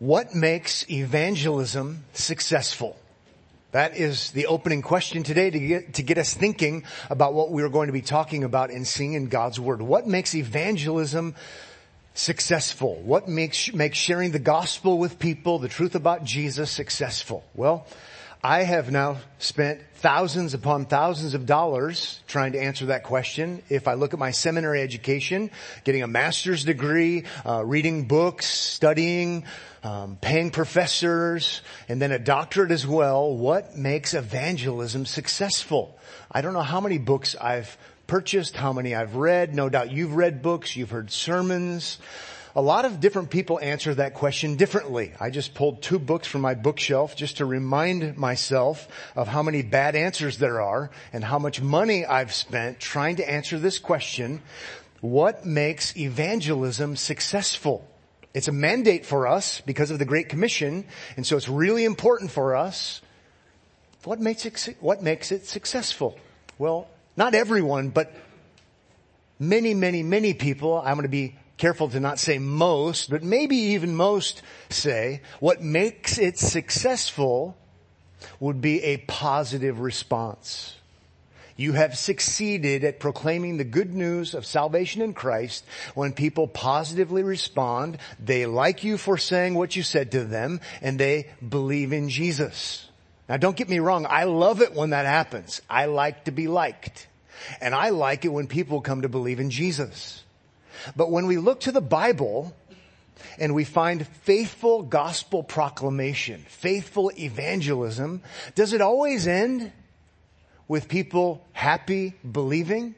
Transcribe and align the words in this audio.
What 0.00 0.34
makes 0.34 0.90
evangelism 0.90 2.04
successful? 2.14 2.98
That 3.72 3.98
is 3.98 4.30
the 4.30 4.46
opening 4.46 4.80
question 4.80 5.22
today 5.22 5.50
to 5.50 5.58
get, 5.58 5.94
to 5.94 6.02
get 6.02 6.16
us 6.16 6.32
thinking 6.32 6.84
about 7.10 7.34
what 7.34 7.50
we 7.50 7.62
are 7.62 7.68
going 7.68 7.88
to 7.88 7.92
be 7.92 8.00
talking 8.00 8.42
about 8.42 8.70
and 8.70 8.86
seeing 8.86 9.12
in 9.12 9.26
God's 9.26 9.60
Word. 9.60 9.82
What 9.82 10.06
makes 10.06 10.34
evangelism 10.34 11.34
successful? 12.14 12.94
What 13.02 13.28
makes, 13.28 13.74
makes 13.74 13.98
sharing 13.98 14.30
the 14.30 14.38
gospel 14.38 14.96
with 14.96 15.18
people, 15.18 15.58
the 15.58 15.68
truth 15.68 15.94
about 15.94 16.24
Jesus 16.24 16.70
successful? 16.70 17.44
Well, 17.54 17.86
I 18.42 18.62
have 18.62 18.90
now 18.90 19.18
spent 19.38 19.82
thousands 19.96 20.54
upon 20.54 20.86
thousands 20.86 21.34
of 21.34 21.44
dollars 21.44 22.20
trying 22.26 22.52
to 22.52 22.58
answer 22.58 22.86
that 22.86 23.02
question. 23.02 23.62
If 23.68 23.86
I 23.86 23.94
look 23.94 24.14
at 24.14 24.18
my 24.18 24.30
seminary 24.30 24.80
education, 24.80 25.50
getting 25.84 26.02
a 26.02 26.06
master's 26.06 26.64
degree, 26.64 27.24
uh, 27.44 27.62
reading 27.62 28.06
books, 28.06 28.46
studying, 28.46 29.44
um, 29.82 30.16
paying 30.22 30.52
professors, 30.52 31.60
and 31.86 32.00
then 32.00 32.12
a 32.12 32.18
doctorate 32.18 32.70
as 32.70 32.86
well, 32.86 33.36
what 33.36 33.76
makes 33.76 34.14
evangelism 34.14 35.04
successful? 35.04 35.98
I 36.32 36.40
don't 36.40 36.54
know 36.54 36.62
how 36.62 36.80
many 36.80 36.96
books 36.96 37.36
I've 37.38 37.76
purchased, 38.06 38.56
how 38.56 38.72
many 38.72 38.94
I've 38.94 39.16
read. 39.16 39.54
No 39.54 39.68
doubt 39.68 39.90
you've 39.92 40.14
read 40.16 40.40
books, 40.40 40.76
you've 40.76 40.90
heard 40.90 41.10
sermons. 41.10 41.98
A 42.56 42.62
lot 42.62 42.84
of 42.84 42.98
different 42.98 43.30
people 43.30 43.60
answer 43.60 43.94
that 43.94 44.14
question 44.14 44.56
differently. 44.56 45.12
I 45.20 45.30
just 45.30 45.54
pulled 45.54 45.82
two 45.82 46.00
books 46.00 46.26
from 46.26 46.40
my 46.40 46.54
bookshelf 46.54 47.14
just 47.14 47.36
to 47.36 47.44
remind 47.44 48.16
myself 48.18 48.88
of 49.14 49.28
how 49.28 49.42
many 49.42 49.62
bad 49.62 49.94
answers 49.94 50.38
there 50.38 50.60
are 50.60 50.90
and 51.12 51.22
how 51.22 51.38
much 51.38 51.60
money 51.60 52.04
I've 52.04 52.34
spent 52.34 52.80
trying 52.80 53.16
to 53.16 53.30
answer 53.30 53.58
this 53.58 53.78
question. 53.78 54.42
What 55.00 55.46
makes 55.46 55.96
evangelism 55.96 56.96
successful? 56.96 57.86
It's 58.34 58.48
a 58.48 58.52
mandate 58.52 59.06
for 59.06 59.28
us 59.28 59.60
because 59.60 59.90
of 59.90 59.98
the 59.98 60.04
Great 60.04 60.28
Commission, 60.28 60.86
and 61.16 61.26
so 61.26 61.36
it's 61.36 61.48
really 61.48 61.84
important 61.84 62.30
for 62.30 62.56
us. 62.56 63.00
What 64.04 64.20
makes 64.20 64.44
it, 64.44 64.76
what 64.80 65.02
makes 65.02 65.30
it 65.30 65.46
successful? 65.46 66.18
Well, 66.58 66.88
not 67.16 67.34
everyone, 67.34 67.90
but 67.90 68.12
many, 69.38 69.74
many, 69.74 70.02
many 70.02 70.34
people, 70.34 70.78
I'm 70.78 70.94
going 70.94 71.02
to 71.02 71.08
be 71.08 71.36
careful 71.60 71.90
to 71.90 72.00
not 72.00 72.18
say 72.18 72.38
most, 72.38 73.10
but 73.10 73.22
maybe 73.22 73.56
even 73.56 73.94
most 73.94 74.42
say 74.70 75.20
what 75.40 75.62
makes 75.62 76.18
it 76.18 76.38
successful 76.38 77.56
would 78.40 78.60
be 78.60 78.82
a 78.82 78.96
positive 78.96 79.78
response. 79.78 80.74
You 81.56 81.72
have 81.72 81.98
succeeded 81.98 82.84
at 82.84 82.98
proclaiming 82.98 83.58
the 83.58 83.64
good 83.64 83.92
news 83.94 84.32
of 84.32 84.46
salvation 84.46 85.02
in 85.02 85.12
Christ 85.12 85.62
when 85.94 86.14
people 86.14 86.48
positively 86.48 87.22
respond, 87.22 87.98
they 88.18 88.46
like 88.46 88.82
you 88.82 88.96
for 88.96 89.18
saying 89.18 89.54
what 89.54 89.76
you 89.76 89.82
said 89.82 90.12
to 90.12 90.24
them, 90.24 90.62
and 90.80 90.98
they 90.98 91.28
believe 91.46 91.92
in 91.92 92.08
Jesus. 92.08 92.88
Now 93.28 93.36
don't 93.36 93.56
get 93.56 93.68
me 93.68 93.80
wrong, 93.80 94.06
I 94.08 94.24
love 94.24 94.62
it 94.62 94.72
when 94.72 94.90
that 94.90 95.04
happens. 95.04 95.60
I 95.68 95.84
like 95.84 96.24
to 96.24 96.30
be 96.30 96.48
liked. 96.48 97.06
And 97.60 97.74
I 97.74 97.90
like 97.90 98.24
it 98.24 98.32
when 98.32 98.46
people 98.46 98.80
come 98.80 99.02
to 99.02 99.10
believe 99.10 99.40
in 99.40 99.50
Jesus. 99.50 100.22
But 100.96 101.10
when 101.10 101.26
we 101.26 101.36
look 101.36 101.60
to 101.60 101.72
the 101.72 101.80
Bible 101.80 102.54
and 103.38 103.54
we 103.54 103.64
find 103.64 104.06
faithful 104.06 104.82
gospel 104.82 105.42
proclamation, 105.42 106.44
faithful 106.48 107.10
evangelism, 107.18 108.22
does 108.54 108.72
it 108.72 108.80
always 108.80 109.26
end 109.26 109.72
with 110.68 110.88
people 110.88 111.46
happy 111.52 112.14
believing? 112.30 112.94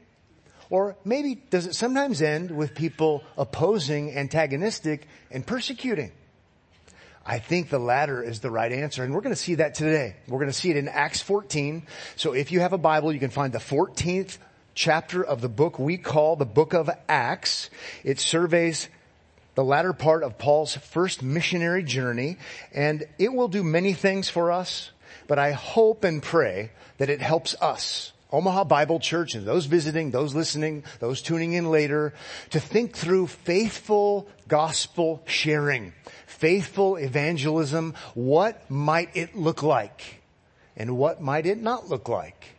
Or 0.69 0.95
maybe 1.05 1.35
does 1.49 1.67
it 1.67 1.75
sometimes 1.75 2.21
end 2.21 2.51
with 2.51 2.73
people 2.73 3.23
opposing, 3.37 4.15
antagonistic, 4.15 5.07
and 5.29 5.45
persecuting? 5.45 6.11
I 7.25 7.39
think 7.39 7.69
the 7.69 7.79
latter 7.79 8.21
is 8.21 8.41
the 8.41 8.51
right 8.51 8.71
answer. 8.71 9.03
And 9.03 9.13
we're 9.13 9.21
going 9.21 9.35
to 9.35 9.41
see 9.41 9.55
that 9.55 9.75
today. 9.75 10.15
We're 10.27 10.39
going 10.39 10.51
to 10.51 10.57
see 10.57 10.71
it 10.71 10.77
in 10.77 10.89
Acts 10.89 11.21
14. 11.21 11.87
So 12.15 12.33
if 12.33 12.51
you 12.51 12.59
have 12.59 12.73
a 12.73 12.77
Bible, 12.77 13.13
you 13.13 13.19
can 13.19 13.29
find 13.29 13.53
the 13.53 13.59
14th 13.59 14.37
chapter 14.73 15.23
of 15.23 15.41
the 15.41 15.49
book 15.49 15.79
we 15.79 15.97
call 15.97 16.35
the 16.35 16.45
book 16.45 16.73
of 16.73 16.89
Acts. 17.07 17.69
It 18.03 18.19
surveys 18.19 18.89
the 19.55 19.63
latter 19.63 19.93
part 19.93 20.23
of 20.23 20.37
Paul's 20.37 20.75
first 20.75 21.21
missionary 21.21 21.83
journey 21.83 22.37
and 22.73 23.07
it 23.19 23.33
will 23.33 23.47
do 23.47 23.63
many 23.63 23.93
things 23.93 24.29
for 24.29 24.51
us, 24.51 24.91
but 25.27 25.37
I 25.39 25.51
hope 25.51 26.03
and 26.03 26.21
pray 26.21 26.71
that 26.97 27.09
it 27.09 27.21
helps 27.21 27.55
us 27.61 28.13
Omaha 28.33 28.63
Bible 28.63 28.99
Church 28.99 29.35
and 29.35 29.45
those 29.45 29.67
visiting, 29.67 30.09
those 30.09 30.33
listening, 30.33 30.83
those 30.99 31.21
tuning 31.21 31.53
in 31.53 31.69
later 31.69 32.15
to 32.49 32.59
think 32.59 32.95
through 32.95 33.27
faithful 33.27 34.27
gospel 34.47 35.21
sharing, 35.27 35.93
faithful 36.25 36.97
evangelism. 36.97 37.93
What 38.15 38.71
might 38.71 39.15
it 39.15 39.35
look 39.35 39.61
like? 39.61 40.23
And 40.75 40.97
what 40.97 41.21
might 41.21 41.45
it 41.45 41.61
not 41.61 41.87
look 41.89 42.09
like? 42.09 42.55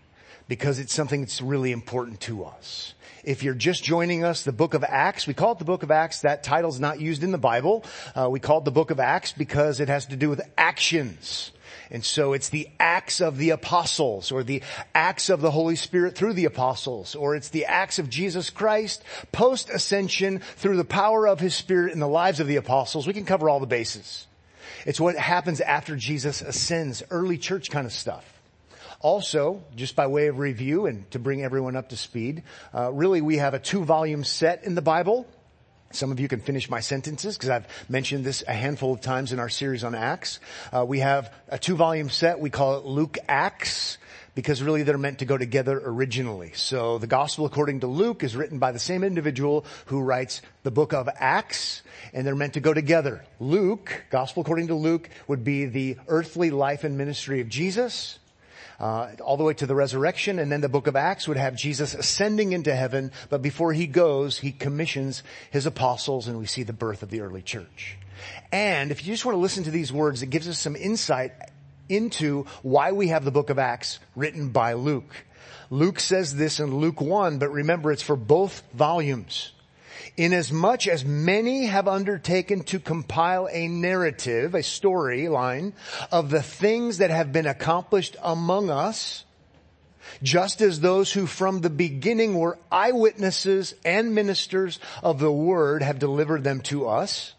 Because 0.48 0.78
it's 0.78 0.92
something 0.92 1.22
that's 1.22 1.40
really 1.40 1.72
important 1.72 2.20
to 2.22 2.44
us. 2.44 2.94
If 3.24 3.42
you're 3.42 3.54
just 3.54 3.82
joining 3.82 4.22
us, 4.22 4.44
the 4.44 4.52
book 4.52 4.74
of 4.74 4.84
Acts, 4.84 5.26
we 5.26 5.32
call 5.32 5.52
it 5.52 5.58
the 5.58 5.64
book 5.64 5.82
of 5.82 5.90
Acts. 5.90 6.20
That 6.20 6.42
title's 6.42 6.78
not 6.78 7.00
used 7.00 7.22
in 7.22 7.32
the 7.32 7.38
Bible. 7.38 7.84
Uh, 8.14 8.28
we 8.30 8.38
call 8.38 8.58
it 8.58 8.64
the 8.64 8.70
book 8.70 8.90
of 8.90 9.00
Acts 9.00 9.32
because 9.32 9.80
it 9.80 9.88
has 9.88 10.06
to 10.06 10.16
do 10.16 10.28
with 10.28 10.42
actions. 10.58 11.50
And 11.90 12.04
so 12.04 12.32
it's 12.32 12.48
the 12.48 12.68
acts 12.80 13.20
of 13.20 13.38
the 13.38 13.50
apostles 13.50 14.32
or 14.32 14.42
the 14.42 14.62
acts 14.94 15.28
of 15.28 15.40
the 15.40 15.50
Holy 15.50 15.76
Spirit 15.76 16.16
through 16.16 16.32
the 16.32 16.46
apostles 16.46 17.14
or 17.14 17.36
it's 17.36 17.50
the 17.50 17.66
acts 17.66 17.98
of 17.98 18.10
Jesus 18.10 18.50
Christ 18.50 19.02
post 19.32 19.70
ascension 19.70 20.40
through 20.56 20.76
the 20.76 20.84
power 20.84 21.28
of 21.28 21.40
his 21.40 21.54
spirit 21.54 21.92
in 21.92 22.00
the 22.00 22.08
lives 22.08 22.40
of 22.40 22.46
the 22.46 22.56
apostles. 22.56 23.06
We 23.06 23.12
can 23.12 23.24
cover 23.24 23.48
all 23.48 23.60
the 23.60 23.66
bases. 23.66 24.26
It's 24.86 25.00
what 25.00 25.16
happens 25.16 25.60
after 25.60 25.96
Jesus 25.96 26.42
ascends, 26.42 27.02
early 27.10 27.38
church 27.38 27.70
kind 27.70 27.86
of 27.86 27.92
stuff. 27.92 28.33
Also, 29.04 29.62
just 29.76 29.96
by 29.96 30.06
way 30.06 30.28
of 30.28 30.38
review 30.38 30.86
and 30.86 31.10
to 31.10 31.18
bring 31.18 31.44
everyone 31.44 31.76
up 31.76 31.90
to 31.90 31.96
speed, 31.96 32.42
uh, 32.72 32.90
really 32.90 33.20
we 33.20 33.36
have 33.36 33.52
a 33.52 33.58
two 33.58 33.84
volume 33.84 34.24
set 34.24 34.64
in 34.64 34.74
the 34.74 34.80
Bible. 34.80 35.26
Some 35.90 36.10
of 36.10 36.20
you 36.20 36.26
can 36.26 36.40
finish 36.40 36.70
my 36.70 36.80
sentences 36.80 37.36
because 37.36 37.50
I've 37.50 37.66
mentioned 37.90 38.24
this 38.24 38.42
a 38.48 38.54
handful 38.54 38.94
of 38.94 39.02
times 39.02 39.30
in 39.34 39.40
our 39.40 39.50
series 39.50 39.84
on 39.84 39.94
Acts. 39.94 40.40
Uh, 40.72 40.86
we 40.88 41.00
have 41.00 41.30
a 41.48 41.58
two 41.58 41.76
volume 41.76 42.08
set. 42.08 42.40
We 42.40 42.48
call 42.48 42.78
it 42.78 42.86
Luke 42.86 43.18
Acts 43.28 43.98
because 44.34 44.62
really 44.62 44.84
they're 44.84 44.96
meant 44.96 45.18
to 45.18 45.26
go 45.26 45.36
together 45.36 45.82
originally. 45.84 46.52
So 46.54 46.96
the 46.96 47.06
gospel 47.06 47.44
according 47.44 47.80
to 47.80 47.86
Luke 47.86 48.24
is 48.24 48.34
written 48.34 48.58
by 48.58 48.72
the 48.72 48.78
same 48.78 49.04
individual 49.04 49.66
who 49.84 50.00
writes 50.00 50.40
the 50.62 50.70
book 50.70 50.94
of 50.94 51.10
Acts 51.14 51.82
and 52.14 52.26
they're 52.26 52.34
meant 52.34 52.54
to 52.54 52.60
go 52.60 52.72
together. 52.72 53.22
Luke, 53.38 54.04
gospel 54.08 54.40
according 54.40 54.68
to 54.68 54.74
Luke 54.74 55.10
would 55.28 55.44
be 55.44 55.66
the 55.66 55.98
earthly 56.08 56.50
life 56.50 56.84
and 56.84 56.96
ministry 56.96 57.42
of 57.42 57.50
Jesus 57.50 58.18
uh, 58.80 59.12
all 59.22 59.36
the 59.36 59.44
way 59.44 59.54
to 59.54 59.66
the 59.66 59.74
resurrection, 59.74 60.38
and 60.38 60.50
then 60.50 60.60
the 60.60 60.68
book 60.68 60.86
of 60.86 60.96
Acts 60.96 61.28
would 61.28 61.36
have 61.36 61.56
Jesus 61.56 61.94
ascending 61.94 62.52
into 62.52 62.74
heaven, 62.74 63.12
but 63.30 63.42
before 63.42 63.72
he 63.72 63.86
goes, 63.86 64.38
he 64.38 64.52
commissions 64.52 65.22
his 65.50 65.66
apostles, 65.66 66.28
and 66.28 66.38
we 66.38 66.46
see 66.46 66.62
the 66.62 66.72
birth 66.72 67.02
of 67.02 67.10
the 67.10 67.20
early 67.20 67.42
church. 67.42 67.98
And 68.52 68.90
if 68.90 69.04
you 69.04 69.12
just 69.12 69.24
want 69.24 69.36
to 69.36 69.40
listen 69.40 69.64
to 69.64 69.70
these 69.70 69.92
words, 69.92 70.22
it 70.22 70.30
gives 70.30 70.48
us 70.48 70.58
some 70.58 70.76
insight 70.76 71.32
into 71.88 72.44
why 72.62 72.92
we 72.92 73.08
have 73.08 73.24
the 73.24 73.30
book 73.30 73.50
of 73.50 73.58
Acts 73.58 73.98
written 74.16 74.50
by 74.50 74.72
Luke. 74.74 75.24
Luke 75.70 76.00
says 76.00 76.34
this 76.36 76.60
in 76.60 76.76
Luke 76.76 77.00
1, 77.00 77.38
but 77.38 77.50
remember 77.50 77.90
it's 77.90 78.02
for 78.02 78.16
both 78.16 78.62
volumes 78.72 79.52
inasmuch 80.16 80.86
as 80.86 81.04
many 81.04 81.66
have 81.66 81.88
undertaken 81.88 82.62
to 82.64 82.78
compile 82.78 83.48
a 83.50 83.68
narrative, 83.68 84.54
a 84.54 84.58
storyline 84.58 85.72
of 86.10 86.30
the 86.30 86.42
things 86.42 86.98
that 86.98 87.10
have 87.10 87.32
been 87.32 87.46
accomplished 87.46 88.16
among 88.22 88.70
us, 88.70 89.24
just 90.22 90.60
as 90.60 90.80
those 90.80 91.12
who 91.12 91.26
from 91.26 91.60
the 91.60 91.70
beginning 91.70 92.38
were 92.38 92.58
eyewitnesses 92.70 93.74
and 93.84 94.14
ministers 94.14 94.78
of 95.02 95.18
the 95.18 95.32
word 95.32 95.82
have 95.82 95.98
delivered 95.98 96.44
them 96.44 96.60
to 96.60 96.86
us. 96.88 97.34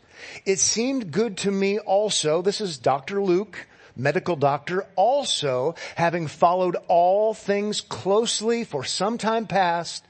It 0.45 0.59
seemed 0.59 1.11
good 1.11 1.37
to 1.39 1.51
me 1.51 1.79
also, 1.79 2.41
this 2.41 2.61
is 2.61 2.77
Dr. 2.77 3.21
Luke, 3.21 3.67
medical 3.95 4.35
doctor, 4.35 4.85
also 4.95 5.75
having 5.95 6.27
followed 6.27 6.75
all 6.87 7.33
things 7.33 7.81
closely 7.81 8.63
for 8.63 8.83
some 8.83 9.17
time 9.17 9.47
past, 9.47 10.03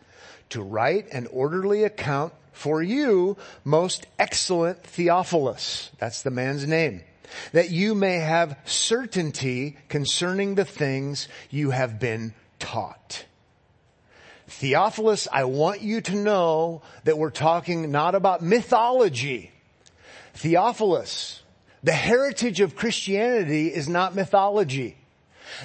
to 0.50 0.62
write 0.62 1.12
an 1.12 1.28
orderly 1.28 1.84
account 1.84 2.34
for 2.56 2.82
you, 2.82 3.38
most 3.64 4.08
excellent 4.18 4.84
Theophilus. 4.84 5.92
That's 6.00 6.24
the 6.24 6.32
man's 6.32 6.66
name. 6.66 7.02
That 7.52 7.70
you 7.70 7.96
may 7.96 8.16
have 8.16 8.58
certainty 8.66 9.78
concerning 9.90 10.56
the 10.56 10.66
things 10.66 11.28
you 11.50 11.72
have 11.72 12.00
been 12.00 12.34
taught. 12.60 13.26
Theophilus, 14.48 15.28
I 15.32 15.46
want 15.46 15.82
you 15.82 16.02
to 16.02 16.16
know 16.16 16.82
that 17.04 17.18
we're 17.18 17.32
talking 17.32 17.92
not 17.92 18.16
about 18.16 18.44
mythology. 18.44 19.52
Theophilus, 20.36 21.42
the 21.84 21.92
heritage 21.92 22.62
of 22.62 22.76
Christianity 22.76 23.68
is 23.68 23.90
not 23.90 24.16
mythology. 24.16 24.98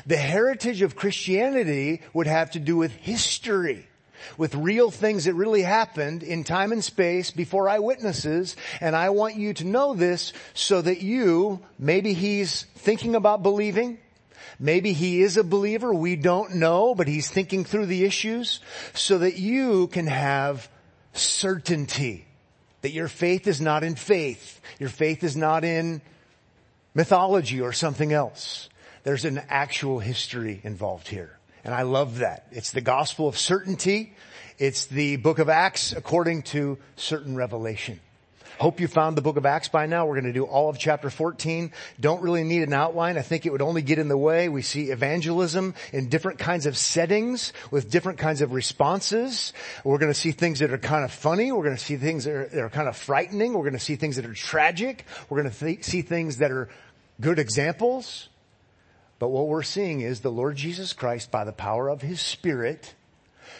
The 0.07 0.17
heritage 0.17 0.83
of 0.83 0.97
Christianity 0.97 2.01
would 2.13 2.27
have 2.27 2.53
to 2.53 2.59
do 2.59 2.77
with 2.77 2.93
history 2.93 3.87
with 4.37 4.55
real 4.55 4.91
things 4.91 5.25
that 5.25 5.35
really 5.35 5.63
happened 5.63 6.23
in 6.23 6.45
time 6.45 6.73
and 6.73 6.83
space 6.83 7.31
before 7.31 7.69
eyewitnesses. 7.69 8.57
And 8.81 8.95
I 8.95 9.11
want 9.11 9.37
you 9.37 9.55
to 9.55 9.67
know 9.67 9.95
this 9.95 10.33
so 10.55 10.81
that 10.83 11.01
you, 11.01 11.61
maybe 11.79 12.13
he's 12.13 12.63
thinking 12.77 13.15
about 13.15 13.43
believing. 13.43 13.99
Maybe 14.59 14.93
he 14.93 15.23
is 15.23 15.37
a 15.37 15.45
believer. 15.45 15.95
We 15.95 16.17
don't 16.17 16.57
know, 16.57 16.95
but 16.95 17.09
he's 17.09 17.31
thinking 17.31 17.65
through 17.65 17.87
the 17.87 18.05
issues 18.05 18.61
so 18.95 19.19
that 19.19 19.37
you 19.37 19.87
can 19.89 20.07
have 20.07 20.69
certainty 21.13 22.27
that 22.83 22.93
your 22.93 23.09
faith 23.09 23.47
is 23.47 23.61
not 23.61 23.85
in 23.85 23.95
faith. 23.95 24.61
Your 24.79 24.89
faith 24.89 25.23
is 25.23 25.37
not 25.37 25.65
in 25.65 26.01
mythology 26.95 27.61
or 27.61 27.73
something 27.73 28.13
else. 28.13 28.69
There's 29.03 29.25
an 29.25 29.43
actual 29.49 29.99
history 29.99 30.61
involved 30.63 31.09
here. 31.09 31.40
And 31.65 31.75
I 31.75 31.83
love 31.83 32.19
that. 32.19 32.47
It's 32.51 32.73
the 32.73 32.81
gospel 32.81 33.29
of 33.29 33.39
certainty. 33.39 34.15
It's 34.59 34.87
the 34.87 35.17
book 35.17 35.39
of 35.39 35.49
Acts 35.49 35.93
according 35.93 36.43
to 36.43 36.79
certain 36.97 37.37
revelation. 37.37 38.01
Hope 38.61 38.79
you 38.79 38.89
found 38.89 39.17
the 39.17 39.23
book 39.23 39.39
of 39.39 39.47
Acts 39.47 39.69
by 39.71 39.87
now. 39.87 40.05
We're 40.05 40.17
going 40.21 40.27
to 40.27 40.35
do 40.35 40.45
all 40.45 40.69
of 40.69 40.79
chapter 40.79 41.09
14. 41.09 41.73
Don't 41.99 42.21
really 42.21 42.45
need 42.45 42.63
an 42.63 42.75
outline. 42.75 43.17
I 43.17 43.23
think 43.23 43.47
it 43.47 43.53
would 43.53 43.63
only 43.63 43.81
get 43.81 43.99
in 43.99 44.09
the 44.09 44.19
way. 44.19 44.51
We 44.51 44.61
see 44.61 44.91
evangelism 44.91 45.75
in 45.95 46.11
different 46.11 46.39
kinds 46.39 46.67
of 46.67 46.77
settings 46.77 47.55
with 47.71 47.91
different 47.91 48.19
kinds 48.19 48.43
of 48.43 48.53
responses. 48.53 49.55
We're 49.83 49.97
going 49.97 50.13
to 50.13 50.19
see 50.19 50.33
things 50.33 50.59
that 50.59 50.73
are 50.73 50.79
kind 50.79 51.07
of 51.07 51.11
funny. 51.11 51.53
We're 51.53 51.65
going 51.65 51.77
to 51.77 51.83
see 51.83 51.97
things 51.97 52.25
that 52.25 52.35
are, 52.35 52.49
that 52.49 52.61
are 52.61 52.69
kind 52.69 52.87
of 52.87 52.99
frightening. 52.99 53.55
We're 53.55 53.63
going 53.63 53.73
to 53.73 53.79
see 53.79 53.97
things 53.97 54.17
that 54.17 54.27
are 54.27 54.35
tragic. 54.35 55.07
We're 55.31 55.41
going 55.41 55.55
to 55.55 55.59
th- 55.59 55.85
see 55.85 56.03
things 56.03 56.37
that 56.37 56.51
are 56.51 56.69
good 57.19 57.39
examples. 57.39 58.29
But 59.21 59.29
what 59.29 59.49
we're 59.49 59.63
seeing 59.63 60.01
is 60.01 60.21
the 60.21 60.33
Lord 60.33 60.57
Jesus 60.57 60.95
Christ 60.95 61.31
by 61.31 61.45
the 61.45 61.53
power 61.53 61.89
of 61.89 62.01
His 62.01 62.23
Spirit 62.23 62.95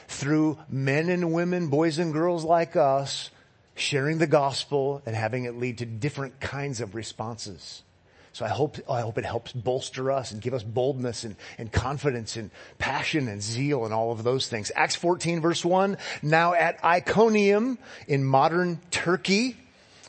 through 0.09 0.59
men 0.71 1.11
and 1.11 1.33
women, 1.33 1.69
boys 1.69 1.99
and 1.99 2.15
girls 2.15 2.45
like 2.45 2.77
us, 2.77 3.31
sharing 3.75 4.17
the 4.17 4.27
gospel 4.27 5.03
and 5.05 5.15
having 5.15 5.45
it 5.45 5.59
lead 5.59 5.79
to 5.79 5.87
different 5.87 6.41
kinds 6.41 6.81
of 6.81 6.95
responses. 6.95 7.83
So 8.33 8.47
I 8.47 8.49
hope, 8.49 8.79
I 8.89 9.03
hope 9.03 9.19
it 9.19 9.27
helps 9.27 9.53
bolster 9.53 10.11
us 10.11 10.33
and 10.33 10.41
give 10.41 10.55
us 10.55 10.63
boldness 10.63 11.25
and, 11.25 11.37
and 11.59 11.71
confidence 11.71 12.37
and 12.37 12.51
passion 12.79 13.29
and 13.29 13.43
zeal 13.43 13.85
and 13.85 13.93
all 13.93 14.13
of 14.13 14.25
those 14.25 14.49
things. 14.49 14.73
Acts 14.75 14.97
14 14.97 15.43
verse 15.43 15.63
1, 15.63 15.99
now 16.23 16.55
at 16.55 16.83
Iconium 16.83 17.79
in 18.09 18.25
modern 18.25 18.81
Turkey, 18.91 19.59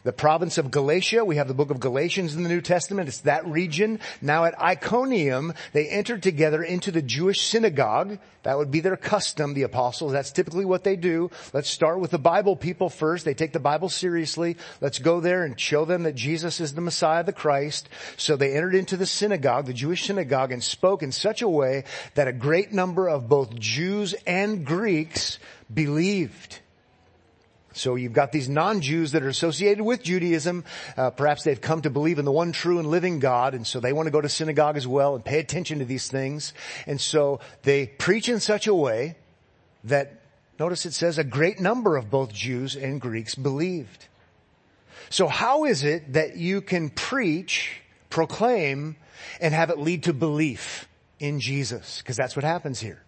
the 0.04 0.14
province 0.14 0.58
of 0.58 0.72
Galatia. 0.72 1.24
We 1.24 1.36
have 1.36 1.48
the 1.48 1.54
book 1.54 1.72
of 1.72 1.80
Galatians 1.80 2.36
in 2.36 2.44
the 2.44 2.50
New 2.50 2.62
Testament. 2.62 3.08
It's 3.08 3.20
that 3.20 3.46
region. 3.46 4.00
Now 4.22 4.46
at 4.46 4.60
Iconium, 4.60 5.54
they 5.74 5.88
entered 5.88 6.24
together 6.24 6.64
into 6.64 6.92
the 6.92 7.02
Jewish 7.02 7.42
synagogue. 7.42 8.20
That 8.44 8.58
would 8.58 8.72
be 8.72 8.80
their 8.80 8.98
custom, 8.98 9.54
the 9.54 9.64
apostles. 9.64 10.12
That's 10.12 10.32
typically 10.32 10.66
what 10.66 10.84
they 10.84 10.96
do. 10.96 11.30
Let's 11.54 11.70
start 11.70 12.00
with 12.00 12.12
the 12.12 12.18
Bible 12.18 12.56
people 12.56 12.90
first. 12.90 13.24
They 13.24 13.36
take 13.36 13.54
the 13.54 13.60
Bible 13.60 13.90
seriously. 13.90 14.58
Let's 14.80 14.98
go 14.98 15.20
there 15.20 15.44
and 15.44 15.60
show 15.60 15.86
them 15.86 16.04
that 16.04 16.16
Jesus 16.16 16.60
is 16.60 16.74
the 16.74 16.82
Messiah, 16.82 17.24
the 17.24 17.34
Christ. 17.34 17.88
So 18.18 18.36
they 18.36 18.56
entered 18.56 18.74
into 18.74 18.98
the 18.98 19.06
synagogue, 19.06 19.68
the 19.68 19.74
Jewish 19.74 20.06
synagogue, 20.06 20.52
and 20.52 20.64
spoke 20.64 21.04
in 21.04 21.12
such 21.12 21.44
a 21.44 21.50
way 21.50 21.84
that 22.16 22.28
a 22.28 22.34
great 22.34 22.74
number 22.74 23.08
of 23.08 23.30
both 23.30 23.60
Jews 23.60 24.16
and 24.26 24.66
Greeks 24.66 25.38
believed. 25.72 26.61
So 27.74 27.96
you've 27.96 28.14
got 28.14 28.32
these 28.32 28.50
non-Jews 28.50 29.14
that 29.14 29.24
are 29.24 29.30
associated 29.30 29.84
with 29.84 30.04
Judaism. 30.04 30.66
Uh, 30.98 31.10
perhaps 31.10 31.44
they've 31.44 31.60
come 31.60 31.82
to 31.84 31.90
believe 31.90 32.20
in 32.20 32.26
the 32.26 32.32
one 32.32 32.52
true 32.52 32.80
and 32.80 32.88
living 32.90 33.20
God, 33.20 33.54
and 33.54 33.66
so 33.66 33.80
they 33.80 33.94
want 33.94 34.08
to 34.08 34.12
go 34.12 34.20
to 34.20 34.28
synagogue 34.28 34.76
as 34.76 34.86
well 34.86 35.16
and 35.16 35.24
pay 35.24 35.40
attention 35.40 35.80
to 35.80 35.86
these 35.86 36.10
things. 36.10 36.54
And 36.86 37.00
so 37.00 37.40
they 37.64 37.88
preach 37.88 38.28
in 38.28 38.40
such 38.40 38.68
a 38.68 38.74
way 38.76 39.16
that, 39.86 40.22
notice 40.60 40.86
it 40.86 40.94
says, 40.94 41.18
a 41.18 41.24
great 41.24 41.60
number 41.60 41.96
of 41.96 42.12
both 42.12 42.34
Jews 42.34 42.76
and 42.76 43.00
Greeks 43.00 43.36
believed. 43.36 44.08
So 45.10 45.28
how 45.28 45.66
is 45.66 45.84
it 45.84 46.14
that 46.14 46.36
you 46.36 46.62
can 46.62 46.90
preach, 46.90 47.82
proclaim, 48.10 48.98
and 49.40 49.54
have 49.54 49.70
it 49.70 49.78
lead 49.78 50.04
to 50.04 50.14
belief 50.14 50.88
in 51.20 51.40
Jesus? 51.40 52.02
Because 52.02 52.18
that's 52.18 52.36
what 52.36 52.44
happens 52.44 52.82
here. 52.82 53.04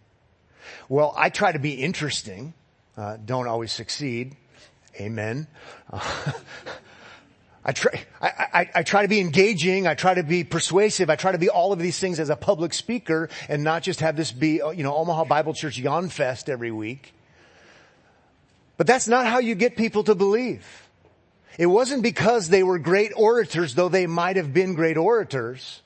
Well, 0.87 1.13
I 1.17 1.29
try 1.29 1.51
to 1.51 1.59
be 1.59 1.73
interesting. 1.73 2.53
Uh, 2.95 3.17
don't 3.23 3.47
always 3.47 3.71
succeed. 3.71 4.35
Amen. 4.99 5.47
Uh, 5.91 6.31
I 7.65 7.71
try, 7.71 8.03
I, 8.21 8.27
I, 8.27 8.69
I, 8.75 8.83
try 8.83 9.03
to 9.03 9.07
be 9.07 9.21
engaging. 9.21 9.87
I 9.87 9.93
try 9.93 10.13
to 10.13 10.23
be 10.23 10.43
persuasive. 10.43 11.09
I 11.09 11.15
try 11.15 11.31
to 11.31 11.37
be 11.37 11.49
all 11.49 11.71
of 11.71 11.79
these 11.79 11.97
things 11.97 12.19
as 12.19 12.29
a 12.29 12.35
public 12.35 12.73
speaker 12.73 13.29
and 13.47 13.63
not 13.63 13.83
just 13.83 14.01
have 14.01 14.17
this 14.17 14.33
be, 14.33 14.61
uh, 14.61 14.71
you 14.71 14.83
know, 14.83 14.93
Omaha 14.93 15.23
Bible 15.25 15.53
Church 15.53 15.77
Yawn 15.77 16.09
Fest 16.09 16.49
every 16.49 16.71
week. 16.71 17.13
But 18.75 18.85
that's 18.85 19.07
not 19.07 19.27
how 19.27 19.39
you 19.39 19.55
get 19.55 19.77
people 19.77 20.03
to 20.03 20.15
believe. 20.15 20.89
It 21.57 21.67
wasn't 21.67 22.03
because 22.03 22.49
they 22.49 22.63
were 22.63 22.79
great 22.79 23.11
orators, 23.15 23.75
though 23.75 23.89
they 23.89 24.07
might 24.07 24.35
have 24.35 24.53
been 24.53 24.73
great 24.73 24.97
orators. 24.97 25.81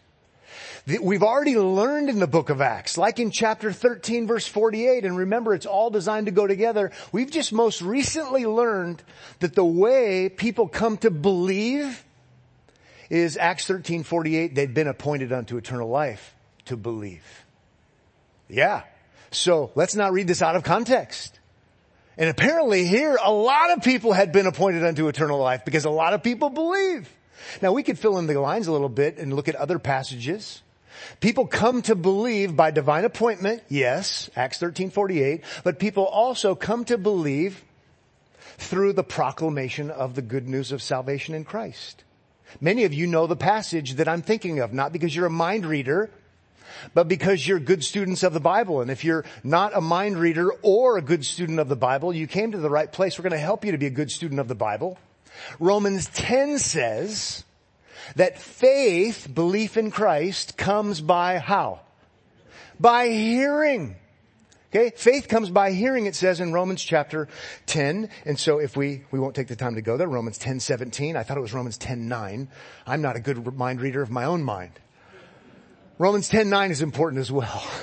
We've 0.88 1.24
already 1.24 1.58
learned 1.58 2.10
in 2.10 2.20
the 2.20 2.28
book 2.28 2.50
of 2.50 2.62
Acts, 2.62 2.98
like 2.98 3.20
in 3.20 3.30
chapter 3.30 3.74
13 3.74 4.26
verse 4.26 4.48
48, 4.48 5.04
and 5.04 5.18
remember 5.18 5.54
it's 5.54 5.66
all 5.66 5.90
designed 5.90 6.28
to 6.28 6.32
go 6.32 6.48
together. 6.48 6.92
We've 7.12 7.30
just 7.30 7.52
most 7.52 7.82
recently 7.82 8.46
learned 8.46 9.04
that 9.40 9.54
the 9.54 9.66
way 9.66 10.30
people 10.30 10.70
come 10.70 10.96
to 11.00 11.12
believe 11.12 12.06
is 13.10 13.36
Acts 13.36 13.68
13, 13.68 14.04
48, 14.04 14.56
they'd 14.56 14.74
been 14.74 14.88
appointed 14.88 15.34
unto 15.34 15.58
eternal 15.58 15.90
life 15.90 16.34
to 16.66 16.78
believe. 16.78 17.46
Yeah. 18.48 18.84
So 19.32 19.72
let's 19.76 19.96
not 19.96 20.14
read 20.14 20.28
this 20.28 20.42
out 20.42 20.56
of 20.56 20.64
context. 20.64 21.38
And 22.18 22.30
apparently 22.30 22.86
here, 22.86 23.18
a 23.22 23.32
lot 23.32 23.76
of 23.76 23.84
people 23.84 24.14
had 24.14 24.32
been 24.32 24.48
appointed 24.48 24.86
unto 24.86 25.10
eternal 25.10 25.38
life 25.38 25.66
because 25.66 25.84
a 25.84 25.90
lot 25.90 26.14
of 26.14 26.24
people 26.24 26.50
believe. 26.50 27.14
Now 27.62 27.74
we 27.74 27.84
could 27.84 28.00
fill 28.00 28.18
in 28.20 28.28
the 28.28 28.40
lines 28.40 28.68
a 28.68 28.72
little 28.72 28.88
bit 28.88 29.18
and 29.18 29.34
look 29.34 29.50
at 29.50 29.56
other 29.56 29.80
passages. 29.80 30.64
People 31.20 31.48
come 31.48 31.82
to 31.84 31.96
believe 31.96 32.56
by 32.56 32.72
divine 32.72 33.06
appointment, 33.06 33.64
yes, 33.70 34.30
Acts 34.36 34.60
13:48, 34.60 35.42
but 35.64 35.80
people 35.80 36.06
also 36.06 36.56
come 36.56 36.86
to 36.86 36.98
believe 36.98 37.64
through 38.58 38.94
the 38.94 39.04
proclamation 39.04 39.92
of 39.92 40.16
the 40.16 40.22
good 40.22 40.48
news 40.48 40.72
of 40.72 40.82
salvation 40.82 41.36
in 41.36 41.46
Christ. 41.46 42.04
Many 42.60 42.86
of 42.86 42.94
you 42.94 43.08
know 43.08 43.28
the 43.28 43.36
passage 43.36 43.96
that 43.96 44.08
I'm 44.08 44.22
thinking 44.22 44.60
of, 44.60 44.74
not 44.74 44.94
because 44.94 45.16
you're 45.16 45.28
a 45.28 45.32
mind 45.32 45.66
reader, 45.66 46.10
but 46.94 47.08
because 47.08 47.48
you're 47.48 47.60
good 47.60 47.84
students 47.84 48.24
of 48.24 48.34
the 48.34 48.40
Bible. 48.40 48.82
And 48.82 48.90
if 48.90 49.04
you're 49.04 49.26
not 49.44 49.76
a 49.76 49.82
mind 49.82 50.18
reader 50.18 50.52
or 50.62 50.98
a 50.98 51.02
good 51.02 51.26
student 51.26 51.60
of 51.60 51.70
the 51.70 51.76
Bible, 51.76 52.14
you 52.14 52.28
came 52.28 52.52
to 52.52 52.58
the 52.58 52.70
right 52.70 52.92
place. 52.92 53.18
We're 53.18 53.24
going 53.24 53.32
to 53.32 53.40
help 53.40 53.66
you 53.66 53.72
to 53.72 53.78
be 53.78 53.88
a 53.88 53.92
good 53.92 54.12
student 54.12 54.40
of 54.40 54.48
the 54.48 54.56
Bible. 54.56 54.98
Romans 55.60 56.08
10 56.08 56.60
says, 56.60 57.44
that 58.16 58.40
faith, 58.40 59.28
belief 59.34 59.78
in 59.78 59.92
Christ, 59.92 60.58
comes 60.58 61.02
by 61.02 61.38
how? 61.40 61.82
By 62.80 63.10
hearing. 63.10 63.96
Okay, 64.70 64.92
faith 64.96 65.28
comes 65.28 65.50
by 65.50 65.72
hearing, 65.72 66.08
it 66.08 66.16
says 66.16 66.42
in 66.42 66.52
Romans 66.52 66.84
chapter 66.84 67.30
10. 67.68 68.10
And 68.26 68.38
so 68.38 68.60
if 68.60 68.76
we, 68.76 69.04
we 69.12 69.20
won't 69.20 69.34
take 69.34 69.48
the 69.48 69.56
time 69.56 69.76
to 69.76 69.82
go 69.82 69.96
there, 69.96 70.08
Romans 70.08 70.38
10, 70.38 70.60
17. 70.60 71.16
I 71.16 71.24
thought 71.24 71.38
it 71.38 71.42
was 71.42 71.54
Romans 71.54 71.78
10, 71.78 72.08
9. 72.08 72.50
I'm 72.86 73.02
not 73.02 73.16
a 73.16 73.20
good 73.20 73.56
mind 73.56 73.80
reader 73.82 74.02
of 74.02 74.12
my 74.12 74.26
own 74.26 74.44
mind. 74.44 74.74
Romans 75.98 76.28
10, 76.28 76.50
9 76.50 76.72
is 76.72 76.82
important 76.82 77.22
as 77.22 77.32
well. 77.32 77.64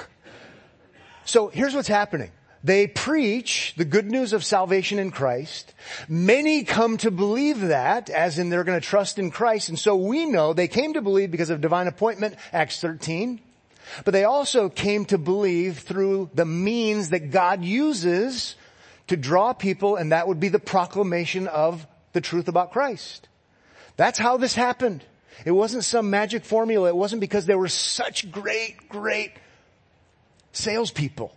So 1.27 1.49
here's 1.49 1.75
what's 1.75 1.89
happening. 1.89 2.31
They 2.65 2.87
preach 2.87 3.75
the 3.77 3.85
good 3.85 4.11
news 4.11 4.33
of 4.33 4.43
salvation 4.43 4.99
in 4.99 5.11
Christ. 5.11 5.75
Many 6.09 6.65
come 6.65 6.97
to 6.97 7.11
believe 7.11 7.61
that, 7.61 8.09
as 8.09 8.39
in 8.39 8.49
they're 8.49 8.65
going 8.65 8.81
to 8.81 8.87
trust 8.87 9.19
in 9.19 9.31
Christ. 9.31 9.69
And 9.69 9.79
so 9.79 9.95
we 9.95 10.25
know 10.25 10.55
they 10.55 10.67
came 10.67 10.95
to 10.95 11.03
believe 11.03 11.31
because 11.31 11.51
of 11.51 11.61
divine 11.61 11.89
appointment, 11.89 12.37
Acts 12.55 12.81
13. 12.81 13.39
But 14.07 14.13
they 14.13 14.25
also 14.25 14.71
came 14.71 15.05
to 15.07 15.19
believe 15.19 15.81
through 15.81 16.31
the 16.33 16.47
means 16.47 17.11
that 17.11 17.31
God 17.31 17.63
uses 17.63 18.57
to 19.09 19.17
draw 19.19 19.53
people, 19.53 19.97
and 19.97 20.13
that 20.13 20.27
would 20.27 20.41
be 20.41 20.49
the 20.49 20.59
proclamation 20.59 21.47
of 21.49 21.87
the 22.15 22.23
truth 22.23 22.49
about 22.49 22.73
Christ. 22.73 23.29
That's 23.99 24.19
how 24.19 24.39
this 24.39 24.55
happened. 24.55 25.05
It 25.45 25.51
wasn't 25.51 25.85
some 25.85 26.09
magic 26.09 26.47
formula. 26.47 26.89
It 26.89 26.97
wasn't 26.97 27.21
because 27.21 27.45
there 27.45 27.59
were 27.59 27.69
such 27.69 28.33
great, 28.33 28.89
great 28.89 29.33
salespeople 30.53 31.37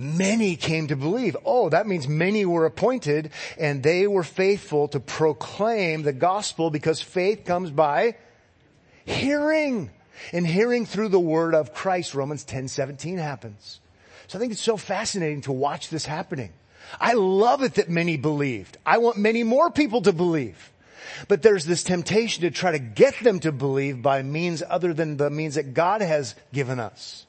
many 0.00 0.56
came 0.56 0.86
to 0.88 0.96
believe. 0.96 1.36
Oh, 1.44 1.68
that 1.68 1.86
means 1.86 2.08
many 2.08 2.44
were 2.44 2.66
appointed 2.66 3.30
and 3.58 3.82
they 3.82 4.06
were 4.06 4.24
faithful 4.24 4.88
to 4.88 5.00
proclaim 5.00 6.02
the 6.02 6.12
gospel 6.12 6.70
because 6.70 7.00
faith 7.00 7.44
comes 7.44 7.70
by 7.70 8.16
hearing 9.04 9.90
and 10.32 10.46
hearing 10.46 10.86
through 10.86 11.08
the 11.08 11.20
word 11.20 11.54
of 11.54 11.74
Christ. 11.74 12.14
Romans 12.14 12.44
10, 12.44 12.68
17 12.68 13.18
happens. 13.18 13.80
So 14.26 14.38
I 14.38 14.40
think 14.40 14.52
it's 14.52 14.60
so 14.60 14.76
fascinating 14.76 15.42
to 15.42 15.52
watch 15.52 15.88
this 15.88 16.06
happening. 16.06 16.52
I 16.98 17.12
love 17.12 17.62
it 17.62 17.74
that 17.74 17.88
many 17.88 18.16
believed. 18.16 18.78
I 18.86 18.98
want 18.98 19.18
many 19.18 19.44
more 19.44 19.70
people 19.70 20.02
to 20.02 20.12
believe. 20.12 20.72
But 21.28 21.42
there's 21.42 21.64
this 21.66 21.82
temptation 21.82 22.42
to 22.42 22.50
try 22.50 22.72
to 22.72 22.78
get 22.78 23.18
them 23.20 23.40
to 23.40 23.52
believe 23.52 24.02
by 24.02 24.22
means 24.22 24.62
other 24.66 24.94
than 24.94 25.16
the 25.16 25.30
means 25.30 25.56
that 25.56 25.74
God 25.74 26.00
has 26.00 26.34
given 26.52 26.80
us. 26.80 27.26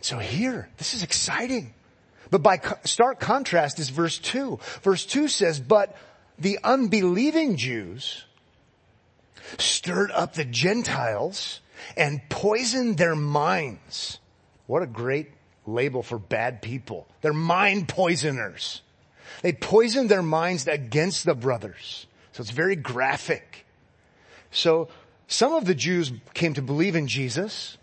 So 0.00 0.18
here, 0.18 0.68
this 0.78 0.94
is 0.94 1.02
exciting. 1.02 1.74
But 2.30 2.42
by 2.42 2.60
stark 2.84 3.20
contrast 3.20 3.78
is 3.78 3.88
verse 3.88 4.18
2. 4.18 4.58
Verse 4.82 5.06
2 5.06 5.28
says, 5.28 5.60
but 5.60 5.96
the 6.38 6.58
unbelieving 6.62 7.56
Jews 7.56 8.24
stirred 9.58 10.10
up 10.10 10.34
the 10.34 10.44
Gentiles 10.44 11.60
and 11.96 12.20
poisoned 12.28 12.98
their 12.98 13.14
minds. 13.14 14.18
What 14.66 14.82
a 14.82 14.86
great 14.86 15.30
label 15.66 16.02
for 16.02 16.18
bad 16.18 16.62
people. 16.62 17.06
They're 17.20 17.32
mind 17.32 17.88
poisoners. 17.88 18.82
They 19.42 19.52
poisoned 19.52 20.08
their 20.08 20.22
minds 20.22 20.66
against 20.66 21.24
the 21.24 21.34
brothers. 21.34 22.06
So 22.32 22.40
it's 22.40 22.50
very 22.50 22.76
graphic. 22.76 23.66
So 24.50 24.88
some 25.28 25.54
of 25.54 25.64
the 25.64 25.74
Jews 25.74 26.12
came 26.34 26.54
to 26.54 26.62
believe 26.62 26.96
in 26.96 27.06
Jesus, 27.08 27.78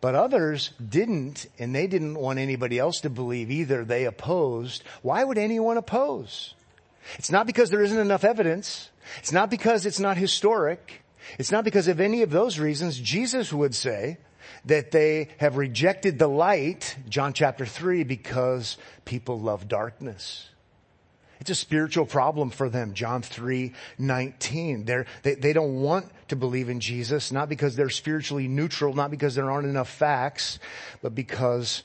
but 0.00 0.14
others 0.14 0.70
didn't, 0.86 1.46
and 1.58 1.74
they 1.74 1.86
didn't 1.86 2.14
want 2.14 2.38
anybody 2.38 2.78
else 2.78 3.00
to 3.00 3.10
believe 3.10 3.50
either. 3.50 3.84
They 3.84 4.04
opposed. 4.04 4.82
Why 5.02 5.24
would 5.24 5.38
anyone 5.38 5.76
oppose? 5.76 6.54
It's 7.18 7.30
not 7.30 7.46
because 7.46 7.70
there 7.70 7.82
isn't 7.82 7.98
enough 7.98 8.24
evidence. 8.24 8.90
It's 9.18 9.32
not 9.32 9.50
because 9.50 9.86
it's 9.86 10.00
not 10.00 10.16
historic. 10.16 11.02
It's 11.38 11.52
not 11.52 11.64
because 11.64 11.88
of 11.88 12.00
any 12.00 12.22
of 12.22 12.30
those 12.30 12.58
reasons. 12.58 12.98
Jesus 12.98 13.52
would 13.52 13.74
say 13.74 14.18
that 14.64 14.90
they 14.90 15.28
have 15.38 15.56
rejected 15.56 16.18
the 16.18 16.28
light, 16.28 16.96
John 17.08 17.32
chapter 17.32 17.66
3, 17.66 18.04
because 18.04 18.76
people 19.04 19.40
love 19.40 19.68
darkness. 19.68 20.48
It's 21.40 21.50
a 21.50 21.54
spiritual 21.54 22.06
problem 22.06 22.50
for 22.50 22.68
them. 22.68 22.94
John 22.94 23.22
3, 23.22 23.72
19. 23.98 24.84
They're, 24.84 25.06
they, 25.22 25.34
they 25.34 25.52
don't 25.52 25.80
want 25.80 26.10
to 26.28 26.36
believe 26.36 26.68
in 26.68 26.80
Jesus, 26.80 27.30
not 27.30 27.48
because 27.48 27.76
they're 27.76 27.90
spiritually 27.90 28.48
neutral, 28.48 28.94
not 28.94 29.10
because 29.10 29.34
there 29.34 29.50
aren't 29.50 29.66
enough 29.68 29.88
facts, 29.88 30.58
but 31.02 31.14
because 31.14 31.82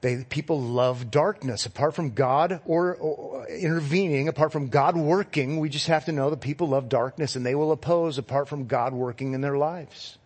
they, 0.00 0.24
people 0.24 0.60
love 0.60 1.10
darkness. 1.10 1.66
Apart 1.66 1.94
from 1.94 2.10
God 2.10 2.60
or, 2.66 2.96
or, 2.96 3.48
intervening, 3.48 4.28
apart 4.28 4.52
from 4.52 4.68
God 4.68 4.96
working, 4.96 5.58
we 5.58 5.68
just 5.68 5.86
have 5.86 6.04
to 6.04 6.12
know 6.12 6.30
that 6.30 6.40
people 6.40 6.68
love 6.68 6.88
darkness 6.88 7.36
and 7.36 7.46
they 7.46 7.54
will 7.54 7.72
oppose 7.72 8.18
apart 8.18 8.48
from 8.48 8.66
God 8.66 8.92
working 8.92 9.32
in 9.32 9.40
their 9.40 9.56
lives. 9.56 10.18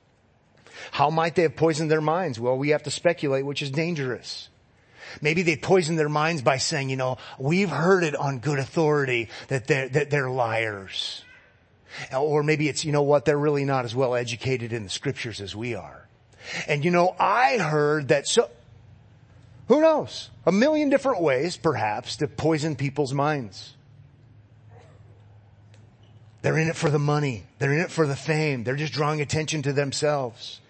How 0.92 1.10
might 1.10 1.34
they 1.34 1.42
have 1.42 1.56
poisoned 1.56 1.90
their 1.90 2.00
minds? 2.00 2.40
Well, 2.40 2.56
we 2.56 2.70
have 2.70 2.82
to 2.84 2.90
speculate, 2.90 3.44
which 3.44 3.62
is 3.62 3.70
dangerous. 3.70 4.48
Maybe 5.20 5.42
they 5.42 5.56
poisoned 5.56 5.98
their 5.98 6.08
minds 6.08 6.42
by 6.42 6.58
saying, 6.58 6.90
you 6.90 6.96
know, 6.96 7.18
we've 7.38 7.70
heard 7.70 8.04
it 8.04 8.14
on 8.14 8.38
good 8.38 8.58
authority 8.58 9.28
that 9.48 9.66
they're, 9.66 9.88
that 9.88 10.10
they're 10.10 10.30
liars. 10.30 11.24
Or 12.16 12.42
maybe 12.42 12.68
it's, 12.68 12.84
you 12.84 12.92
know 12.92 13.02
what, 13.02 13.24
they're 13.24 13.38
really 13.38 13.64
not 13.64 13.84
as 13.84 13.94
well 13.94 14.14
educated 14.14 14.72
in 14.72 14.84
the 14.84 14.90
scriptures 14.90 15.40
as 15.40 15.56
we 15.56 15.74
are. 15.74 16.08
And 16.68 16.84
you 16.84 16.90
know, 16.90 17.14
I 17.18 17.58
heard 17.58 18.08
that 18.08 18.26
so, 18.26 18.48
who 19.68 19.80
knows? 19.80 20.30
A 20.46 20.52
million 20.52 20.88
different 20.88 21.20
ways, 21.20 21.56
perhaps, 21.56 22.16
to 22.16 22.28
poison 22.28 22.76
people's 22.76 23.12
minds. 23.12 23.74
They're 26.42 26.58
in 26.58 26.68
it 26.68 26.76
for 26.76 26.90
the 26.90 26.98
money. 26.98 27.44
They're 27.58 27.72
in 27.72 27.80
it 27.80 27.90
for 27.90 28.06
the 28.06 28.16
fame. 28.16 28.64
They're 28.64 28.76
just 28.76 28.94
drawing 28.94 29.20
attention 29.20 29.62
to 29.62 29.72
themselves. 29.72 30.60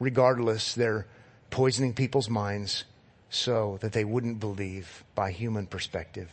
Regardless, 0.00 0.74
they're 0.74 1.06
poisoning 1.50 1.92
people's 1.92 2.30
minds 2.30 2.84
so 3.32 3.78
that 3.80 3.92
they 3.92 4.04
wouldn't 4.04 4.38
believe 4.38 5.02
by 5.14 5.32
human 5.32 5.66
perspective. 5.66 6.30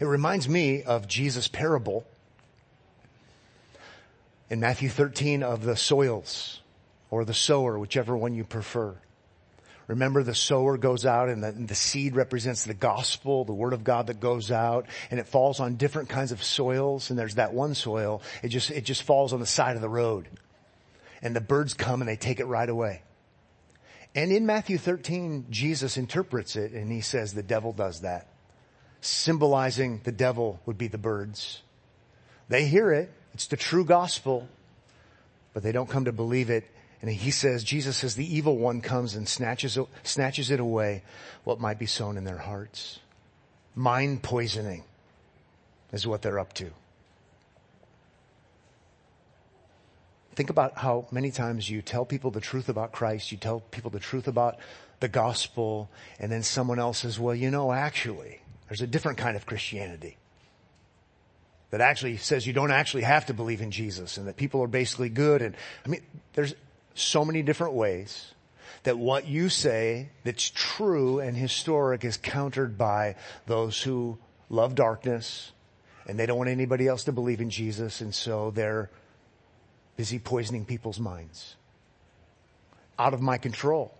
It 0.00 0.06
reminds 0.06 0.48
me 0.48 0.82
of 0.82 1.06
Jesus' 1.06 1.46
parable 1.46 2.06
in 4.48 4.60
Matthew 4.60 4.88
13 4.88 5.42
of 5.42 5.62
the 5.62 5.76
soils 5.76 6.62
or 7.10 7.26
the 7.26 7.34
sower, 7.34 7.78
whichever 7.78 8.16
one 8.16 8.34
you 8.34 8.44
prefer. 8.44 8.96
Remember 9.86 10.22
the 10.22 10.34
sower 10.34 10.78
goes 10.78 11.04
out 11.04 11.28
and 11.28 11.44
the, 11.44 11.48
and 11.48 11.68
the, 11.68 11.74
seed 11.74 12.16
represents 12.16 12.64
the 12.64 12.72
gospel, 12.72 13.44
the 13.44 13.52
word 13.52 13.74
of 13.74 13.84
God 13.84 14.06
that 14.06 14.20
goes 14.20 14.50
out 14.50 14.86
and 15.10 15.20
it 15.20 15.26
falls 15.26 15.60
on 15.60 15.76
different 15.76 16.08
kinds 16.08 16.32
of 16.32 16.42
soils 16.42 17.10
and 17.10 17.18
there's 17.18 17.34
that 17.34 17.52
one 17.52 17.74
soil, 17.74 18.22
it 18.42 18.48
just, 18.48 18.70
it 18.70 18.86
just 18.86 19.02
falls 19.02 19.34
on 19.34 19.40
the 19.40 19.46
side 19.46 19.76
of 19.76 19.82
the 19.82 19.88
road. 19.90 20.28
And 21.20 21.36
the 21.36 21.42
birds 21.42 21.74
come 21.74 22.00
and 22.00 22.08
they 22.08 22.16
take 22.16 22.40
it 22.40 22.46
right 22.46 22.68
away. 22.68 23.02
And 24.14 24.30
in 24.30 24.46
Matthew 24.46 24.78
13, 24.78 25.46
Jesus 25.50 25.96
interprets 25.96 26.56
it 26.56 26.72
and 26.72 26.90
he 26.90 27.00
says 27.00 27.34
the 27.34 27.42
devil 27.42 27.72
does 27.72 28.02
that. 28.02 28.28
Symbolizing 29.00 30.00
the 30.04 30.12
devil 30.12 30.60
would 30.66 30.78
be 30.78 30.88
the 30.88 30.98
birds. 30.98 31.62
They 32.48 32.66
hear 32.66 32.92
it. 32.92 33.12
It's 33.34 33.48
the 33.48 33.56
true 33.56 33.84
gospel, 33.84 34.48
but 35.52 35.62
they 35.62 35.72
don't 35.72 35.90
come 35.90 36.04
to 36.04 36.12
believe 36.12 36.50
it. 36.50 36.64
And 37.02 37.10
he 37.10 37.32
says, 37.32 37.64
Jesus 37.64 37.98
says 37.98 38.14
the 38.14 38.34
evil 38.34 38.56
one 38.56 38.80
comes 38.80 39.14
and 39.14 39.28
snatches, 39.28 39.76
snatches 40.04 40.50
it 40.50 40.60
away 40.60 41.02
what 41.42 41.60
might 41.60 41.78
be 41.78 41.86
sown 41.86 42.16
in 42.16 42.24
their 42.24 42.38
hearts. 42.38 43.00
Mind 43.74 44.22
poisoning 44.22 44.84
is 45.92 46.06
what 46.06 46.22
they're 46.22 46.38
up 46.38 46.52
to. 46.54 46.70
Think 50.34 50.50
about 50.50 50.78
how 50.78 51.06
many 51.10 51.30
times 51.30 51.68
you 51.68 51.82
tell 51.82 52.04
people 52.04 52.30
the 52.30 52.40
truth 52.40 52.68
about 52.68 52.92
Christ, 52.92 53.30
you 53.30 53.38
tell 53.38 53.60
people 53.60 53.90
the 53.90 54.00
truth 54.00 54.26
about 54.26 54.58
the 55.00 55.08
gospel, 55.08 55.90
and 56.18 56.30
then 56.30 56.42
someone 56.42 56.78
else 56.78 56.98
says, 56.98 57.18
well, 57.20 57.34
you 57.34 57.50
know, 57.50 57.72
actually, 57.72 58.40
there's 58.68 58.80
a 58.80 58.86
different 58.86 59.18
kind 59.18 59.36
of 59.36 59.46
Christianity 59.46 60.16
that 61.70 61.80
actually 61.80 62.16
says 62.16 62.46
you 62.46 62.52
don't 62.52 62.70
actually 62.70 63.02
have 63.02 63.26
to 63.26 63.34
believe 63.34 63.60
in 63.60 63.70
Jesus 63.70 64.16
and 64.16 64.28
that 64.28 64.36
people 64.36 64.62
are 64.62 64.68
basically 64.68 65.08
good. 65.08 65.42
And 65.42 65.56
I 65.84 65.88
mean, 65.88 66.02
there's 66.34 66.54
so 66.94 67.24
many 67.24 67.42
different 67.42 67.74
ways 67.74 68.32
that 68.84 68.96
what 68.96 69.26
you 69.26 69.48
say 69.48 70.10
that's 70.22 70.50
true 70.54 71.18
and 71.18 71.36
historic 71.36 72.04
is 72.04 72.16
countered 72.16 72.78
by 72.78 73.16
those 73.46 73.82
who 73.82 74.18
love 74.48 74.74
darkness 74.74 75.50
and 76.06 76.18
they 76.18 76.26
don't 76.26 76.38
want 76.38 76.50
anybody 76.50 76.86
else 76.86 77.04
to 77.04 77.12
believe 77.12 77.40
in 77.40 77.50
Jesus. 77.50 78.00
And 78.00 78.14
so 78.14 78.52
they're 78.52 78.90
busy 79.96 80.18
poisoning 80.18 80.64
people's 80.64 81.00
minds. 81.00 81.56
Out 82.98 83.14
of 83.14 83.20
my 83.20 83.38
control. 83.38 83.94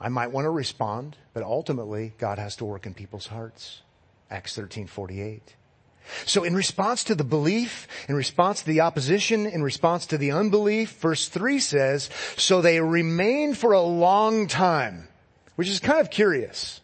I 0.00 0.08
might 0.08 0.30
want 0.30 0.44
to 0.44 0.50
respond, 0.50 1.16
but 1.32 1.42
ultimately 1.42 2.12
God 2.18 2.38
has 2.38 2.56
to 2.56 2.64
work 2.64 2.86
in 2.86 2.94
people's 2.94 3.26
hearts. 3.26 3.82
Acts 4.30 4.56
13:48. 4.56 5.40
So 6.24 6.44
in 6.44 6.54
response 6.54 7.04
to 7.04 7.14
the 7.14 7.24
belief, 7.24 7.86
in 8.08 8.14
response 8.14 8.60
to 8.60 8.66
the 8.66 8.80
opposition, 8.80 9.46
in 9.46 9.62
response 9.62 10.06
to 10.06 10.18
the 10.18 10.32
unbelief, 10.32 10.92
verse 10.92 11.28
3 11.28 11.58
says, 11.58 12.08
so 12.36 12.62
they 12.62 12.80
remained 12.80 13.58
for 13.58 13.72
a 13.72 13.82
long 13.82 14.46
time, 14.46 15.08
which 15.56 15.68
is 15.68 15.80
kind 15.80 16.00
of 16.00 16.10
curious. 16.10 16.80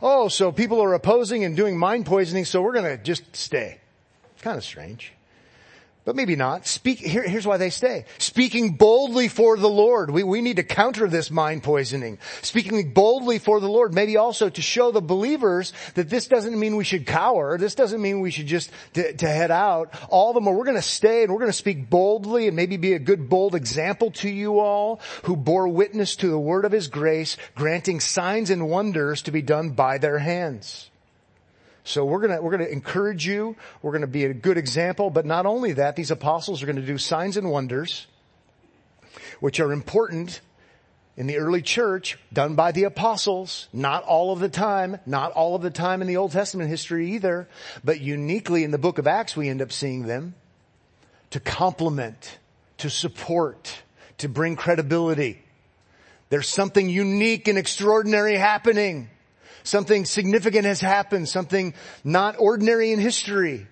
Oh, 0.00 0.28
so 0.28 0.52
people 0.52 0.80
are 0.80 0.94
opposing 0.94 1.44
and 1.44 1.56
doing 1.56 1.76
mind 1.76 2.06
poisoning, 2.06 2.44
so 2.44 2.62
we're 2.62 2.74
gonna 2.74 2.96
just 2.96 3.34
stay. 3.34 3.80
Kind 4.40 4.56
of 4.56 4.64
strange 4.64 5.14
but 6.04 6.16
maybe 6.16 6.34
not. 6.34 6.66
Speak, 6.66 6.98
here, 6.98 7.22
here's 7.22 7.46
why 7.46 7.58
they 7.58 7.70
stay. 7.70 8.06
Speaking 8.18 8.72
boldly 8.74 9.28
for 9.28 9.56
the 9.56 9.68
Lord. 9.68 10.10
We, 10.10 10.22
we 10.22 10.40
need 10.40 10.56
to 10.56 10.62
counter 10.62 11.08
this 11.08 11.30
mind 11.30 11.62
poisoning. 11.62 12.18
Speaking 12.42 12.92
boldly 12.92 13.38
for 13.38 13.60
the 13.60 13.68
Lord, 13.68 13.94
maybe 13.94 14.16
also 14.16 14.48
to 14.48 14.62
show 14.62 14.92
the 14.92 15.02
believers 15.02 15.72
that 15.94 16.08
this 16.08 16.26
doesn't 16.26 16.58
mean 16.58 16.76
we 16.76 16.84
should 16.84 17.06
cower. 17.06 17.58
This 17.58 17.74
doesn't 17.74 18.00
mean 18.00 18.20
we 18.20 18.30
should 18.30 18.46
just 18.46 18.70
to, 18.94 19.12
to 19.12 19.28
head 19.28 19.50
out. 19.50 19.94
All 20.08 20.32
the 20.32 20.40
more, 20.40 20.56
we're 20.56 20.64
going 20.64 20.76
to 20.76 20.82
stay 20.82 21.22
and 21.22 21.32
we're 21.32 21.40
going 21.40 21.52
to 21.52 21.56
speak 21.56 21.90
boldly 21.90 22.46
and 22.46 22.56
maybe 22.56 22.76
be 22.76 22.94
a 22.94 22.98
good 22.98 23.28
bold 23.28 23.54
example 23.54 24.10
to 24.12 24.30
you 24.30 24.58
all 24.58 25.00
who 25.24 25.36
bore 25.36 25.68
witness 25.68 26.16
to 26.16 26.28
the 26.28 26.38
word 26.38 26.64
of 26.64 26.72
his 26.72 26.88
grace, 26.88 27.36
granting 27.54 28.00
signs 28.00 28.50
and 28.50 28.68
wonders 28.68 29.22
to 29.22 29.30
be 29.30 29.42
done 29.42 29.70
by 29.70 29.98
their 29.98 30.18
hands. 30.18 30.90
So 31.90 32.04
we're 32.04 32.20
gonna, 32.20 32.40
we're 32.40 32.52
gonna 32.52 32.64
encourage 32.64 33.26
you. 33.26 33.56
We're 33.82 33.92
gonna 33.92 34.06
be 34.06 34.24
a 34.24 34.32
good 34.32 34.56
example. 34.56 35.10
But 35.10 35.26
not 35.26 35.44
only 35.44 35.72
that, 35.74 35.96
these 35.96 36.10
apostles 36.10 36.62
are 36.62 36.66
gonna 36.66 36.82
do 36.82 36.98
signs 36.98 37.36
and 37.36 37.50
wonders, 37.50 38.06
which 39.40 39.58
are 39.58 39.72
important 39.72 40.40
in 41.16 41.26
the 41.26 41.38
early 41.38 41.60
church, 41.60 42.18
done 42.32 42.54
by 42.54 42.72
the 42.72 42.84
apostles, 42.84 43.68
not 43.72 44.04
all 44.04 44.32
of 44.32 44.38
the 44.38 44.48
time, 44.48 44.98
not 45.04 45.32
all 45.32 45.56
of 45.56 45.62
the 45.62 45.70
time 45.70 46.00
in 46.00 46.08
the 46.08 46.16
Old 46.16 46.30
Testament 46.30 46.70
history 46.70 47.12
either, 47.12 47.48
but 47.82 48.00
uniquely 48.00 48.62
in 48.62 48.70
the 48.70 48.78
book 48.78 48.98
of 48.98 49.06
Acts 49.06 49.36
we 49.36 49.48
end 49.48 49.60
up 49.60 49.72
seeing 49.72 50.06
them 50.06 50.34
to 51.30 51.40
complement, 51.40 52.38
to 52.78 52.88
support, 52.88 53.82
to 54.18 54.28
bring 54.28 54.54
credibility. 54.54 55.42
There's 56.28 56.48
something 56.48 56.88
unique 56.88 57.48
and 57.48 57.58
extraordinary 57.58 58.36
happening. 58.36 59.10
Something 59.62 60.04
significant 60.04 60.64
has 60.64 60.80
happened, 60.80 61.28
something 61.28 61.74
not 62.04 62.36
ordinary 62.38 62.92
in 62.92 62.98
history. 62.98 63.66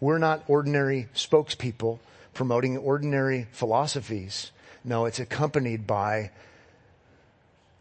We're 0.00 0.18
not 0.18 0.44
ordinary 0.48 1.08
spokespeople 1.14 1.98
promoting 2.36 2.76
ordinary 2.76 3.48
philosophies. 3.50 4.52
No, 4.84 5.06
it's 5.06 5.18
accompanied 5.18 5.86
by 5.86 6.30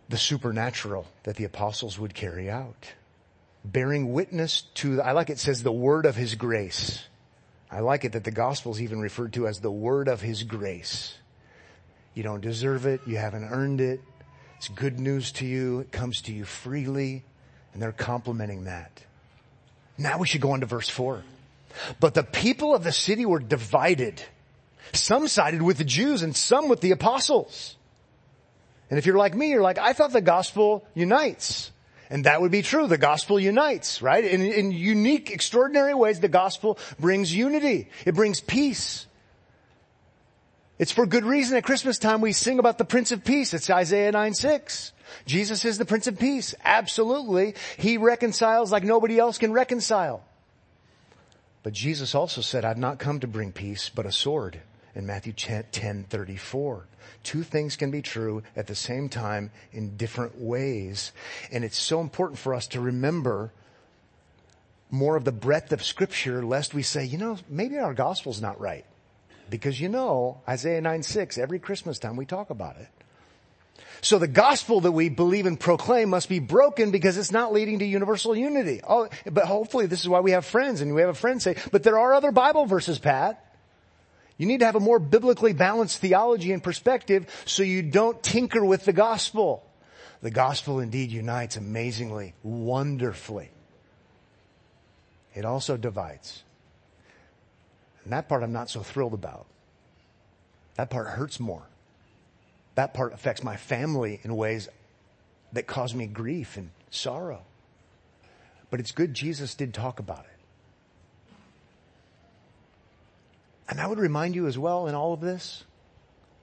the 0.09 0.17
supernatural 0.17 1.05
that 1.23 1.35
the 1.35 1.43
apostles 1.43 1.99
would 1.99 2.13
carry 2.13 2.49
out. 2.49 2.93
Bearing 3.63 4.13
witness 4.13 4.61
to, 4.75 5.01
I 5.01 5.11
like 5.11 5.29
it 5.29 5.39
says 5.39 5.61
the 5.61 5.71
word 5.71 6.05
of 6.05 6.15
his 6.15 6.35
grace. 6.35 7.03
I 7.69 7.81
like 7.81 8.05
it 8.05 8.13
that 8.13 8.23
the 8.23 8.31
gospel 8.31 8.71
is 8.71 8.81
even 8.81 8.99
referred 8.99 9.33
to 9.33 9.47
as 9.47 9.59
the 9.59 9.71
word 9.71 10.07
of 10.07 10.21
his 10.21 10.43
grace. 10.43 11.13
You 12.13 12.23
don't 12.23 12.41
deserve 12.41 12.85
it. 12.85 13.01
You 13.05 13.17
haven't 13.17 13.45
earned 13.45 13.81
it. 13.81 13.99
It's 14.57 14.67
good 14.67 14.99
news 14.99 15.31
to 15.33 15.45
you. 15.45 15.79
It 15.79 15.91
comes 15.91 16.21
to 16.23 16.33
you 16.33 16.45
freely. 16.45 17.23
And 17.73 17.81
they're 17.81 17.91
complimenting 17.91 18.65
that. 18.65 19.03
Now 19.97 20.17
we 20.17 20.27
should 20.27 20.41
go 20.41 20.51
on 20.51 20.61
to 20.61 20.65
verse 20.65 20.89
four. 20.89 21.23
But 21.99 22.13
the 22.13 22.23
people 22.23 22.73
of 22.73 22.83
the 22.83 22.91
city 22.91 23.25
were 23.25 23.39
divided. 23.39 24.21
Some 24.93 25.27
sided 25.27 25.61
with 25.61 25.77
the 25.77 25.83
Jews 25.83 26.21
and 26.21 26.35
some 26.35 26.69
with 26.69 26.81
the 26.81 26.91
apostles. 26.91 27.75
And 28.89 28.99
if 28.99 29.05
you're 29.05 29.17
like 29.17 29.35
me, 29.35 29.49
you're 29.49 29.61
like, 29.61 29.77
I 29.77 29.93
thought 29.93 30.13
the 30.13 30.21
gospel 30.21 30.87
unites. 30.93 31.71
And 32.09 32.25
that 32.25 32.39
would 32.39 32.51
be 32.51 32.61
true. 32.61 32.87
The 32.87 32.97
gospel 32.97 33.39
unites, 33.39 34.01
right? 34.01 34.23
In, 34.23 34.41
in 34.41 34.71
unique, 34.71 35.31
extraordinary 35.31 35.95
ways, 35.95 36.19
the 36.19 36.27
gospel 36.27 36.77
brings 36.99 37.35
unity. 37.35 37.89
It 38.05 38.13
brings 38.13 38.41
peace. 38.41 39.07
It's 40.77 40.91
for 40.91 41.05
good 41.05 41.23
reason 41.23 41.55
at 41.55 41.63
Christmas 41.63 41.97
time 41.97 42.19
we 42.19 42.33
sing 42.33 42.59
about 42.59 42.77
the 42.77 42.83
Prince 42.85 43.13
of 43.13 43.23
Peace. 43.23 43.53
It's 43.53 43.69
Isaiah 43.69 44.11
9 44.11 44.33
6. 44.33 44.91
Jesus 45.25 45.63
is 45.63 45.77
the 45.77 45.85
Prince 45.85 46.07
of 46.07 46.19
Peace. 46.19 46.53
Absolutely. 46.65 47.55
He 47.77 47.97
reconciles 47.97 48.73
like 48.73 48.83
nobody 48.83 49.17
else 49.17 49.37
can 49.37 49.53
reconcile. 49.53 50.21
But 51.63 51.71
Jesus 51.71 52.13
also 52.13 52.41
said, 52.41 52.65
I've 52.65 52.77
not 52.77 52.99
come 52.99 53.21
to 53.21 53.27
bring 53.27 53.53
peace, 53.53 53.89
but 53.89 54.05
a 54.05 54.11
sword 54.11 54.59
in 54.93 55.05
Matthew 55.05 55.31
10, 55.31 56.03
34. 56.09 56.87
Two 57.23 57.43
things 57.43 57.77
can 57.77 57.89
be 57.89 58.01
true 58.01 58.43
at 58.55 58.67
the 58.67 58.75
same 58.75 59.07
time 59.07 59.51
in 59.71 59.95
different 59.95 60.37
ways. 60.39 61.13
And 61.51 61.63
it's 61.63 61.79
so 61.79 62.01
important 62.01 62.37
for 62.37 62.53
us 62.53 62.67
to 62.67 62.81
remember 62.81 63.51
more 64.91 65.15
of 65.15 65.23
the 65.23 65.31
breadth 65.31 65.71
of 65.71 65.83
scripture 65.83 66.45
lest 66.45 66.73
we 66.73 66.83
say, 66.83 67.05
you 67.05 67.17
know, 67.17 67.37
maybe 67.49 67.77
our 67.77 67.93
gospel's 67.93 68.41
not 68.41 68.59
right. 68.59 68.85
Because 69.49 69.79
you 69.79 69.89
know, 69.89 70.41
Isaiah 70.47 70.81
9, 70.81 71.03
6, 71.03 71.37
every 71.37 71.59
Christmas 71.59 71.99
time 71.99 72.15
we 72.15 72.25
talk 72.25 72.49
about 72.49 72.77
it. 72.77 72.87
So 74.01 74.19
the 74.19 74.27
gospel 74.27 74.81
that 74.81 74.91
we 74.91 75.09
believe 75.09 75.45
and 75.45 75.59
proclaim 75.59 76.09
must 76.09 76.29
be 76.29 76.39
broken 76.39 76.91
because 76.91 77.17
it's 77.17 77.31
not 77.31 77.53
leading 77.53 77.79
to 77.79 77.85
universal 77.85 78.35
unity. 78.35 78.81
Oh, 78.87 79.09
but 79.25 79.45
hopefully 79.45 79.87
this 79.87 80.01
is 80.01 80.09
why 80.09 80.19
we 80.19 80.31
have 80.31 80.45
friends 80.45 80.81
and 80.81 80.93
we 80.93 81.01
have 81.01 81.09
a 81.09 81.15
friend 81.15 81.41
say, 81.41 81.55
but 81.71 81.83
there 81.83 81.97
are 81.97 82.13
other 82.13 82.31
Bible 82.31 82.65
verses, 82.65 82.99
Pat. 82.99 83.41
You 84.37 84.45
need 84.47 84.59
to 84.59 84.65
have 84.65 84.75
a 84.75 84.81
more 84.81 84.99
biblically 84.99 85.53
balanced 85.53 85.99
theology 85.99 86.51
and 86.51 86.61
perspective 86.61 87.25
so 87.45 87.63
you 87.63 87.81
don't 87.81 88.21
tinker 88.21 88.63
with 88.63 88.85
the 88.85 88.93
gospel. 88.93 89.63
The 90.21 90.31
gospel 90.31 90.79
indeed 90.79 91.11
unites 91.11 91.55
amazingly, 91.55 92.33
wonderfully. 92.43 93.49
It 95.33 95.45
also 95.45 95.77
divides. 95.77 96.43
And 98.05 98.13
that 98.13 98.29
part 98.29 98.43
I'm 98.43 98.53
not 98.53 98.69
so 98.69 98.81
thrilled 98.81 99.13
about. 99.13 99.47
That 100.75 100.89
part 100.89 101.07
hurts 101.07 101.39
more. 101.39 101.63
That 102.75 102.93
part 102.93 103.13
affects 103.13 103.43
my 103.43 103.57
family 103.57 104.21
in 104.23 104.35
ways 104.35 104.69
that 105.53 105.67
cause 105.67 105.93
me 105.93 106.05
grief 106.05 106.55
and 106.55 106.69
sorrow. 106.89 107.41
But 108.69 108.79
it's 108.79 108.91
good 108.91 109.13
Jesus 109.13 109.55
did 109.55 109.73
talk 109.73 109.99
about 109.99 110.25
it. 110.25 110.35
And 113.67 113.81
I 113.81 113.87
would 113.87 113.99
remind 113.99 114.35
you 114.35 114.47
as 114.47 114.57
well 114.57 114.87
in 114.87 114.93
all 114.93 115.13
of 115.13 115.21
this, 115.21 115.63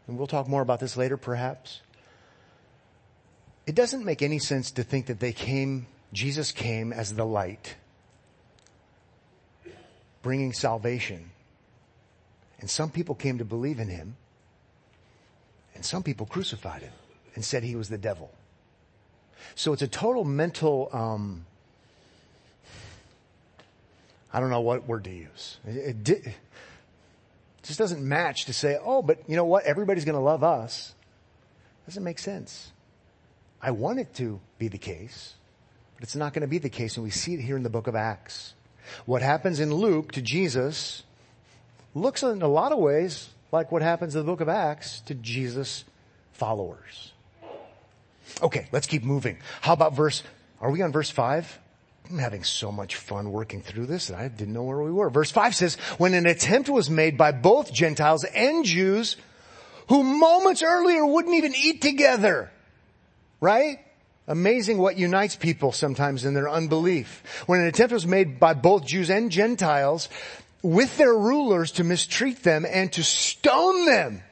and 0.07 0.19
we'll 0.19 0.27
talk 0.27 0.49
more 0.49 0.63
about 0.63 0.81
this 0.81 0.97
later 0.97 1.17
perhaps, 1.17 1.81
it 3.65 3.77
doesn't 3.77 4.05
make 4.05 4.23
any 4.23 4.41
sense 4.41 4.73
to 4.73 4.83
think 4.83 5.07
that 5.07 5.21
they 5.21 5.33
came, 5.33 5.87
Jesus 6.13 6.51
came 6.51 6.93
as 6.93 7.15
the 7.15 7.25
light, 7.25 7.77
bringing 10.23 10.53
salvation. 10.53 11.31
And 12.63 12.71
some 12.71 12.91
people 12.91 13.17
came 13.17 13.39
to 13.39 13.45
believe 13.45 13.81
in 13.81 13.89
him, 13.89 14.15
and 15.75 15.85
some 15.85 16.05
people 16.05 16.27
crucified 16.27 16.81
him 16.81 16.93
and 17.35 17.45
said 17.45 17.65
he 17.65 17.75
was 17.75 17.89
the 17.89 17.99
devil. 17.99 18.31
So 19.57 19.73
it's 19.73 19.83
a 19.83 19.89
total 19.89 20.23
mental, 20.23 20.89
um, 20.93 21.45
I 24.33 24.39
don't 24.39 24.49
know 24.49 24.61
what 24.61 24.87
word 24.87 25.03
to 25.05 25.11
use. 25.11 25.59
It, 25.67 26.09
it, 26.09 26.35
just 27.65 27.81
doesn't 27.81 28.01
match 28.01 28.45
to 28.45 28.53
say, 28.53 28.79
oh, 28.81 29.03
but 29.03 29.19
you 29.29 29.35
know 29.35 29.45
what? 29.45 29.65
Everybody's 29.65 30.05
going 30.05 30.15
to 30.15 30.21
love 30.21 30.45
us. 30.45 30.95
Doesn't 31.87 32.05
make 32.05 32.21
sense. 32.21 32.71
I 33.61 33.73
want 33.73 33.99
it 33.99 34.15
to 34.15 34.41
be 34.59 34.69
the 34.69 34.79
case, 34.79 35.35
but 35.97 36.05
it's 36.05 36.15
not 36.15 36.33
going 36.33 36.43
to 36.43 36.49
be 36.49 36.59
the 36.59 36.71
case. 36.71 36.97
And 36.97 37.03
we 37.03 37.11
see 37.11 37.35
it 37.35 37.41
here 37.41 37.57
in 37.57 37.65
the 37.65 37.71
book 37.71 37.89
of 37.89 37.97
Acts. 37.97 38.55
What 39.05 39.21
happens 39.21 39.59
in 39.59 39.75
Luke 39.75 40.13
to 40.13 40.23
Jesus 40.23 41.03
looks 41.95 42.23
in 42.23 42.43
a 42.43 42.49
lot 42.49 42.73
of 42.73 42.79
ways 42.79 43.29
like 43.51 43.71
what 43.71 43.83
happens 43.83 44.15
in 44.15 44.21
the 44.21 44.27
book 44.27 44.41
of 44.41 44.49
Acts 44.49 45.01
to 45.03 45.15
Jesus' 45.15 45.85
followers. 46.33 47.13
Okay, 48.43 48.67
let's 48.73 48.87
keep 48.87 49.03
moving. 49.05 49.39
How 49.61 49.75
about 49.75 49.95
verse, 49.95 50.23
are 50.61 50.71
we 50.71 50.81
on 50.83 50.93
verse 50.93 51.11
five? 51.11 51.59
I'm 52.11 52.19
having 52.19 52.45
so 52.45 52.73
much 52.73 52.97
fun 52.97 53.33
working 53.33 53.63
through 53.63 53.87
this 53.87 54.09
that 54.09 54.19
I 54.19 54.29
didn't 54.29 54.53
know 54.53 54.65
where 54.65 54.83
we 54.83 54.93
were. 54.93 55.09
Verse 55.09 55.31
5 55.31 55.55
says, 55.55 55.77
when 55.97 56.15
an 56.15 56.27
attempt 56.27 56.69
was 56.69 56.91
made 56.91 57.17
by 57.17 57.33
both 57.33 57.73
Gentiles 57.73 58.25
and 58.25 58.65
Jews 58.65 59.17
who 59.89 60.03
moments 60.03 60.63
earlier 60.63 61.07
wouldn't 61.07 61.35
even 61.35 61.55
eat 61.55 61.81
together. 61.81 62.51
Right? 63.41 63.79
Amazing 64.29 64.79
what 64.79 64.99
unites 64.99 65.37
people 65.37 65.73
sometimes 65.73 66.25
in 66.25 66.35
their 66.35 66.49
unbelief. 66.49 67.23
When 67.47 67.61
an 67.61 67.67
attempt 67.67 67.93
was 67.93 68.07
made 68.07 68.39
by 68.39 68.55
both 68.55 68.85
Jews 68.85 69.11
and 69.11 69.31
Gentiles 69.31 70.09
with 70.63 70.97
their 70.97 71.15
rulers 71.15 71.73
to 71.73 71.85
mistreat 71.85 72.43
them 72.43 72.65
and 72.69 72.93
to 72.93 73.03
stone 73.03 73.87
them. 73.87 74.23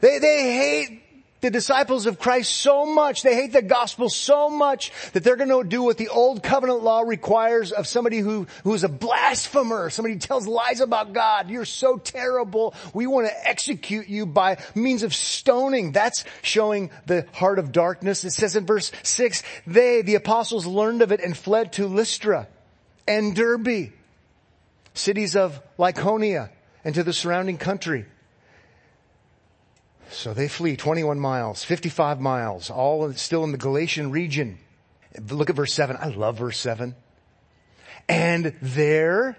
They, 0.00 0.18
they 0.18 0.54
hate 0.54 1.02
the 1.40 1.50
disciples 1.50 2.06
of 2.06 2.20
Christ 2.20 2.54
so 2.54 2.86
much, 2.86 3.24
they 3.24 3.34
hate 3.34 3.52
the 3.52 3.62
gospel 3.62 4.08
so 4.08 4.48
much 4.48 4.92
that 5.12 5.24
they're 5.24 5.34
going 5.34 5.48
to 5.48 5.68
do 5.68 5.82
what 5.82 5.98
the 5.98 6.08
old 6.08 6.40
covenant 6.40 6.84
law 6.84 7.00
requires 7.00 7.72
of 7.72 7.88
somebody 7.88 8.18
who, 8.18 8.46
who 8.62 8.72
is 8.74 8.84
a 8.84 8.88
blasphemer, 8.88 9.90
somebody 9.90 10.14
who 10.14 10.20
tells 10.20 10.46
lies 10.46 10.80
about 10.80 11.12
God. 11.12 11.50
You're 11.50 11.64
so 11.64 11.96
terrible. 11.98 12.74
We 12.94 13.08
want 13.08 13.26
to 13.26 13.48
execute 13.48 14.06
you 14.06 14.24
by 14.24 14.58
means 14.76 15.02
of 15.02 15.12
stoning. 15.12 15.90
That's 15.90 16.24
showing 16.42 16.92
the 17.06 17.26
heart 17.32 17.58
of 17.58 17.72
darkness. 17.72 18.22
It 18.24 18.30
says 18.30 18.54
in 18.54 18.64
verse 18.64 18.92
six, 19.02 19.42
they, 19.66 20.02
the 20.02 20.14
apostles 20.14 20.64
learned 20.64 21.02
of 21.02 21.10
it 21.10 21.18
and 21.18 21.36
fled 21.36 21.72
to 21.72 21.88
Lystra 21.88 22.46
and 23.08 23.34
Derbe, 23.34 23.92
cities 24.94 25.36
of 25.36 25.60
Lycaonia 25.78 26.50
and 26.84 26.94
to 26.94 27.02
the 27.02 27.12
surrounding 27.12 27.58
country. 27.58 28.06
So 30.10 30.34
they 30.34 30.48
flee 30.48 30.76
21 30.76 31.18
miles, 31.18 31.64
55 31.64 32.20
miles, 32.20 32.70
all 32.70 33.12
still 33.14 33.44
in 33.44 33.52
the 33.52 33.58
Galatian 33.58 34.10
region. 34.10 34.58
Look 35.30 35.50
at 35.50 35.56
verse 35.56 35.72
7. 35.72 35.96
I 35.98 36.08
love 36.08 36.38
verse 36.38 36.58
7. 36.58 36.94
And 38.08 38.54
there 38.60 39.38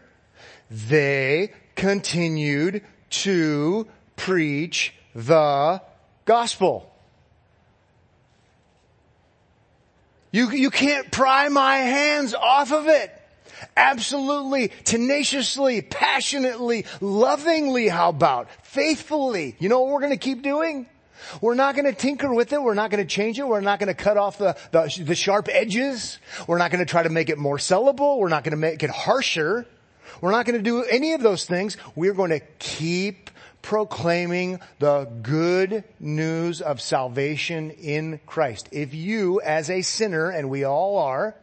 they 0.70 1.52
continued 1.76 2.84
to 3.10 3.88
preach 4.16 4.94
the 5.14 5.82
gospel. 6.26 6.90
You, 10.32 10.50
you 10.50 10.72
can't 10.72 11.12
pry 11.12 11.50
my 11.50 11.78
hands 11.78 12.34
off 12.34 12.72
of 12.72 12.88
it. 12.88 13.12
Absolutely, 13.76 14.70
tenaciously, 14.84 15.82
passionately, 15.82 16.86
lovingly, 17.02 17.88
how 17.88 18.10
about? 18.10 18.50
Faithfully. 18.64 19.56
You 19.60 19.70
know 19.70 19.82
what 19.82 19.92
we're 19.92 20.02
gonna 20.02 20.18
keep 20.18 20.42
doing? 20.42 20.88
We're 21.42 21.56
not 21.56 21.76
going 21.76 21.86
to 21.86 21.94
tinker 21.94 22.34
with 22.34 22.54
it. 22.54 22.62
We're 22.62 22.74
not 22.74 22.92
going 22.92 23.02
to 23.02 23.10
change 23.10 23.40
it. 23.40 23.48
We're 23.48 23.62
not 23.62 23.80
going 23.80 23.88
to 23.88 23.94
cut 23.94 24.18
off 24.18 24.38
the, 24.38 24.58
the, 24.72 25.04
the 25.04 25.16
sharp 25.16 25.48
edges. 25.50 26.20
We're 26.48 26.58
not 26.58 26.72
going 26.72 26.86
to 26.86 26.90
try 26.90 27.04
to 27.04 27.10
make 27.10 27.30
it 27.30 27.38
more 27.38 27.58
sellable. 27.58 28.20
We're 28.20 28.30
not 28.30 28.44
going 28.44 28.52
to 28.52 28.58
make 28.58 28.84
it 28.84 28.90
harsher. 28.90 29.66
We're 30.22 30.32
not 30.32 30.46
going 30.46 30.58
to 30.58 30.64
do 30.64 30.84
any 30.84 31.14
of 31.14 31.22
those 31.22 31.46
things. 31.46 31.78
We're 31.96 32.14
going 32.14 32.32
to 32.32 32.42
keep 32.60 33.30
proclaiming 33.62 34.60
the 34.80 35.06
good 35.22 35.86
news 36.00 36.62
of 36.62 36.82
salvation 36.82 37.72
in 37.72 38.20
Christ. 38.26 38.68
If 38.72 38.94
you, 38.94 39.42
as 39.42 39.70
a 39.70 39.82
sinner, 39.82 40.30
and 40.30 40.50
we 40.50 40.66
all 40.66 40.98
are, 40.98 41.36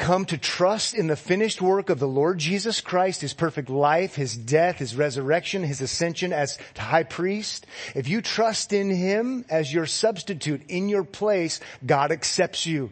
come 0.00 0.24
to 0.24 0.38
trust 0.38 0.94
in 0.94 1.06
the 1.08 1.14
finished 1.14 1.60
work 1.60 1.90
of 1.90 1.98
the 1.98 2.08
Lord 2.08 2.38
Jesus 2.38 2.80
Christ, 2.80 3.20
His 3.20 3.34
perfect 3.34 3.68
life, 3.68 4.14
His 4.14 4.34
death, 4.34 4.78
His 4.78 4.96
resurrection, 4.96 5.62
His 5.62 5.82
ascension 5.82 6.32
as 6.32 6.58
high 6.76 7.02
priest, 7.02 7.66
if 7.94 8.08
you 8.08 8.22
trust 8.22 8.72
in 8.72 8.88
Him 8.88 9.44
as 9.50 9.72
your 9.72 9.84
substitute 9.84 10.62
in 10.68 10.88
your 10.88 11.04
place, 11.04 11.60
God 11.84 12.10
accepts 12.12 12.64
you. 12.64 12.90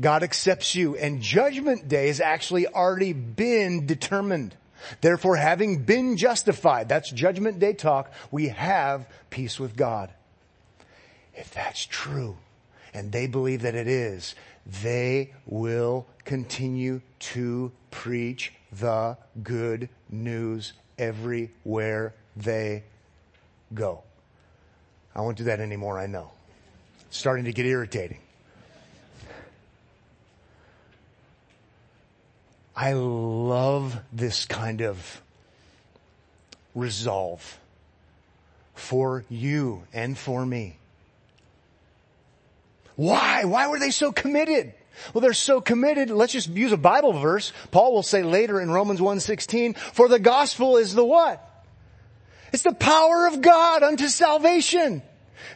God 0.00 0.22
accepts 0.22 0.74
you 0.74 0.96
and 0.96 1.20
judgment 1.20 1.88
day 1.88 2.06
has 2.06 2.20
actually 2.20 2.66
already 2.66 3.12
been 3.12 3.84
determined. 3.86 4.56
Therefore, 5.02 5.36
having 5.36 5.84
been 5.84 6.16
justified, 6.16 6.88
that's 6.88 7.10
judgment 7.10 7.58
day 7.58 7.74
talk, 7.74 8.10
we 8.30 8.48
have 8.48 9.06
peace 9.28 9.60
with 9.60 9.76
God. 9.76 10.10
If 11.34 11.52
that's 11.52 11.84
true, 11.84 12.38
and 12.94 13.12
they 13.12 13.26
believe 13.26 13.62
that 13.62 13.74
it 13.74 13.88
is, 13.88 14.34
they 14.66 15.32
will 15.46 16.06
continue 16.24 17.00
to 17.18 17.72
preach 17.90 18.52
the 18.72 19.16
good 19.42 19.88
news 20.08 20.72
everywhere 20.98 22.14
they 22.36 22.84
go. 23.74 24.02
I 25.14 25.20
won't 25.20 25.36
do 25.36 25.44
that 25.44 25.60
anymore, 25.60 25.98
I 25.98 26.06
know. 26.06 26.30
It's 27.06 27.18
starting 27.18 27.44
to 27.44 27.52
get 27.52 27.66
irritating. 27.66 28.18
I 32.74 32.94
love 32.94 34.00
this 34.12 34.46
kind 34.46 34.80
of 34.80 35.20
resolve 36.74 37.58
for 38.74 39.24
you 39.28 39.82
and 39.92 40.16
for 40.16 40.46
me. 40.46 40.78
Why? 42.96 43.44
Why 43.44 43.68
were 43.68 43.78
they 43.78 43.90
so 43.90 44.12
committed? 44.12 44.74
Well, 45.12 45.22
they're 45.22 45.32
so 45.32 45.60
committed. 45.60 46.10
Let's 46.10 46.32
just 46.32 46.48
use 46.48 46.72
a 46.72 46.76
Bible 46.76 47.12
verse. 47.12 47.52
Paul 47.70 47.92
will 47.94 48.02
say 48.02 48.22
later 48.22 48.60
in 48.60 48.70
Romans 48.70 49.00
1:16, 49.00 49.74
"For 49.74 50.08
the 50.08 50.18
gospel 50.18 50.76
is 50.76 50.94
the 50.94 51.04
what? 51.04 51.42
It's 52.52 52.62
the 52.62 52.74
power 52.74 53.26
of 53.26 53.40
God 53.40 53.82
unto 53.82 54.08
salvation." 54.08 55.02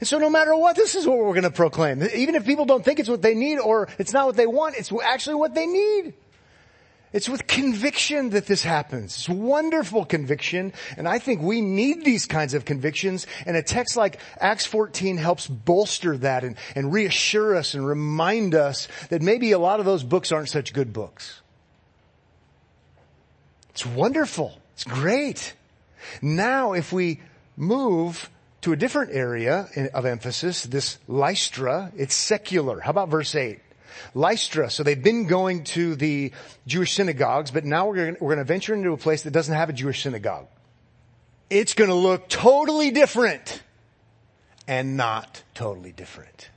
And 0.00 0.08
so 0.08 0.18
no 0.18 0.28
matter 0.28 0.54
what, 0.56 0.76
this 0.76 0.94
is 0.94 1.06
what 1.06 1.18
we're 1.18 1.32
going 1.32 1.42
to 1.42 1.50
proclaim. 1.50 2.02
Even 2.14 2.34
if 2.34 2.44
people 2.44 2.64
don't 2.64 2.84
think 2.84 2.98
it's 2.98 3.08
what 3.08 3.22
they 3.22 3.34
need 3.34 3.58
or 3.58 3.88
it's 3.98 4.12
not 4.12 4.26
what 4.26 4.36
they 4.36 4.46
want, 4.46 4.76
it's 4.76 4.92
actually 5.04 5.36
what 5.36 5.54
they 5.54 5.66
need. 5.66 6.14
It's 7.16 7.30
with 7.30 7.46
conviction 7.46 8.28
that 8.30 8.44
this 8.44 8.62
happens. 8.62 9.16
It's 9.16 9.26
wonderful 9.26 10.04
conviction. 10.04 10.74
And 10.98 11.08
I 11.08 11.18
think 11.18 11.40
we 11.40 11.62
need 11.62 12.04
these 12.04 12.26
kinds 12.26 12.52
of 12.52 12.66
convictions. 12.66 13.26
And 13.46 13.56
a 13.56 13.62
text 13.62 13.96
like 13.96 14.20
Acts 14.38 14.66
14 14.66 15.16
helps 15.16 15.46
bolster 15.46 16.18
that 16.18 16.44
and, 16.44 16.56
and 16.74 16.92
reassure 16.92 17.56
us 17.56 17.72
and 17.72 17.86
remind 17.86 18.54
us 18.54 18.86
that 19.08 19.22
maybe 19.22 19.52
a 19.52 19.58
lot 19.58 19.80
of 19.80 19.86
those 19.86 20.02
books 20.02 20.30
aren't 20.30 20.50
such 20.50 20.74
good 20.74 20.92
books. 20.92 21.40
It's 23.70 23.86
wonderful. 23.86 24.60
It's 24.74 24.84
great. 24.84 25.54
Now 26.20 26.74
if 26.74 26.92
we 26.92 27.22
move 27.56 28.28
to 28.60 28.74
a 28.74 28.76
different 28.76 29.12
area 29.14 29.70
of 29.94 30.04
emphasis, 30.04 30.64
this 30.64 30.98
Lystra, 31.08 31.92
it's 31.96 32.14
secular. 32.14 32.80
How 32.80 32.90
about 32.90 33.08
verse 33.08 33.34
8? 33.34 33.60
Lystra. 34.14 34.70
So 34.70 34.82
they've 34.82 35.02
been 35.02 35.26
going 35.26 35.64
to 35.64 35.94
the 35.94 36.32
Jewish 36.66 36.92
synagogues, 36.92 37.50
but 37.50 37.64
now 37.64 37.88
we're 37.88 37.96
going, 37.96 38.16
we're 38.20 38.34
to 38.36 38.44
venture 38.44 38.74
into 38.74 38.92
a 38.92 38.96
place 38.96 39.22
that 39.22 39.32
doesn't 39.32 39.54
have 39.54 39.68
a 39.68 39.72
Jewish 39.72 40.02
synagogue. 40.02 40.46
It's 41.48 41.74
going 41.74 41.90
to 41.90 41.94
look 41.94 42.28
totally 42.28 42.90
different 42.90 43.62
and 44.66 44.96
not 44.96 45.42
totally 45.54 45.92
different. 45.92 46.50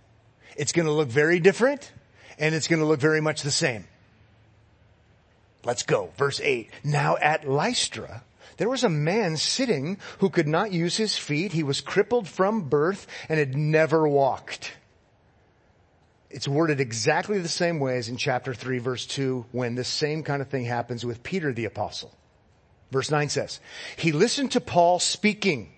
It's 0.58 0.72
going 0.72 0.88
to 0.88 0.92
look 0.92 1.10
very 1.10 1.40
different 1.40 1.92
and 2.38 2.56
it's 2.56 2.68
going 2.68 2.80
to 2.80 2.86
look 2.86 3.00
very 3.00 3.22
much 3.22 3.44
the 3.44 3.52
same. 3.52 3.86
Let's 5.64 5.84
go. 5.84 6.12
Verse 6.18 6.40
8. 6.40 6.70
Now 6.84 7.18
at 7.18 7.48
Lystra, 7.48 8.24
there 8.58 8.70
was 8.70 8.84
a 8.84 8.90
man 8.90 9.38
sitting 9.38 9.98
who 10.20 10.30
could 10.30 10.48
not 10.48 10.72
use 10.72 10.98
his 10.98 11.18
feet. 11.18 11.54
He 11.54 11.64
was 11.64 11.82
crippled 11.82 12.28
from 12.28 12.70
birth 12.70 13.08
and 13.28 13.40
had 13.40 13.58
never 13.58 14.08
walked 14.08 14.74
it's 16.30 16.48
worded 16.48 16.80
exactly 16.80 17.40
the 17.40 17.48
same 17.48 17.80
way 17.80 17.98
as 17.98 18.10
in 18.10 18.18
chapter 18.18 18.54
3 18.54 18.80
verse 18.80 19.06
2 19.06 19.46
when 19.52 19.76
the 19.76 19.84
same 19.84 20.24
kind 20.24 20.42
of 20.42 20.50
thing 20.50 20.66
happens 20.66 21.06
with 21.06 21.24
Peter 21.24 21.54
the 21.54 21.66
apostle. 21.66 22.16
Verse 22.92 23.12
9 23.12 23.30
says, 23.30 23.60
he 23.98 24.12
listened 24.12 24.52
to 24.54 24.62
Paul 24.62 25.00
speaking. 25.00 25.72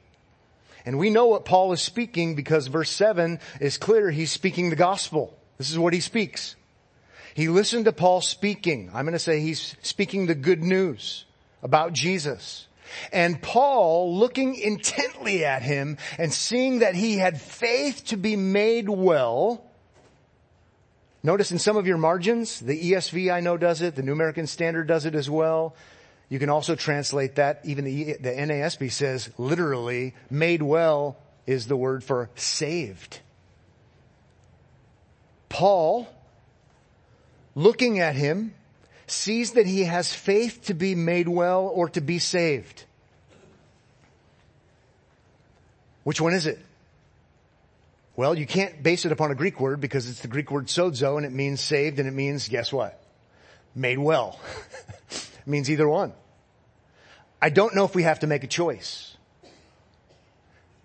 And 0.86 0.98
we 0.98 1.10
know 1.10 1.28
what 1.28 1.46
Paul 1.46 1.74
is 1.74 1.82
speaking 1.82 2.36
because 2.36 2.68
verse 2.68 2.90
7 2.90 3.40
is 3.60 3.78
clear 3.78 4.10
he's 4.10 4.32
speaking 4.32 4.70
the 4.70 4.76
gospel. 4.76 5.38
This 5.58 5.70
is 5.70 5.78
what 5.78 5.94
he 5.94 6.00
speaks. 6.00 6.56
He 7.34 7.48
listened 7.48 7.86
to 7.86 7.94
Paul 7.94 8.22
speaking. 8.22 8.90
I'm 8.94 9.06
going 9.06 9.14
to 9.14 9.20
say 9.20 9.40
he's 9.40 9.76
speaking 9.82 10.26
the 10.26 10.36
good 10.36 10.62
news 10.62 11.26
about 11.62 11.94
Jesus. 11.94 12.68
And 13.14 13.42
Paul 13.42 14.18
looking 14.18 14.56
intently 14.56 15.46
at 15.46 15.62
him 15.62 15.98
and 16.18 16.34
seeing 16.34 16.80
that 16.80 16.96
he 16.96 17.18
had 17.18 17.40
faith 17.40 18.06
to 18.08 18.18
be 18.18 18.36
made 18.36 18.90
well, 18.90 19.71
Notice 21.24 21.52
in 21.52 21.60
some 21.60 21.78
of 21.78 21.86
your 21.86 21.98
margins, 21.98 22.60
the 22.60 22.92
ESV 22.92 23.32
I 23.32 23.42
know 23.42 23.56
does 23.58 23.82
it, 23.82 23.96
the 23.96 24.02
New 24.02 24.14
American 24.14 24.48
Standard 24.48 24.88
does 24.88 25.06
it 25.06 25.14
as 25.14 25.30
well. 25.30 25.76
You 26.30 26.40
can 26.40 26.50
also 26.50 26.76
translate 26.76 27.36
that, 27.36 27.62
even 27.64 27.86
the, 27.86 28.14
the 28.14 28.30
NASB 28.30 28.92
says 28.92 29.30
literally, 29.38 30.16
made 30.30 30.62
well 30.64 31.18
is 31.46 31.68
the 31.68 31.76
word 31.76 32.04
for 32.04 32.30
saved. 32.36 33.20
Paul, 35.50 36.08
looking 37.54 38.00
at 38.00 38.16
him, 38.16 38.54
sees 39.06 39.52
that 39.52 39.68
he 39.68 39.84
has 39.84 40.14
faith 40.14 40.66
to 40.66 40.74
be 40.74 40.96
made 40.96 41.28
well 41.28 41.68
or 41.68 41.90
to 41.90 42.02
be 42.02 42.18
saved. 42.18 42.86
Which 46.04 46.22
one 46.22 46.34
is 46.34 46.48
it? 46.48 46.58
Well, 48.22 48.38
you 48.38 48.46
can't 48.46 48.84
base 48.84 49.04
it 49.04 49.12
upon 49.12 49.32
a 49.32 49.36
Greek 49.36 49.60
word 49.60 49.82
because 49.82 50.08
it's 50.08 50.20
the 50.20 50.28
Greek 50.28 50.52
word 50.52 50.68
sozo 50.68 51.18
and 51.18 51.26
it 51.26 51.32
means 51.32 51.60
saved 51.60 51.98
and 51.98 52.08
it 52.08 52.12
means, 52.12 52.48
guess 52.50 52.72
what? 52.72 53.04
Made 53.74 53.98
well. 53.98 54.40
it 55.10 55.48
means 55.48 55.72
either 55.72 55.90
one. 55.90 56.14
I 57.42 57.50
don't 57.50 57.74
know 57.74 57.84
if 57.84 57.96
we 57.96 58.04
have 58.04 58.20
to 58.20 58.28
make 58.28 58.44
a 58.44 58.48
choice. 58.48 59.18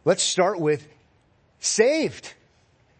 Let's 0.07 0.23
start 0.23 0.59
with 0.61 0.89
saved. 1.61 2.33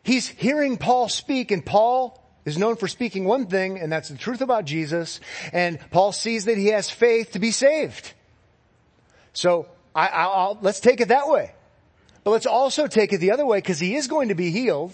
He's 0.03 0.29
hearing 0.29 0.77
Paul 0.77 1.09
speak 1.09 1.51
and 1.51 1.65
Paul 1.65 2.23
is 2.45 2.59
known 2.59 2.77
for 2.77 2.89
speaking 2.89 3.25
one 3.25 3.47
thing 3.47 3.79
and 3.79 3.91
that's 3.91 4.11
the 4.11 4.19
truth 4.19 4.43
about 4.43 4.67
Jesus 4.67 5.19
and 5.55 5.81
Paul 5.91 6.13
sees 6.13 6.45
that 6.45 6.59
he 6.59 6.67
has 6.67 6.91
faith 6.91 7.33
to 7.33 7.39
be 7.39 7.53
saved. 7.53 8.13
So 9.33 9.67
I, 9.95 10.09
I'll, 10.09 10.59
let's 10.61 10.81
take 10.81 11.01
it 11.01 11.09
that 11.09 11.27
way. 11.27 11.55
But 12.27 12.33
let's 12.33 12.47
also 12.47 12.89
take 12.89 13.13
it 13.13 13.19
the 13.19 13.31
other 13.31 13.47
way 13.47 13.59
because 13.59 13.79
he 13.79 13.95
is 13.95 14.09
going 14.09 14.31
to 14.31 14.35
be 14.35 14.51
healed. 14.51 14.93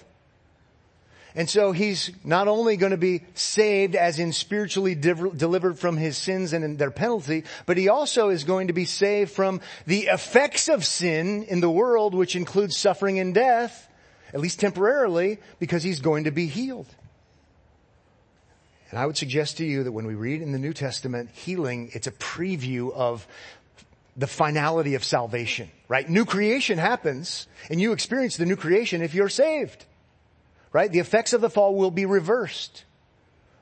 And 1.34 1.48
so 1.48 1.72
he's 1.72 2.10
not 2.22 2.46
only 2.46 2.76
going 2.76 2.90
to 2.90 2.98
be 2.98 3.22
saved 3.32 3.96
as 3.96 4.18
in 4.18 4.34
spiritually 4.34 4.94
div- 4.94 5.38
delivered 5.38 5.78
from 5.78 5.96
his 5.96 6.18
sins 6.18 6.52
and 6.52 6.78
their 6.78 6.90
penalty, 6.90 7.44
but 7.64 7.78
he 7.78 7.88
also 7.88 8.28
is 8.28 8.44
going 8.44 8.66
to 8.66 8.74
be 8.74 8.84
saved 8.84 9.30
from 9.30 9.62
the 9.86 10.08
effects 10.08 10.68
of 10.68 10.84
sin 10.84 11.44
in 11.44 11.60
the 11.60 11.70
world, 11.70 12.14
which 12.14 12.36
includes 12.36 12.76
suffering 12.76 13.18
and 13.18 13.32
death, 13.32 13.88
at 14.34 14.40
least 14.40 14.60
temporarily, 14.60 15.38
because 15.58 15.82
he's 15.82 16.00
going 16.00 16.24
to 16.24 16.32
be 16.32 16.48
healed. 16.48 16.94
And 18.90 18.98
I 18.98 19.06
would 19.06 19.16
suggest 19.16 19.56
to 19.56 19.64
you 19.64 19.84
that 19.84 19.92
when 19.92 20.06
we 20.06 20.14
read 20.14 20.42
in 20.42 20.52
the 20.52 20.58
New 20.58 20.74
Testament 20.74 21.30
healing, 21.32 21.92
it's 21.94 22.06
a 22.06 22.12
preview 22.12 22.92
of 22.92 23.26
the 24.16 24.26
finality 24.26 24.94
of 24.94 25.04
salvation, 25.04 25.70
right? 25.88 26.08
New 26.08 26.24
creation 26.24 26.78
happens 26.78 27.46
and 27.70 27.80
you 27.80 27.92
experience 27.92 28.36
the 28.36 28.46
new 28.46 28.56
creation 28.56 29.02
if 29.02 29.14
you're 29.14 29.28
saved, 29.28 29.84
right? 30.72 30.92
The 30.92 30.98
effects 30.98 31.32
of 31.32 31.40
the 31.40 31.50
fall 31.50 31.74
will 31.74 31.90
be 31.90 32.06
reversed. 32.06 32.84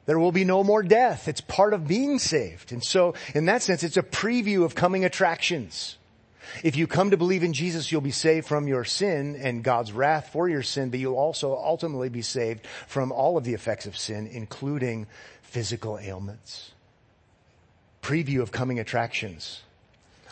There 0.07 0.19
will 0.19 0.33
be 0.33 0.45
no 0.45 0.65
more 0.65 0.83
death. 0.83 1.29
It's 1.29 1.41
part 1.41 1.73
of 1.73 1.87
being 1.87 2.19
saved. 2.19 2.73
And 2.73 2.83
so 2.83 3.15
in 3.35 3.47
that 3.47 3.63
sense, 3.63 3.85
it's 3.85 3.97
a 3.97 4.03
preview 4.03 4.65
of 4.65 4.75
coming 4.75 5.05
attractions. 5.05 5.97
If 6.65 6.77
you 6.77 6.89
come 6.89 7.11
to 7.11 7.17
believe 7.17 7.45
in 7.45 7.53
Jesus, 7.53 7.93
you'll 7.93 8.01
be 8.01 8.11
saved 8.11 8.49
from 8.49 8.67
your 8.67 8.85
sin 8.85 9.37
and 9.37 9.63
God's 9.63 9.93
wrath 9.93 10.31
for 10.33 10.49
your 10.49 10.65
sin, 10.65 10.91
but 10.91 10.99
you'll 10.99 11.15
also 11.17 11.55
ultimately 11.55 12.09
be 12.09 12.23
saved 12.23 12.67
from 12.89 13.13
all 13.13 13.37
of 13.37 13.45
the 13.45 13.55
effects 13.55 13.87
of 13.87 13.97
sin, 13.97 14.27
including 14.27 15.07
physical 15.43 15.99
ailments. 15.99 16.73
Preview 18.03 18.41
of 18.41 18.51
coming 18.51 18.81
attractions. 18.81 19.63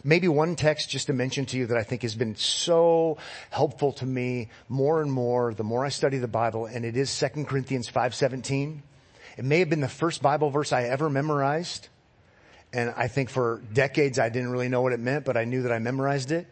Maybe 0.04 0.28
one 0.28 0.54
text 0.54 0.90
just 0.90 1.08
to 1.08 1.12
mention 1.12 1.46
to 1.46 1.56
you 1.56 1.66
that 1.66 1.76
I 1.76 1.82
think 1.82 2.02
has 2.02 2.14
been 2.14 2.36
so 2.36 3.18
helpful 3.50 3.92
to 3.94 4.06
me 4.06 4.48
more 4.68 5.02
and 5.02 5.10
more 5.10 5.54
the 5.54 5.64
more 5.64 5.84
I 5.84 5.88
study 5.88 6.18
the 6.18 6.28
Bible 6.28 6.66
and 6.66 6.84
it 6.84 6.96
is 6.96 7.10
2 7.10 7.46
Corinthians 7.46 7.88
5:17. 7.88 8.82
It 9.36 9.44
may 9.44 9.58
have 9.60 9.70
been 9.70 9.80
the 9.80 9.88
first 9.88 10.22
Bible 10.22 10.50
verse 10.50 10.72
I 10.72 10.84
ever 10.84 11.10
memorized. 11.10 11.88
And 12.72 12.92
I 12.96 13.08
think 13.08 13.30
for 13.30 13.62
decades 13.72 14.18
I 14.18 14.28
didn't 14.28 14.50
really 14.50 14.68
know 14.68 14.82
what 14.82 14.92
it 14.92 15.00
meant, 15.00 15.24
but 15.24 15.36
I 15.36 15.44
knew 15.44 15.62
that 15.62 15.72
I 15.72 15.78
memorized 15.78 16.30
it. 16.30 16.46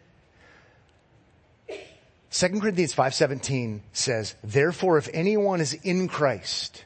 2 2.31 2.59
Corinthians 2.59 2.93
5:17 2.93 3.81
says, 3.93 4.35
"Therefore 4.43 4.97
if 4.97 5.09
anyone 5.13 5.61
is 5.61 5.73
in 5.73 6.07
Christ, 6.07 6.83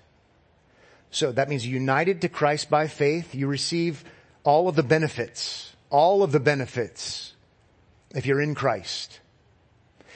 so 1.10 1.32
that 1.32 1.50
means 1.50 1.66
united 1.66 2.22
to 2.22 2.30
Christ 2.30 2.70
by 2.70 2.88
faith, 2.88 3.34
you 3.34 3.48
receive 3.48 4.04
all 4.44 4.68
of 4.68 4.76
the 4.76 4.84
benefits 4.84 5.71
all 5.92 6.24
of 6.24 6.32
the 6.32 6.40
benefits 6.40 7.34
if 8.16 8.26
you're 8.26 8.42
in 8.42 8.56
Christ. 8.56 9.20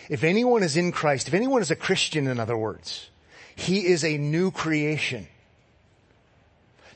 If 0.09 0.23
anyone 0.23 0.63
is 0.63 0.77
in 0.77 0.91
Christ, 0.91 1.27
if 1.27 1.33
anyone 1.33 1.61
is 1.61 1.71
a 1.71 1.75
Christian, 1.75 2.27
in 2.27 2.39
other 2.39 2.57
words, 2.57 3.09
he 3.55 3.85
is 3.85 4.03
a 4.03 4.17
new 4.17 4.51
creation. 4.51 5.27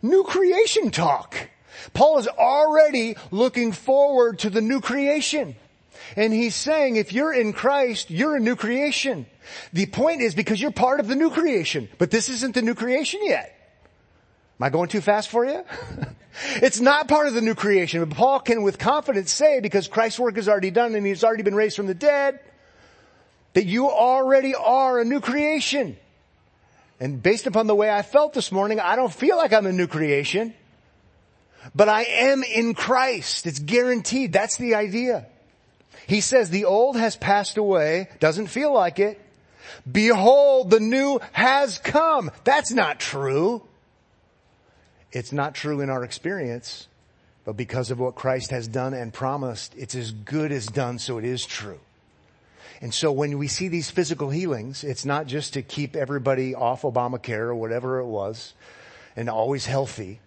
New 0.02 0.24
creation 0.24 0.92
talk. 0.92 1.36
Paul 1.94 2.20
is 2.20 2.28
already 2.28 3.15
looking 3.32 3.72
forward 3.72 4.39
to 4.39 4.50
the 4.50 4.62
new 4.62 4.82
creation. 4.82 5.56
And 6.15 6.34
he's 6.34 6.56
saying 6.56 6.96
if 6.96 7.13
you're 7.13 7.34
in 7.34 7.54
Christ, 7.54 8.10
you're 8.10 8.36
a 8.36 8.39
new 8.39 8.56
creation. 8.56 9.26
The 9.74 9.86
point 9.86 10.22
is 10.22 10.36
because 10.36 10.62
you're 10.62 10.72
part 10.72 11.00
of 11.00 11.08
the 11.08 11.15
new 11.15 11.30
creation, 11.30 11.89
but 11.98 12.12
this 12.12 12.30
isn't 12.30 12.56
the 12.56 12.62
new 12.62 12.76
creation 12.76 13.22
yet. 13.24 13.56
Am 14.60 14.63
I 14.63 14.70
going 14.70 14.89
too 14.89 15.02
fast 15.02 15.30
for 15.30 15.46
you? 15.46 15.63
it's 16.56 16.80
not 16.80 17.08
part 17.08 17.28
of 17.28 17.34
the 17.34 17.41
new 17.41 17.56
creation, 17.56 18.04
but 18.04 18.15
Paul 18.15 18.39
can 18.39 18.63
with 18.63 18.78
confidence 18.78 19.32
say 19.32 19.60
because 19.60 19.88
Christ's 19.88 20.19
work 20.19 20.38
is 20.38 20.47
already 20.47 20.71
done 20.71 20.95
and 20.95 21.06
he's 21.06 21.23
already 21.23 21.43
been 21.43 21.56
raised 21.56 21.75
from 21.75 21.88
the 21.88 21.93
dead, 21.93 22.39
that 23.54 23.65
you 23.65 23.89
already 23.89 24.56
are 24.56 24.99
a 24.99 25.06
new 25.06 25.19
creation. 25.19 25.97
And 26.99 27.21
based 27.21 27.47
upon 27.47 27.67
the 27.67 27.75
way 27.75 27.89
I 27.89 28.02
felt 28.02 28.34
this 28.34 28.52
morning, 28.52 28.80
I 28.80 28.95
don't 28.95 29.13
feel 29.13 29.38
like 29.38 29.54
I'm 29.54 29.65
a 29.65 29.71
new 29.71 29.88
creation, 29.88 30.54
but 31.73 31.89
I 31.89 32.04
am 32.04 32.43
in 32.43 32.73
Christ. 32.73 33.47
It's 33.47 33.60
guaranteed. 33.60 34.34
That's 34.34 34.58
the 34.58 34.75
idea. 34.75 35.28
He 36.08 36.21
says 36.21 36.49
the 36.49 36.65
old 36.65 36.97
has 36.97 37.15
passed 37.15 37.58
away, 37.58 38.10
doesn't 38.19 38.47
feel 38.47 38.73
like 38.73 38.99
it. 38.99 39.19
Behold, 39.89 40.71
the 40.71 40.80
new 40.80 41.19
has 41.32 41.78
come. 41.80 42.32
That's 42.43 42.71
not 42.71 42.99
true. 42.99 43.62
It's 45.12 45.32
not 45.32 45.56
true 45.56 45.82
in 45.82 45.89
our 45.89 46.04
experience, 46.04 46.88
but 47.45 47.58
because 47.58 47.89
of 47.89 48.00
what 48.00 48.15
Christ 48.15 48.52
has 48.52 48.67
done 48.67 48.93
and 48.93 49.13
promised, 49.13 49.74
it's 49.76 49.95
as 49.95 50.12
good 50.12 50.52
as 50.52 50.67
done, 50.67 51.00
so 51.00 51.17
it 51.17 51.26
is 51.26 51.45
true. 51.45 51.80
And 52.82 52.93
so 52.93 53.12
when 53.12 53.38
we 53.38 53.48
see 53.48 53.67
these 53.67 53.89
physical 53.89 54.30
healings, 54.30 54.84
it's 54.84 55.06
not 55.06 55.28
just 55.28 55.54
to 55.54 55.62
keep 55.62 55.95
everybody 55.95 56.56
off 56.56 56.84
Obamacare 56.84 57.48
or 57.48 57.56
whatever 57.56 58.00
it 58.00 58.06
was 58.06 58.54
and 59.15 59.30
always 59.30 59.65
healthy. 59.65 60.19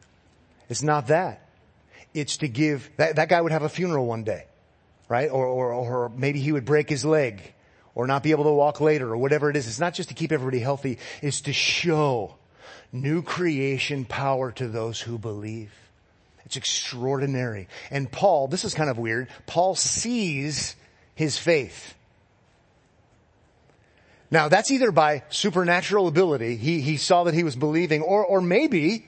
It's 0.69 0.83
not 0.83 1.07
that. 1.07 1.47
It's 2.13 2.39
to 2.39 2.49
give, 2.49 2.91
that, 2.97 3.17
that 3.17 3.29
guy 3.29 3.41
would 3.41 3.53
have 3.53 3.63
a 3.63 3.71
funeral 3.71 4.05
one 4.07 4.25
day, 4.25 4.45
right? 5.09 5.31
Or, 5.31 5.47
or, 5.47 5.73
or 5.73 6.09
maybe 6.11 6.41
he 6.41 6.53
would 6.53 6.67
break 6.67 6.91
his 6.91 7.05
leg 7.05 7.55
or 7.95 8.07
not 8.07 8.23
be 8.23 8.33
able 8.33 8.45
to 8.45 8.53
walk 8.53 8.81
later 8.81 9.11
or 9.11 9.17
whatever 9.17 9.49
it 9.49 9.57
is. 9.57 9.67
It's 9.67 9.81
not 9.81 9.95
just 9.95 10.11
to 10.11 10.15
keep 10.15 10.33
everybody 10.33 10.59
healthy. 10.59 10.99
It's 11.23 11.43
to 11.43 11.53
show 11.53 12.35
new 12.93 13.23
creation 13.23 14.05
power 14.05 14.53
to 14.53 14.69
those 14.69 15.01
who 15.01 15.19
believe. 15.19 15.73
It's 16.45 16.57
extraordinary. 16.57 17.69
And 17.91 18.11
Paul, 18.11 18.49
this 18.49 18.65
is 18.65 18.75
kind 18.75 18.91
of 18.91 18.99
weird. 18.99 19.29
Paul 19.47 19.75
sees 19.75 20.77
his 21.15 21.39
faith. 21.39 21.95
Now 24.31 24.49
that's 24.49 24.71
either 24.71 24.91
by 24.91 25.23
supernatural 25.29 26.09
ability, 26.09 26.57
he, 26.57 26.81
he 26.81 26.97
saw 26.97 27.25
that 27.25 27.35
he 27.35 27.45
was 27.45 27.55
believing, 27.55 28.03
or, 28.03 28.25
or 28.25 28.41
maybe, 28.41 29.07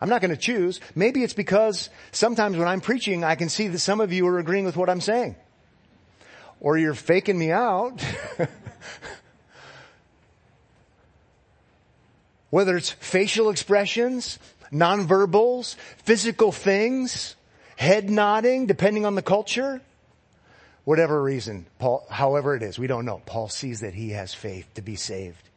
I'm 0.00 0.08
not 0.08 0.20
going 0.20 0.30
to 0.30 0.36
choose, 0.36 0.80
maybe 0.94 1.22
it's 1.22 1.34
because 1.34 1.90
sometimes 2.10 2.56
when 2.56 2.66
I'm 2.66 2.80
preaching, 2.80 3.22
I 3.22 3.34
can 3.34 3.48
see 3.48 3.68
that 3.68 3.78
some 3.78 4.00
of 4.00 4.12
you 4.12 4.26
are 4.26 4.38
agreeing 4.38 4.64
with 4.64 4.76
what 4.76 4.88
I'm 4.88 5.00
saying. 5.00 5.36
Or 6.58 6.78
you're 6.78 6.94
faking 6.94 7.38
me 7.38 7.52
out. 7.52 8.04
Whether 12.52 12.76
it's 12.76 12.90
facial 12.90 13.48
expressions, 13.48 14.38
nonverbals, 14.70 15.76
physical 16.04 16.52
things, 16.52 17.34
head 17.76 18.10
nodding, 18.10 18.66
depending 18.66 19.06
on 19.06 19.14
the 19.14 19.22
culture. 19.22 19.80
Whatever 20.84 21.22
reason, 21.22 21.64
Paul, 21.78 22.06
however 22.10 22.54
it 22.54 22.62
is, 22.62 22.78
we 22.78 22.86
don't 22.86 23.06
know. 23.06 23.22
Paul 23.24 23.48
sees 23.48 23.80
that 23.80 23.94
he 23.94 24.10
has 24.10 24.34
faith 24.34 24.68
to 24.74 24.82
be 24.82 24.96
saved. 24.96 25.48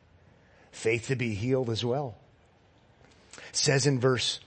Faith 0.71 1.07
to 1.07 1.17
be 1.17 1.35
healed 1.35 1.69
as 1.69 1.83
well. 1.83 2.15
Says 3.51 3.87
in 3.87 3.99
verse 3.99 4.39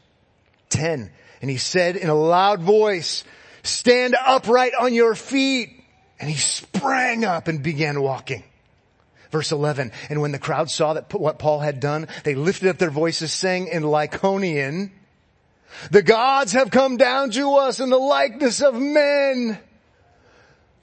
10, 0.71 1.11
and 1.43 1.51
he 1.51 1.59
said 1.59 1.97
in 1.97 2.09
a 2.09 2.15
loud 2.15 2.63
voice, 2.63 3.25
stand 3.63 4.17
upright 4.25 4.73
on 4.81 4.95
your 4.95 5.15
feet. 5.15 5.75
And 6.19 6.31
he 6.31 6.37
sprang 6.37 7.27
up 7.27 7.47
and 7.47 7.63
began 7.63 8.01
walking. 8.01 8.43
Verse 9.31 9.53
11, 9.53 9.93
and 10.09 10.23
when 10.23 10.33
the 10.33 10.39
crowd 10.39 10.71
saw 10.71 10.95
that 10.95 11.13
what 11.13 11.39
Paul 11.39 11.61
had 11.61 11.81
done, 11.81 12.09
they 12.25 12.35
lifted 12.35 12.69
up 12.69 12.79
their 12.79 12.91
voices 12.91 13.31
saying 13.31 13.69
in 13.69 13.83
Lycaonian, 13.83 14.91
the 15.91 16.03
gods 16.03 16.53
have 16.53 16.71
come 16.71 16.97
down 16.97 17.31
to 17.33 17.57
us 17.57 17.79
in 17.79 17.91
the 17.91 17.99
likeness 17.99 18.63
of 18.63 18.75
men. 18.75 19.59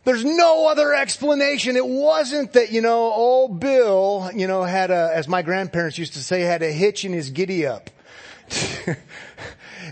There's 0.04 0.24
no 0.24 0.68
other 0.68 0.94
explanation. 0.94 1.76
It 1.76 1.86
wasn't 1.86 2.54
that, 2.54 2.72
you 2.72 2.82
know, 2.82 3.12
old 3.12 3.60
Bill, 3.60 4.30
you 4.36 4.46
know, 4.46 4.64
had 4.64 4.92
a, 4.92 5.12
as 5.14 5.28
my 5.28 5.42
grandparents 5.42 5.98
used 5.98 6.14
to 6.14 6.24
say, 6.24 6.42
had 6.42 6.62
a 6.62 6.72
hitch 6.72 7.04
in 7.04 7.14
his 7.14 7.32
giddy 7.32 7.66
up. 7.66 7.90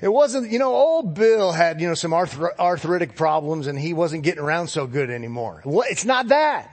it 0.02 0.10
wasn't, 0.10 0.52
you 0.52 0.60
know, 0.60 0.76
old 0.76 1.16
Bill 1.16 1.52
had, 1.52 1.82
you 1.82 1.88
know, 1.88 1.96
some 1.96 2.12
arthro- 2.12 2.56
arthritic 2.60 3.16
problems 3.16 3.66
and 3.66 3.80
he 3.80 3.94
wasn't 3.94 4.24
getting 4.24 4.44
around 4.44 4.68
so 4.68 4.86
good 4.86 5.10
anymore. 5.10 5.64
It's 5.66 6.06
not 6.06 6.28
that. 6.28 6.70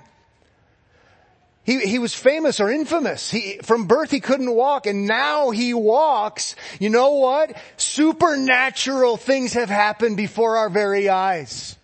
He, 1.70 1.78
he 1.86 1.98
was 2.00 2.12
famous 2.12 2.58
or 2.58 2.68
infamous. 2.68 3.30
He, 3.30 3.60
from 3.62 3.86
birth 3.86 4.10
he 4.10 4.18
couldn't 4.18 4.52
walk 4.52 4.86
and 4.86 5.06
now 5.06 5.50
he 5.50 5.72
walks. 5.72 6.56
You 6.80 6.90
know 6.90 7.12
what? 7.12 7.56
Supernatural 7.76 9.16
things 9.16 9.52
have 9.52 9.68
happened 9.68 10.16
before 10.16 10.56
our 10.56 10.68
very 10.68 11.08
eyes. 11.08 11.76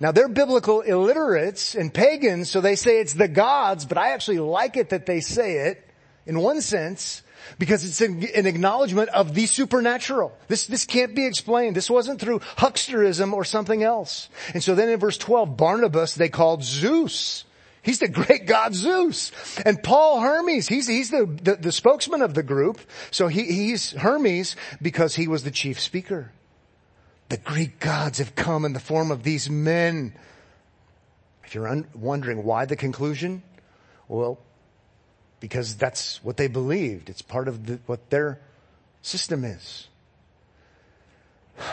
Now 0.00 0.12
they're 0.12 0.28
biblical 0.28 0.82
illiterates 0.82 1.74
and 1.74 1.94
pagans, 1.94 2.50
so 2.50 2.60
they 2.60 2.76
say 2.76 3.00
it's 3.00 3.14
the 3.14 3.26
gods, 3.26 3.86
but 3.86 3.96
I 3.96 4.10
actually 4.10 4.40
like 4.40 4.76
it 4.76 4.90
that 4.90 5.06
they 5.06 5.20
say 5.20 5.68
it 5.68 5.82
in 6.26 6.38
one 6.38 6.60
sense 6.60 7.22
because 7.58 7.86
it's 7.86 8.02
an, 8.02 8.46
acknowledgement 8.46 9.08
of 9.08 9.34
the 9.34 9.46
supernatural. 9.46 10.36
This, 10.48 10.66
this 10.66 10.84
can't 10.84 11.14
be 11.14 11.24
explained. 11.24 11.74
This 11.74 11.88
wasn't 11.88 12.20
through 12.20 12.40
hucksterism 12.40 13.32
or 13.32 13.44
something 13.46 13.82
else. 13.82 14.28
And 14.52 14.62
so 14.62 14.74
then 14.74 14.90
in 14.90 15.00
verse 15.00 15.16
12, 15.16 15.56
Barnabas 15.56 16.16
they 16.16 16.28
called 16.28 16.62
Zeus. 16.62 17.46
He's 17.82 17.98
the 17.98 18.08
great 18.08 18.46
god 18.46 18.74
Zeus. 18.74 19.32
And 19.64 19.82
Paul 19.82 20.20
Hermes, 20.20 20.68
he's, 20.68 20.86
he's 20.86 21.10
the, 21.10 21.26
the, 21.42 21.56
the 21.56 21.72
spokesman 21.72 22.20
of 22.22 22.34
the 22.34 22.42
group. 22.42 22.78
So 23.10 23.28
he, 23.28 23.44
he's 23.44 23.92
Hermes 23.92 24.56
because 24.82 25.14
he 25.14 25.28
was 25.28 25.44
the 25.44 25.50
chief 25.50 25.80
speaker. 25.80 26.30
The 27.30 27.38
Greek 27.38 27.80
gods 27.80 28.18
have 28.18 28.34
come 28.34 28.64
in 28.64 28.72
the 28.72 28.80
form 28.80 29.10
of 29.10 29.22
these 29.22 29.48
men. 29.48 30.14
If 31.44 31.54
you're 31.54 31.68
un- 31.68 31.86
wondering 31.94 32.44
why 32.44 32.66
the 32.66 32.76
conclusion, 32.76 33.42
well, 34.08 34.38
because 35.38 35.76
that's 35.76 36.22
what 36.22 36.36
they 36.36 36.48
believed. 36.48 37.08
It's 37.08 37.22
part 37.22 37.48
of 37.48 37.66
the, 37.66 37.78
what 37.86 38.10
their 38.10 38.40
system 39.00 39.44
is. 39.44 39.88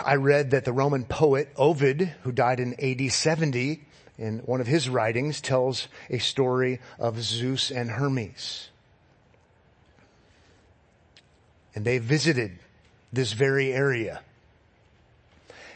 I 0.05 0.15
read 0.15 0.51
that 0.51 0.65
the 0.65 0.73
Roman 0.73 1.05
poet 1.05 1.49
Ovid, 1.57 2.13
who 2.23 2.31
died 2.31 2.59
in 2.59 2.75
AD 2.79 3.11
70, 3.11 3.87
in 4.17 4.39
one 4.39 4.62
of 4.62 4.67
his 4.67 4.89
writings 4.89 5.41
tells 5.41 5.88
a 6.10 6.17
story 6.17 6.80
of 6.99 7.21
Zeus 7.21 7.71
and 7.71 7.91
Hermes. 7.91 8.69
And 11.75 11.86
they 11.86 11.99
visited 11.99 12.58
this 13.13 13.34
very 13.34 13.71
area. 13.71 14.21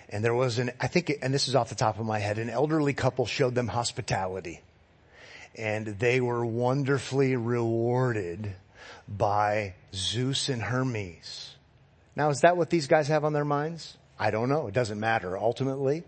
And 0.10 0.25
there 0.25 0.34
was 0.34 0.60
an, 0.60 0.71
I 0.80 0.88
think, 0.88 1.12
and 1.21 1.34
this 1.34 1.47
is 1.47 1.56
off 1.56 1.69
the 1.69 1.75
top 1.75 1.99
of 1.99 2.06
my 2.06 2.19
head, 2.19 2.38
an 2.38 2.49
elderly 2.49 2.93
couple 2.93 3.25
showed 3.25 3.56
them 3.56 3.67
hospitality. 3.67 4.62
And 5.56 5.88
they 5.88 6.19
were 6.19 6.45
wonderfully 6.45 7.36
rewarded 7.36 8.56
by 9.08 9.75
Zeus 9.93 10.49
and 10.49 10.62
Hermes. 10.62 11.56
Now, 12.15 12.30
is 12.30 12.41
that 12.41 12.58
what 12.58 12.69
these 12.69 12.88
guys 12.88 13.08
have 13.08 13.23
on 13.23 13.34
their 13.34 13.45
minds? 13.45 13.97
I 14.19 14.32
don't 14.32 14.49
know. 14.49 14.67
It 14.67 14.73
doesn't 14.73 14.99
matter 14.99 15.38
ultimately. 15.38 16.04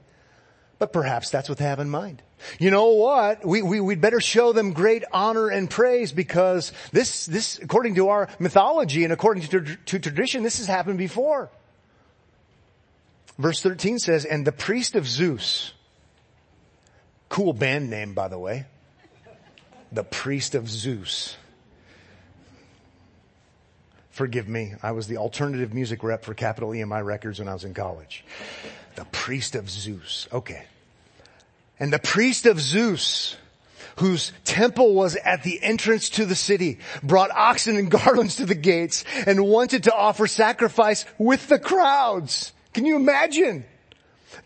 But 0.83 0.91
perhaps 0.91 1.29
that's 1.29 1.47
what 1.47 1.59
they 1.59 1.63
have 1.63 1.79
in 1.79 1.89
mind. 1.89 2.21
You 2.59 2.69
know 2.69 2.89
what? 2.89 3.45
We, 3.45 3.61
we, 3.61 3.79
we'd 3.79 4.01
better 4.01 4.19
show 4.19 4.51
them 4.51 4.73
great 4.73 5.05
honor 5.13 5.47
and 5.47 5.69
praise 5.69 6.11
because 6.11 6.73
this, 6.91 7.25
this, 7.25 7.57
according 7.59 7.95
to 7.95 8.09
our 8.09 8.27
mythology 8.37 9.05
and 9.05 9.13
according 9.13 9.43
to, 9.43 9.77
to 9.77 9.99
tradition, 9.99 10.43
this 10.43 10.57
has 10.57 10.67
happened 10.67 10.97
before. 10.97 11.49
Verse 13.39 13.61
13 13.61 13.97
says, 13.97 14.25
and 14.25 14.45
the 14.45 14.51
priest 14.51 14.95
of 14.95 15.07
Zeus, 15.07 15.71
cool 17.29 17.53
band 17.53 17.89
name 17.89 18.13
by 18.13 18.27
the 18.27 18.37
way, 18.37 18.65
the 19.89 20.03
priest 20.03 20.53
of 20.53 20.67
Zeus. 20.67 21.37
Forgive 24.09 24.49
me, 24.49 24.73
I 24.83 24.91
was 24.91 25.07
the 25.07 25.15
alternative 25.15 25.73
music 25.73 26.03
rep 26.03 26.25
for 26.25 26.33
Capitol 26.33 26.71
EMI 26.71 27.05
Records 27.05 27.39
when 27.39 27.47
I 27.47 27.53
was 27.53 27.63
in 27.63 27.73
college. 27.73 28.25
The 28.95 29.05
priest 29.05 29.55
of 29.55 29.69
Zeus. 29.69 30.27
Okay. 30.33 30.65
And 31.79 31.91
the 31.91 31.99
priest 31.99 32.45
of 32.45 32.59
Zeus, 32.59 33.35
whose 33.97 34.31
temple 34.43 34.93
was 34.93 35.15
at 35.15 35.43
the 35.43 35.61
entrance 35.61 36.09
to 36.11 36.25
the 36.25 36.35
city, 36.35 36.79
brought 37.01 37.31
oxen 37.31 37.77
and 37.77 37.89
garlands 37.91 38.37
to 38.37 38.45
the 38.45 38.55
gates 38.55 39.03
and 39.25 39.45
wanted 39.45 39.83
to 39.83 39.93
offer 39.93 40.27
sacrifice 40.27 41.05
with 41.17 41.47
the 41.47 41.59
crowds. 41.59 42.53
Can 42.73 42.85
you 42.85 42.95
imagine? 42.95 43.65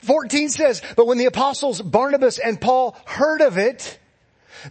14 0.01 0.49
says, 0.49 0.81
but 0.95 1.07
when 1.07 1.17
the 1.17 1.25
apostles 1.25 1.81
Barnabas 1.81 2.39
and 2.39 2.59
Paul 2.59 2.97
heard 3.05 3.41
of 3.41 3.57
it, 3.57 3.99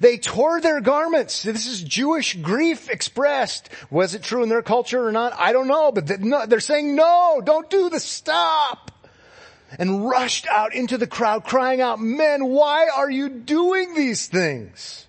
they 0.00 0.18
tore 0.18 0.60
their 0.60 0.80
garments. 0.80 1.42
This 1.42 1.66
is 1.66 1.82
Jewish 1.82 2.36
grief 2.36 2.90
expressed. 2.90 3.68
Was 3.90 4.14
it 4.14 4.22
true 4.22 4.42
in 4.42 4.48
their 4.48 4.62
culture 4.62 5.06
or 5.06 5.12
not? 5.12 5.32
I 5.38 5.52
don't 5.52 5.68
know, 5.68 5.92
but 5.92 6.06
they're 6.06 6.60
saying, 6.60 6.94
no, 6.94 7.40
don't 7.44 7.70
do 7.70 7.88
the 7.88 8.00
stop. 8.00 8.90
And 9.78 10.08
rushed 10.08 10.46
out 10.46 10.74
into 10.74 10.96
the 10.96 11.06
crowd 11.06 11.44
crying 11.44 11.80
out, 11.80 12.00
men, 12.00 12.46
why 12.46 12.88
are 12.94 13.10
you 13.10 13.28
doing 13.28 13.94
these 13.94 14.26
things? 14.26 15.06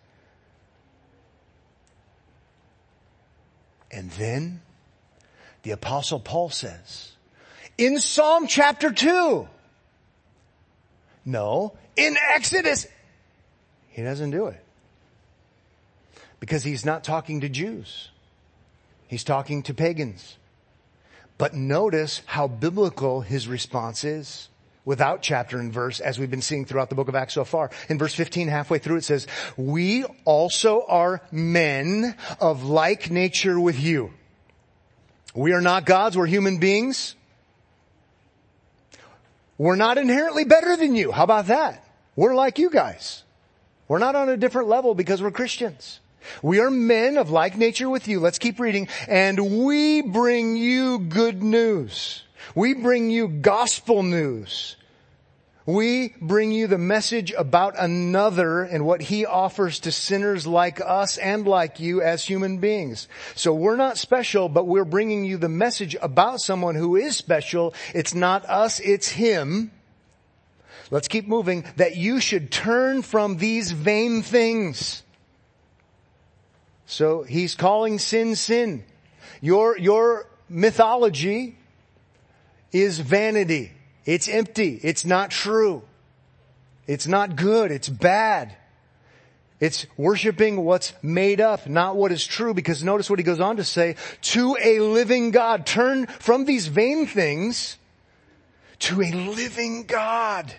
And 3.92 4.10
then 4.12 4.62
the 5.64 5.72
apostle 5.72 6.20
Paul 6.20 6.50
says, 6.50 7.12
in 7.78 8.00
Psalm 8.00 8.48
chapter 8.48 8.92
2. 8.92 9.48
No, 11.26 11.74
in 11.96 12.16
Exodus. 12.34 12.88
He 13.90 14.02
doesn't 14.02 14.32
do 14.32 14.48
it. 14.48 14.64
because 16.40 16.64
he's 16.64 16.86
not 16.86 17.04
talking 17.04 17.42
to 17.42 17.50
Jews. 17.50 18.10
He's 19.08 19.24
talking 19.24 19.64
to 19.64 19.74
pagans. 19.74 20.38
But 21.38 21.54
notice 21.54 22.22
how 22.26 22.48
biblical 22.48 23.22
his 23.22 23.48
response 23.48 24.04
is 24.04 24.50
without 24.86 25.22
chapter 25.22 25.60
and 25.60 25.72
verse 25.72 26.00
as 26.00 26.18
we've 26.18 26.32
been 26.32 26.42
seeing 26.42 26.66
throughout 26.66 26.90
the 26.90 26.96
book 26.96 27.10
of 27.10 27.16
Acts 27.16 27.34
so 27.34 27.44
far. 27.44 27.70
In 27.90 27.98
verse 27.98 28.14
15, 28.14 28.48
halfway 28.48 28.80
through 28.80 28.98
it 28.98 29.04
says, 29.04 29.28
we 29.58 30.06
also 30.26 30.86
are 30.88 31.22
men 31.32 32.16
of 32.40 32.64
like 32.64 33.12
nature 33.12 33.60
with 33.60 33.80
you. 33.80 34.14
We 35.36 35.52
are 35.52 35.62
not 35.62 35.86
gods, 35.86 36.18
we're 36.18 36.26
human 36.26 36.58
beings. 36.58 37.16
We're 39.58 39.76
not 39.76 39.98
inherently 39.98 40.46
better 40.46 40.78
than 40.78 40.96
you. 40.96 41.12
How 41.12 41.24
about 41.24 41.48
that? 41.48 41.84
We're 42.16 42.36
like 42.36 42.58
you 42.58 42.70
guys. 42.70 43.24
We're 43.88 44.00
not 44.00 44.16
on 44.16 44.30
a 44.30 44.38
different 44.38 44.68
level 44.68 44.96
because 44.96 45.22
we're 45.22 45.32
Christians. 45.32 46.00
We 46.42 46.60
are 46.60 46.72
men 46.72 47.18
of 47.18 47.30
like 47.30 47.58
nature 47.58 47.90
with 47.90 48.08
you. 48.08 48.20
Let's 48.20 48.40
keep 48.40 48.60
reading. 48.60 48.88
And 49.08 49.66
we 49.66 50.02
bring 50.02 50.58
you 50.58 51.00
good 51.00 51.44
news. 51.44 52.24
We 52.56 52.74
bring 52.74 53.10
you 53.10 53.28
gospel 53.28 54.04
news. 54.04 54.76
We 55.68 56.14
bring 56.22 56.54
you 56.54 56.68
the 56.68 56.78
message 56.78 57.34
about 57.34 57.78
another 57.78 58.64
and 58.64 58.86
what 58.86 59.02
he 59.02 59.26
offers 59.26 59.82
to 59.82 59.92
sinners 59.92 60.48
like 60.48 60.80
us 60.80 61.18
and 61.18 61.46
like 61.46 61.82
you 61.82 62.02
as 62.02 62.24
human 62.24 62.60
beings. 62.60 63.10
So 63.36 63.54
we're 63.54 63.76
not 63.76 63.98
special, 63.98 64.48
but 64.48 64.66
we're 64.66 64.86
bringing 64.86 65.26
you 65.26 65.36
the 65.36 65.50
message 65.50 65.98
about 66.02 66.40
someone 66.40 66.76
who 66.76 66.96
is 66.96 67.18
special. 67.18 67.74
It's 67.94 68.16
not 68.16 68.46
us, 68.46 68.80
it's 68.80 69.10
him. 69.10 69.72
Let's 70.90 71.10
keep 71.10 71.28
moving. 71.28 71.66
That 71.76 71.98
you 71.98 72.22
should 72.22 72.50
turn 72.50 73.02
from 73.02 73.36
these 73.36 73.72
vain 73.72 74.22
things. 74.22 75.04
So 76.88 77.24
he's 77.24 77.54
calling 77.54 78.00
sin 78.00 78.36
sin. 78.36 78.84
Your, 79.42 79.78
your 79.78 80.26
mythology 80.50 81.58
is 82.72 83.00
vanity. 83.00 83.74
It's 84.06 84.30
empty. 84.30 84.80
It's 84.82 85.06
not 85.06 85.30
true. 85.30 85.84
It's 86.88 87.06
not 87.06 87.36
good. 87.36 87.72
It's 87.72 87.90
bad. 87.90 88.56
It's 89.60 89.86
worshiping 89.98 90.64
what's 90.64 90.94
made 91.02 91.42
up, 91.42 91.68
not 91.68 91.98
what 91.98 92.12
is 92.12 92.26
true, 92.26 92.54
because 92.54 92.84
notice 92.84 93.10
what 93.10 93.20
he 93.20 93.24
goes 93.24 93.42
on 93.42 93.58
to 93.58 93.64
say, 93.64 93.96
to 94.22 94.56
a 94.62 94.80
living 94.80 95.32
God. 95.32 95.66
Turn 95.66 96.06
from 96.06 96.46
these 96.46 96.68
vain 96.68 97.06
things 97.06 97.78
to 98.80 99.02
a 99.02 99.12
living 99.12 99.84
God. 99.84 100.54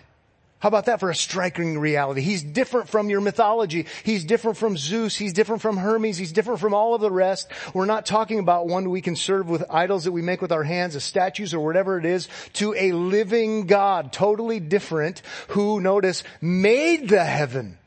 How 0.59 0.67
about 0.67 0.87
that 0.87 0.99
for 0.99 1.09
a 1.09 1.15
striking 1.15 1.79
reality? 1.79 2.19
He's 2.19 2.43
different 2.43 2.89
from 2.89 3.09
your 3.09 3.21
mythology. 3.21 3.85
He's 4.03 4.25
different 4.25 4.57
from 4.57 4.77
Zeus. 4.77 5.15
He's 5.15 5.31
different 5.31 5.61
from 5.61 5.77
Hermes. 5.77 6.17
He's 6.17 6.33
different 6.33 6.59
from 6.59 6.73
all 6.73 6.93
of 6.93 6.99
the 6.99 7.09
rest. 7.09 7.49
We're 7.73 7.85
not 7.85 8.05
talking 8.05 8.39
about 8.39 8.67
one 8.67 8.89
we 8.89 8.99
can 8.99 9.15
serve 9.15 9.47
with 9.47 9.63
idols 9.69 10.03
that 10.03 10.11
we 10.11 10.21
make 10.21 10.41
with 10.41 10.51
our 10.51 10.65
hands, 10.65 10.97
as 10.97 11.05
statues 11.05 11.53
or 11.53 11.63
whatever 11.65 11.97
it 11.97 12.03
is, 12.03 12.27
to 12.53 12.75
a 12.75 12.91
living 12.91 13.67
God, 13.67 14.11
totally 14.11 14.59
different, 14.59 15.21
who, 15.49 15.79
notice, 15.79 16.25
made 16.41 17.07
the 17.07 17.23
heaven 17.23 17.77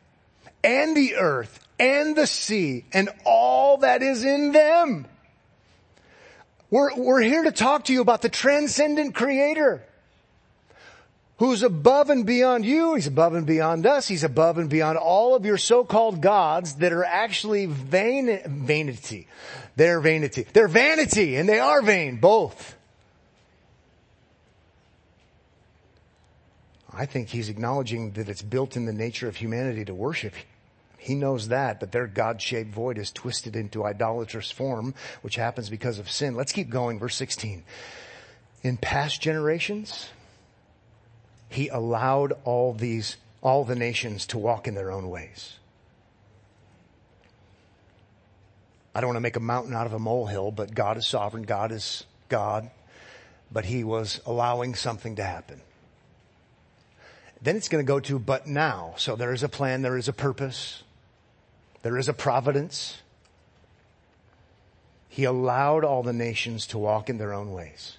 and 0.64 0.96
the 0.96 1.16
earth 1.16 1.61
and 1.78 2.16
the 2.16 2.26
sea 2.26 2.87
and 2.94 3.11
all 3.26 3.78
that 3.78 4.02
is 4.02 4.24
in 4.24 4.52
them. 4.52 5.06
We're, 6.70 6.96
we're 6.96 7.20
here 7.20 7.42
to 7.42 7.52
talk 7.52 7.85
to 7.85 7.92
you 7.92 8.00
about 8.00 8.22
the 8.22 8.30
transcendent 8.30 9.14
creator 9.14 9.85
who's 11.38 11.62
above 11.62 12.11
and 12.11 12.25
beyond 12.25 12.64
you. 12.64 12.95
He's 12.95 13.07
above 13.07 13.35
and 13.35 13.47
beyond 13.47 13.87
us. 13.87 14.07
He's 14.09 14.25
above 14.25 14.59
and 14.59 14.71
beyond 14.71 14.99
all 14.99 15.35
of 15.35 15.45
your 15.45 15.59
so-called 15.59 16.21
gods 16.21 16.75
that 16.77 16.92
are 16.92 17.05
actually 17.05 17.66
vain, 17.66 18.40
vanity. 18.47 19.27
They're 19.77 20.01
vanity. 20.01 20.47
They're 20.53 20.68
vanity 20.68 21.37
and 21.37 21.49
they 21.49 21.59
are 21.59 21.83
vain, 21.83 22.18
both. 22.18 22.77
I 26.95 27.07
think 27.07 27.29
he's 27.29 27.49
acknowledging 27.49 28.12
that 28.12 28.29
it's 28.29 28.42
built 28.42 28.77
in 28.77 28.85
the 28.85 28.92
nature 28.92 29.27
of 29.27 29.37
humanity 29.37 29.85
to 29.87 29.95
worship. 29.95 30.35
He 30.99 31.14
knows 31.14 31.49
that, 31.49 31.81
but 31.81 31.90
their 31.90 32.07
God-shaped 32.07 32.71
void 32.73 32.99
is 32.99 33.11
twisted 33.11 33.57
into 33.57 33.85
idolatrous 33.85 34.53
form, 34.53 34.95
which 35.23 35.35
happens 35.35 35.68
because 35.68 35.99
of 35.99 36.09
sin. 36.09 36.37
Let's 36.37 36.53
keep 36.53 36.68
going. 36.68 37.01
Verse 37.01 37.16
16. 37.16 37.64
In 38.62 38.77
past 38.77 39.21
generations, 39.21 40.11
he 41.54 41.68
allowed 41.68 42.32
all 42.44 42.72
these, 42.72 43.16
all 43.42 43.64
the 43.64 43.76
nations 43.76 44.26
to 44.26 44.38
walk 44.38 44.68
in 44.68 44.74
their 44.74 44.90
own 44.90 45.10
ways. 45.10 45.58
I 48.94 49.00
don't 49.00 49.08
want 49.08 49.16
to 49.16 49.22
make 49.22 49.36
a 49.36 49.40
mountain 49.40 49.74
out 49.74 49.86
of 49.86 49.92
a 49.92 49.98
molehill, 49.98 50.50
but 50.50 50.74
God 50.74 50.96
is 50.96 51.06
sovereign. 51.06 51.44
God 51.44 51.72
is 51.72 52.04
God. 52.28 52.70
But 53.50 53.64
he 53.64 53.84
was 53.84 54.20
allowing 54.26 54.74
something 54.74 55.16
to 55.16 55.24
happen. 55.24 55.60
Then 57.40 57.56
it's 57.56 57.68
going 57.68 57.84
to 57.84 57.88
go 57.88 58.00
to 58.00 58.18
but 58.18 58.46
now. 58.46 58.94
So 58.96 59.16
there 59.16 59.32
is 59.32 59.42
a 59.42 59.48
plan. 59.48 59.82
There 59.82 59.96
is 59.96 60.08
a 60.08 60.12
purpose. 60.12 60.82
There 61.82 61.98
is 61.98 62.08
a 62.08 62.12
providence. 62.12 63.00
He 65.08 65.24
allowed 65.24 65.84
all 65.84 66.02
the 66.02 66.12
nations 66.12 66.66
to 66.68 66.78
walk 66.78 67.10
in 67.10 67.18
their 67.18 67.32
own 67.32 67.52
ways. 67.52 67.96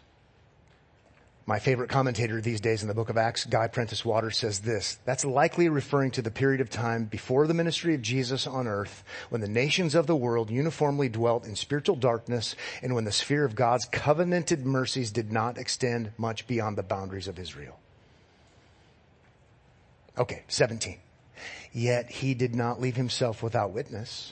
My 1.46 1.60
favorite 1.60 1.90
commentator 1.90 2.40
these 2.40 2.62
days 2.62 2.84
in 2.84 2.88
the 2.88 2.94
book 2.94 3.10
of 3.10 3.18
Acts, 3.18 3.44
Guy 3.44 3.68
Prentiss 3.68 4.06
Waters 4.06 4.38
says 4.38 4.60
this, 4.60 4.98
that's 5.04 5.26
likely 5.26 5.68
referring 5.68 6.12
to 6.12 6.22
the 6.22 6.32
period 6.32 6.62
of 6.62 6.70
time 6.70 7.04
before 7.04 7.48
the 7.48 7.54
ministry 7.54 7.94
of 7.94 8.02
Jesus 8.02 8.48
on 8.48 8.66
earth, 8.66 9.04
when 9.28 9.42
the 9.42 9.50
nations 9.50 9.94
of 9.94 10.08
the 10.08 10.16
world 10.16 10.50
uniformly 10.50 11.10
dwelt 11.10 11.46
in 11.46 11.58
spiritual 11.58 11.98
darkness 11.98 12.56
and 12.82 12.96
when 12.96 13.04
the 13.04 13.12
sphere 13.12 13.44
of 13.44 13.56
God's 13.56 13.86
covenanted 13.86 14.66
mercies 14.66 15.12
did 15.12 15.34
not 15.34 15.58
extend 15.58 16.12
much 16.18 16.48
beyond 16.48 16.78
the 16.78 16.84
boundaries 16.84 17.28
of 17.28 17.38
Israel. 17.38 17.78
Okay, 20.18 20.44
17. 20.48 20.98
Yet 21.74 22.10
he 22.10 22.36
did 22.36 22.56
not 22.56 22.80
leave 22.80 22.96
himself 22.96 23.44
without 23.44 23.72
witness. 23.72 24.32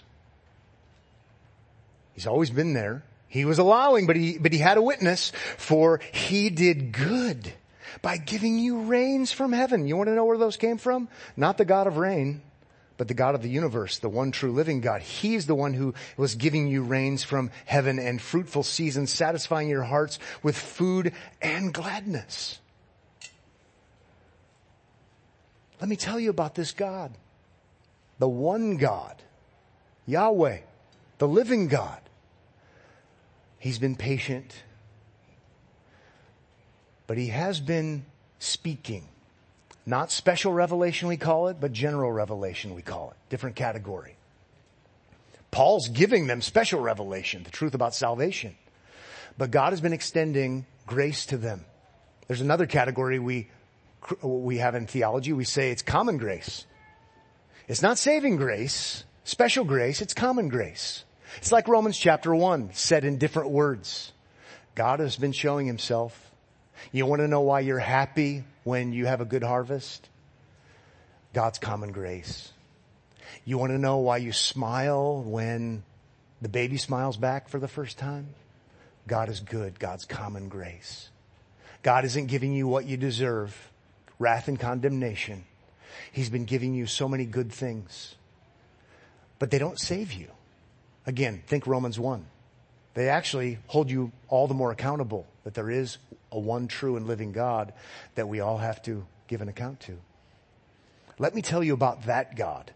He's 2.14 2.28
always 2.28 2.52
been 2.52 2.74
there. 2.74 3.04
He 3.32 3.46
was 3.46 3.60
allowing, 3.60 4.08
but 4.08 4.18
he, 4.18 4.38
but 4.38 4.52
he 4.52 4.60
had 4.60 4.78
a 4.78 4.82
witness 4.82 5.32
for 5.56 6.02
he 6.12 6.50
did 6.50 6.92
good 6.92 7.54
by 8.02 8.18
giving 8.18 8.60
you 8.60 8.82
rains 8.82 9.32
from 9.32 9.54
heaven. 9.54 9.88
You 9.88 9.96
want 9.96 10.10
to 10.10 10.16
know 10.16 10.26
where 10.26 10.38
those 10.38 10.58
came 10.58 10.78
from? 10.78 11.08
Not 11.38 11.58
the 11.58 11.64
God 11.64 11.88
of 11.88 11.96
rain, 11.96 12.42
but 12.98 13.08
the 13.08 13.14
God 13.14 13.34
of 13.34 13.42
the 13.42 13.50
universe, 13.50 14.00
the 14.00 14.10
one 14.10 14.34
true 14.34 14.52
living 14.52 14.82
God. 14.82 15.02
He's 15.02 15.46
the 15.46 15.56
one 15.56 15.74
who 15.74 15.94
was 16.18 16.36
giving 16.36 16.68
you 16.68 16.84
rains 16.84 17.24
from 17.24 17.52
heaven 17.66 18.00
and 18.00 18.22
fruitful 18.22 18.64
seasons, 18.64 19.12
satisfying 19.12 19.70
your 19.70 19.84
hearts 19.84 20.20
with 20.44 20.58
food 20.58 21.14
and 21.42 21.74
gladness. 21.74 22.60
Let 25.80 25.88
me 25.88 25.96
tell 25.96 26.20
you 26.20 26.32
about 26.32 26.54
this 26.56 26.74
God. 26.74 27.14
The 28.20 28.28
one 28.28 28.76
God. 28.76 29.16
Yahweh. 30.06 30.60
The 31.18 31.28
living 31.30 31.70
God. 31.70 32.02
He's 33.62 33.78
been 33.78 33.96
patient. 33.96 34.64
But 37.06 37.20
he 37.20 37.28
has 37.28 37.60
been 37.60 38.06
speaking. 38.40 39.08
Not 39.86 40.12
special 40.12 40.52
revelation 40.52 41.08
we 41.08 41.16
call 41.16 41.48
it, 41.48 41.58
but 41.62 41.72
general 41.72 42.12
revelation 42.12 42.74
we 42.74 42.82
call 42.82 43.12
it. 43.12 43.18
Different 43.30 43.56
category. 43.56 44.16
Paul's 45.52 45.90
giving 45.90 46.26
them 46.26 46.42
special 46.42 46.80
revelation, 46.80 47.44
the 47.44 47.52
truth 47.52 47.76
about 47.76 47.94
salvation. 47.94 48.56
But 49.38 49.52
God 49.52 49.74
has 49.74 49.82
been 49.82 49.94
extending 49.94 50.66
grace 50.88 51.28
to 51.28 51.38
them. 51.38 51.64
There's 52.28 52.42
another 52.42 52.66
category 52.66 53.20
we, 53.20 53.52
we 54.24 54.58
have 54.58 54.74
in 54.74 54.88
theology. 54.88 55.34
We 55.34 55.44
say 55.44 55.70
it's 55.70 55.84
common 55.84 56.18
grace. 56.18 56.66
It's 57.68 57.84
not 57.84 58.00
saving 58.00 58.38
grace, 58.38 59.04
special 59.24 59.66
grace, 59.66 60.02
it's 60.02 60.16
common 60.16 60.50
grace. 60.50 61.04
It's 61.38 61.52
like 61.52 61.68
Romans 61.68 61.98
chapter 61.98 62.34
1 62.34 62.72
said 62.74 63.04
in 63.04 63.18
different 63.18 63.50
words. 63.50 64.12
God 64.76 65.00
has 65.00 65.16
been 65.16 65.32
showing 65.32 65.68
himself. 65.68 66.32
You 66.92 67.06
want 67.06 67.22
to 67.22 67.28
know 67.28 67.42
why 67.42 67.62
you're 67.62 67.80
happy 67.80 68.44
when 68.64 68.94
you 68.94 69.06
have 69.06 69.22
a 69.22 69.26
good 69.26 69.44
harvest? 69.44 70.10
God's 71.34 71.60
common 71.60 71.92
grace. 71.92 72.52
You 73.46 73.58
want 73.58 73.72
to 73.72 73.78
know 73.78 73.98
why 73.98 74.18
you 74.18 74.32
smile 74.32 75.22
when 75.22 75.84
the 76.42 76.50
baby 76.50 76.78
smiles 76.78 77.18
back 77.18 77.50
for 77.50 77.60
the 77.60 77.68
first 77.68 77.98
time? 77.98 78.30
God 79.08 79.30
is 79.30 79.40
good. 79.40 79.80
God's 79.80 80.06
common 80.06 80.50
grace. 80.50 81.10
God 81.84 82.06
isn't 82.06 82.28
giving 82.28 82.54
you 82.54 82.68
what 82.68 82.86
you 82.86 82.98
deserve, 82.98 83.72
wrath 84.20 84.48
and 84.48 84.60
condemnation. 84.60 85.46
He's 86.12 86.30
been 86.30 86.46
giving 86.46 86.74
you 86.74 86.86
so 86.86 87.08
many 87.08 87.26
good 87.26 87.52
things, 87.52 88.16
but 89.40 89.50
they 89.50 89.58
don't 89.58 89.80
save 89.80 90.14
you. 90.14 90.28
Again, 91.06 91.44
think 91.48 91.68
Romans 91.68 92.00
1. 92.00 92.26
They 92.94 93.10
actually 93.10 93.60
hold 93.68 93.90
you 93.90 94.12
all 94.28 94.48
the 94.48 94.54
more 94.54 94.72
accountable 94.72 95.26
that 95.44 95.54
there 95.54 95.70
is 95.70 95.98
a 96.32 96.40
one 96.40 96.68
true 96.68 96.98
and 96.98 97.08
living 97.08 97.32
God 97.32 97.74
that 98.16 98.28
we 98.28 98.40
all 98.40 98.58
have 98.58 98.82
to 98.84 99.06
give 99.28 99.42
an 99.42 99.50
account 99.50 99.80
to. 99.82 99.98
Let 101.18 101.36
me 101.36 101.42
tell 101.42 101.64
you 101.64 101.74
about 101.74 102.06
that 102.06 102.36
God. 102.36 102.72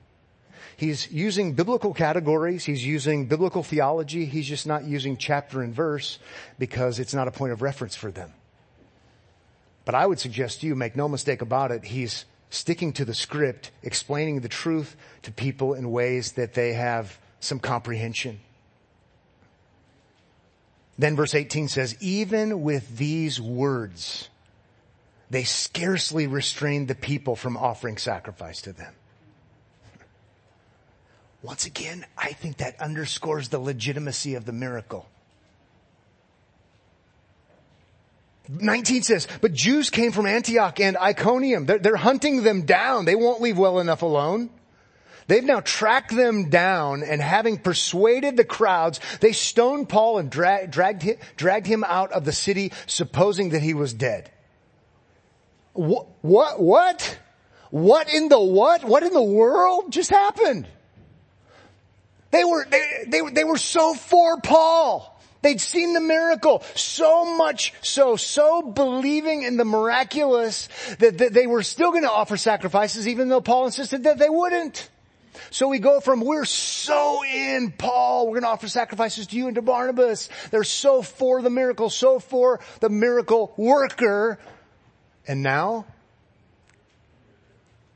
He's 0.78 1.12
using 1.12 1.54
biblical 1.54 1.94
categories. 1.94 2.66
He's 2.66 2.86
using 2.86 3.28
biblical 3.28 3.64
theology. 3.64 4.26
He's 4.26 4.48
just 4.48 4.68
not 4.68 4.84
using 4.84 5.18
chapter 5.18 5.62
and 5.62 5.74
verse 5.74 6.20
because 6.60 7.00
it's 7.00 7.14
not 7.14 7.28
a 7.28 7.32
point 7.32 7.54
of 7.54 7.62
reference 7.62 7.96
for 7.96 8.12
them. 8.12 8.34
But 9.86 9.96
I 9.96 10.06
would 10.06 10.20
suggest 10.20 10.62
to 10.62 10.68
you, 10.68 10.76
make 10.76 10.96
no 10.96 11.08
mistake 11.08 11.42
about 11.42 11.72
it, 11.72 11.86
he's 11.86 12.26
sticking 12.50 12.94
to 12.94 13.06
the 13.06 13.14
script, 13.14 13.72
explaining 13.84 14.42
the 14.42 14.50
truth 14.50 14.96
to 15.24 15.32
people 15.32 15.74
in 15.74 15.92
ways 15.92 16.34
that 16.34 16.54
they 16.54 16.74
have 16.74 17.20
some 17.46 17.60
comprehension. 17.60 18.40
Then 20.98 21.16
verse 21.16 21.36
18 21.36 21.68
says, 21.68 21.96
even 22.00 22.62
with 22.62 22.98
these 22.98 23.40
words, 23.40 24.30
they 25.30 25.44
scarcely 25.44 26.28
restrained 26.28 26.88
the 26.88 26.96
people 26.96 27.36
from 27.36 27.58
offering 27.58 27.98
sacrifice 27.98 28.62
to 28.62 28.74
them. 28.74 28.94
Once 31.42 31.66
again, 31.66 32.06
I 32.18 32.32
think 32.32 32.58
that 32.58 32.82
underscores 32.82 33.50
the 33.50 33.60
legitimacy 33.60 34.36
of 34.36 34.46
the 34.46 34.52
miracle. 34.52 35.08
19 38.48 39.04
says, 39.04 39.28
but 39.42 39.54
Jews 39.54 39.90
came 39.90 40.12
from 40.12 40.26
Antioch 40.26 40.80
and 40.80 40.98
Iconium. 40.98 41.66
They're, 41.66 41.80
they're, 41.80 41.96
hunting 41.96 42.44
them 42.44 42.64
down. 42.64 43.06
They 43.06 43.16
won't 43.16 43.42
leave 43.42 43.58
well 43.58 43.80
enough 43.80 44.02
alone. 44.02 44.50
They've 45.28 45.44
now 45.44 45.60
tracked 45.60 46.16
them 46.16 46.50
down 46.50 47.02
and 47.04 47.20
having 47.20 47.58
persuaded 47.58 48.38
the 48.38 48.44
crowds, 48.44 49.00
they 49.22 49.32
stoned 49.32 49.90
Paul 49.90 50.20
and 50.20 50.30
dra- 50.30 50.68
dragged, 50.68 51.02
him, 51.02 51.18
dragged 51.36 51.66
him 51.66 51.84
out 51.84 52.12
of 52.12 52.26
the 52.26 52.32
city 52.32 52.72
supposing 52.86 53.50
that 53.50 53.62
he 53.62 53.74
was 53.74 53.94
dead. 53.94 54.30
What, 55.74 56.08
what, 56.22 56.62
what? 56.62 57.20
What 57.72 58.14
in 58.14 58.30
the 58.30 58.40
what? 58.40 58.84
What 58.84 59.04
in 59.04 59.12
the 59.14 59.22
world 59.22 59.92
just 59.92 60.12
happened? 60.12 60.68
They 62.32 62.44
were, 62.44 62.66
they, 62.70 63.06
they, 63.08 63.22
they 63.32 63.44
were 63.44 63.58
so 63.58 63.96
for 63.96 64.40
Paul. 64.40 65.12
They'd 65.42 65.62
seen 65.62 65.94
the 65.94 66.02
miracle 66.02 66.64
so 66.76 67.38
much 67.38 67.74
so, 67.82 68.16
so 68.16 68.62
believing 68.62 69.44
in 69.44 69.58
the 69.58 69.66
miraculous 69.66 70.70
that, 71.00 71.20
that 71.20 71.34
they 71.34 71.46
were 71.48 71.64
still 71.64 71.92
going 71.92 72.04
to 72.04 72.12
offer 72.12 72.36
sacrifices 72.36 73.08
even 73.08 73.30
though 73.30 73.42
Paul 73.42 73.66
insisted 73.68 74.04
that 74.04 74.18
they 74.18 74.30
wouldn't. 74.30 74.90
So 75.50 75.68
we 75.68 75.80
go 75.80 76.00
from 76.00 76.22
we're 76.22 76.46
so 76.46 77.24
in 77.24 77.72
Paul, 77.72 78.26
we're 78.28 78.40
going 78.40 78.44
to 78.44 78.50
offer 78.50 78.68
sacrifices 78.68 79.28
to 79.28 79.36
you 79.36 79.48
and 79.48 79.56
to 79.56 79.62
Barnabas. 79.62 80.30
They're 80.52 80.64
so 80.64 81.02
for 81.02 81.42
the 81.42 81.50
miracle, 81.50 81.90
so 81.90 82.20
for 82.20 82.60
the 82.80 82.90
miracle 82.90 83.54
worker. 83.58 84.40
And 85.28 85.42
now, 85.42 85.86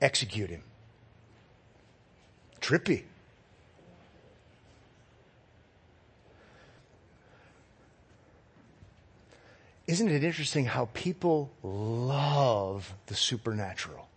execute 0.02 0.50
him. 0.50 0.64
Trippy. 2.60 3.04
Isn't 9.88 10.10
it 10.10 10.24
interesting 10.24 10.66
how 10.66 10.90
people 10.94 11.52
love 11.64 12.94
the 13.08 13.16
supernatural? 13.16 14.09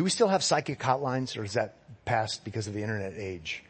Do 0.00 0.04
we 0.04 0.08
still 0.08 0.28
have 0.28 0.42
psychic 0.42 0.78
hotlines 0.78 1.36
or 1.36 1.44
is 1.44 1.52
that 1.52 1.74
passed 2.06 2.42
because 2.42 2.66
of 2.66 2.72
the 2.72 2.80
internet 2.80 3.12
age? 3.18 3.62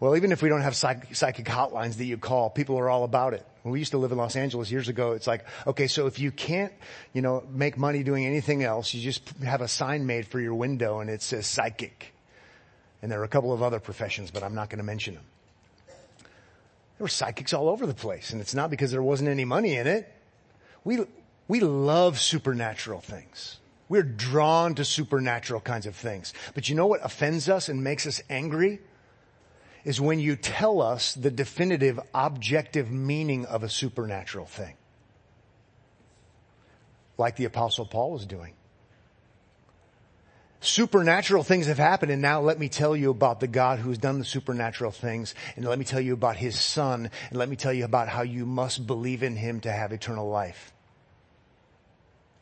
Well, 0.00 0.16
even 0.16 0.32
if 0.32 0.42
we 0.42 0.48
don't 0.48 0.62
have 0.62 0.74
psych- 0.74 1.14
psychic 1.14 1.46
hotlines 1.46 1.98
that 1.98 2.04
you 2.04 2.18
call, 2.18 2.50
people 2.50 2.76
are 2.80 2.90
all 2.90 3.04
about 3.04 3.32
it. 3.32 3.46
When 3.62 3.70
we 3.70 3.78
used 3.78 3.92
to 3.92 3.98
live 3.98 4.10
in 4.10 4.18
Los 4.18 4.34
Angeles 4.34 4.72
years 4.72 4.88
ago, 4.88 5.12
it's 5.12 5.28
like, 5.28 5.44
okay, 5.68 5.86
so 5.86 6.08
if 6.08 6.18
you 6.18 6.32
can't, 6.32 6.72
you 7.12 7.22
know, 7.22 7.44
make 7.48 7.78
money 7.78 8.02
doing 8.02 8.26
anything 8.26 8.64
else, 8.64 8.92
you 8.92 9.00
just 9.00 9.22
have 9.44 9.60
a 9.60 9.68
sign 9.68 10.04
made 10.04 10.26
for 10.26 10.40
your 10.40 10.54
window 10.56 10.98
and 10.98 11.08
it 11.08 11.22
says 11.22 11.46
psychic. 11.46 12.12
And 13.02 13.12
there 13.12 13.20
are 13.20 13.24
a 13.24 13.28
couple 13.28 13.52
of 13.52 13.62
other 13.62 13.78
professions, 13.78 14.32
but 14.32 14.42
I'm 14.42 14.56
not 14.56 14.68
going 14.68 14.78
to 14.78 14.84
mention 14.84 15.14
them. 15.14 15.24
There 16.18 17.04
were 17.04 17.06
psychics 17.06 17.52
all 17.54 17.68
over 17.68 17.86
the 17.86 17.94
place, 17.94 18.32
and 18.32 18.40
it's 18.40 18.52
not 18.52 18.68
because 18.68 18.90
there 18.90 19.00
wasn't 19.00 19.30
any 19.30 19.44
money 19.44 19.76
in 19.76 19.86
it. 19.86 20.12
We, 20.82 21.06
we 21.46 21.60
love 21.60 22.18
supernatural 22.18 23.00
things. 23.00 23.58
We're 23.88 24.02
drawn 24.02 24.74
to 24.76 24.84
supernatural 24.84 25.60
kinds 25.60 25.86
of 25.86 25.96
things. 25.96 26.34
But 26.54 26.68
you 26.68 26.74
know 26.74 26.86
what 26.86 27.04
offends 27.04 27.48
us 27.48 27.68
and 27.68 27.82
makes 27.82 28.06
us 28.06 28.22
angry? 28.28 28.80
Is 29.84 30.00
when 30.00 30.18
you 30.18 30.36
tell 30.36 30.82
us 30.82 31.14
the 31.14 31.30
definitive 31.30 31.98
objective 32.14 32.90
meaning 32.90 33.46
of 33.46 33.62
a 33.62 33.68
supernatural 33.68 34.46
thing. 34.46 34.74
Like 37.16 37.36
the 37.36 37.46
apostle 37.46 37.86
Paul 37.86 38.12
was 38.12 38.26
doing 38.26 38.54
supernatural 40.60 41.42
things 41.42 41.66
have 41.66 41.78
happened 41.78 42.10
and 42.10 42.20
now 42.20 42.40
let 42.40 42.58
me 42.58 42.68
tell 42.68 42.96
you 42.96 43.10
about 43.10 43.40
the 43.40 43.46
God 43.46 43.78
who's 43.78 43.98
done 43.98 44.18
the 44.18 44.24
supernatural 44.24 44.90
things 44.90 45.34
and 45.56 45.64
let 45.64 45.78
me 45.78 45.84
tell 45.84 46.00
you 46.00 46.12
about 46.12 46.36
his 46.36 46.58
son 46.58 47.10
and 47.30 47.38
let 47.38 47.48
me 47.48 47.56
tell 47.56 47.72
you 47.72 47.84
about 47.84 48.08
how 48.08 48.22
you 48.22 48.44
must 48.44 48.86
believe 48.86 49.22
in 49.22 49.36
him 49.36 49.60
to 49.60 49.70
have 49.70 49.92
eternal 49.92 50.28
life. 50.28 50.72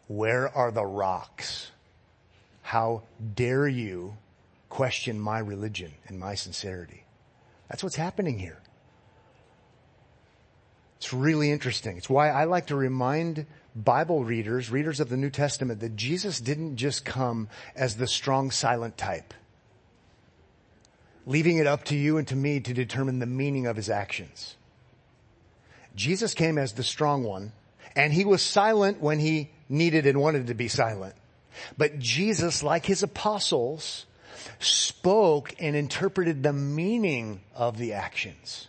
Where 0.08 0.48
are 0.48 0.70
the 0.70 0.86
rocks? 0.86 1.70
How 2.62 3.02
dare 3.34 3.68
you 3.68 4.16
question 4.68 5.18
my 5.20 5.38
religion 5.38 5.92
and 6.06 6.18
my 6.18 6.34
sincerity? 6.34 7.04
That's 7.68 7.82
what's 7.82 7.96
happening 7.96 8.38
here. 8.38 8.58
It's 10.98 11.12
really 11.12 11.50
interesting. 11.50 11.96
It's 11.96 12.08
why 12.08 12.30
I 12.30 12.44
like 12.44 12.66
to 12.66 12.76
remind 12.76 13.46
Bible 13.74 14.24
readers, 14.24 14.70
readers 14.70 15.00
of 15.00 15.08
the 15.08 15.16
New 15.16 15.30
Testament, 15.30 15.80
that 15.80 15.96
Jesus 15.96 16.40
didn't 16.40 16.76
just 16.76 17.04
come 17.04 17.48
as 17.74 17.96
the 17.96 18.06
strong 18.06 18.50
silent 18.50 18.96
type, 18.96 19.34
leaving 21.26 21.58
it 21.58 21.66
up 21.66 21.84
to 21.84 21.96
you 21.96 22.16
and 22.16 22.26
to 22.28 22.36
me 22.36 22.60
to 22.60 22.72
determine 22.72 23.18
the 23.18 23.26
meaning 23.26 23.66
of 23.66 23.76
his 23.76 23.90
actions. 23.90 24.56
Jesus 25.94 26.32
came 26.32 26.56
as 26.56 26.72
the 26.72 26.82
strong 26.82 27.24
one, 27.24 27.52
and 27.94 28.12
he 28.12 28.24
was 28.24 28.40
silent 28.40 29.00
when 29.00 29.18
he 29.18 29.50
needed 29.68 30.06
and 30.06 30.20
wanted 30.20 30.48
to 30.48 30.54
be 30.54 30.68
silent. 30.68 31.14
But 31.76 31.98
Jesus, 31.98 32.62
like 32.62 32.84
his 32.84 33.02
apostles, 33.02 34.06
spoke 34.58 35.54
and 35.58 35.74
interpreted 35.74 36.42
the 36.42 36.52
meaning 36.52 37.40
of 37.54 37.78
the 37.78 37.94
actions. 37.94 38.68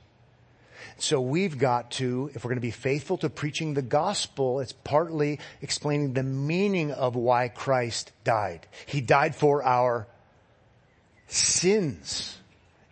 So 0.99 1.21
we've 1.21 1.59
got 1.59 1.91
to, 1.91 2.31
if 2.33 2.43
we're 2.43 2.49
going 2.49 2.57
to 2.57 2.61
be 2.61 2.71
faithful 2.71 3.17
to 3.19 3.29
preaching 3.29 3.75
the 3.75 3.83
gospel, 3.83 4.59
it's 4.61 4.73
partly 4.73 5.39
explaining 5.61 6.13
the 6.13 6.23
meaning 6.23 6.91
of 6.91 7.15
why 7.15 7.49
Christ 7.49 8.11
died. 8.23 8.65
He 8.87 9.01
died 9.01 9.35
for 9.35 9.63
our 9.63 10.07
sins 11.27 12.37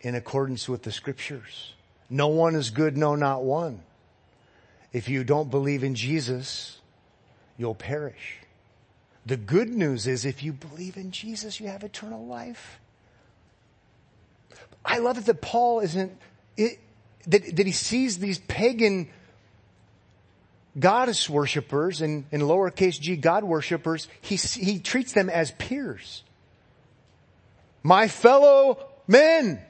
in 0.01 0.13
accordance 0.13 0.69
with 0.69 0.83
the 0.83 0.91
scriptures. 0.91 1.73
No 2.07 2.27
one 2.27 2.53
is 2.53 2.69
good, 2.69 2.95
no, 2.95 3.15
not 3.15 3.43
one. 3.43 3.81
If 4.93 5.09
you 5.09 5.23
don't 5.23 5.49
believe 5.49 5.83
in 5.83 5.95
Jesus, 5.95 6.79
you'll 7.57 7.75
perish. 7.75 8.39
The 9.25 9.37
good 9.37 9.69
news 9.69 10.07
is 10.07 10.25
if 10.25 10.43
you 10.43 10.53
believe 10.53 10.97
in 10.97 11.11
Jesus, 11.11 11.59
you 11.59 11.67
have 11.67 11.83
eternal 11.83 12.25
life. 12.25 12.79
I 14.83 14.99
love 14.99 15.17
it 15.17 15.25
that 15.25 15.41
Paul 15.41 15.79
isn't, 15.79 16.15
it, 16.57 16.79
that, 17.27 17.55
that 17.55 17.65
he 17.65 17.71
sees 17.71 18.19
these 18.19 18.37
pagan 18.39 19.09
goddess 20.77 21.29
worshippers 21.29 22.01
and 22.01 22.25
in 22.31 22.41
lowercase 22.41 22.99
g 22.99 23.15
God 23.15 23.43
worshippers, 23.43 24.07
he, 24.21 24.35
he 24.35 24.79
treats 24.79 25.13
them 25.13 25.29
as 25.29 25.51
peers. 25.51 26.23
My 27.81 28.07
fellow 28.07 28.85
men. 29.07 29.61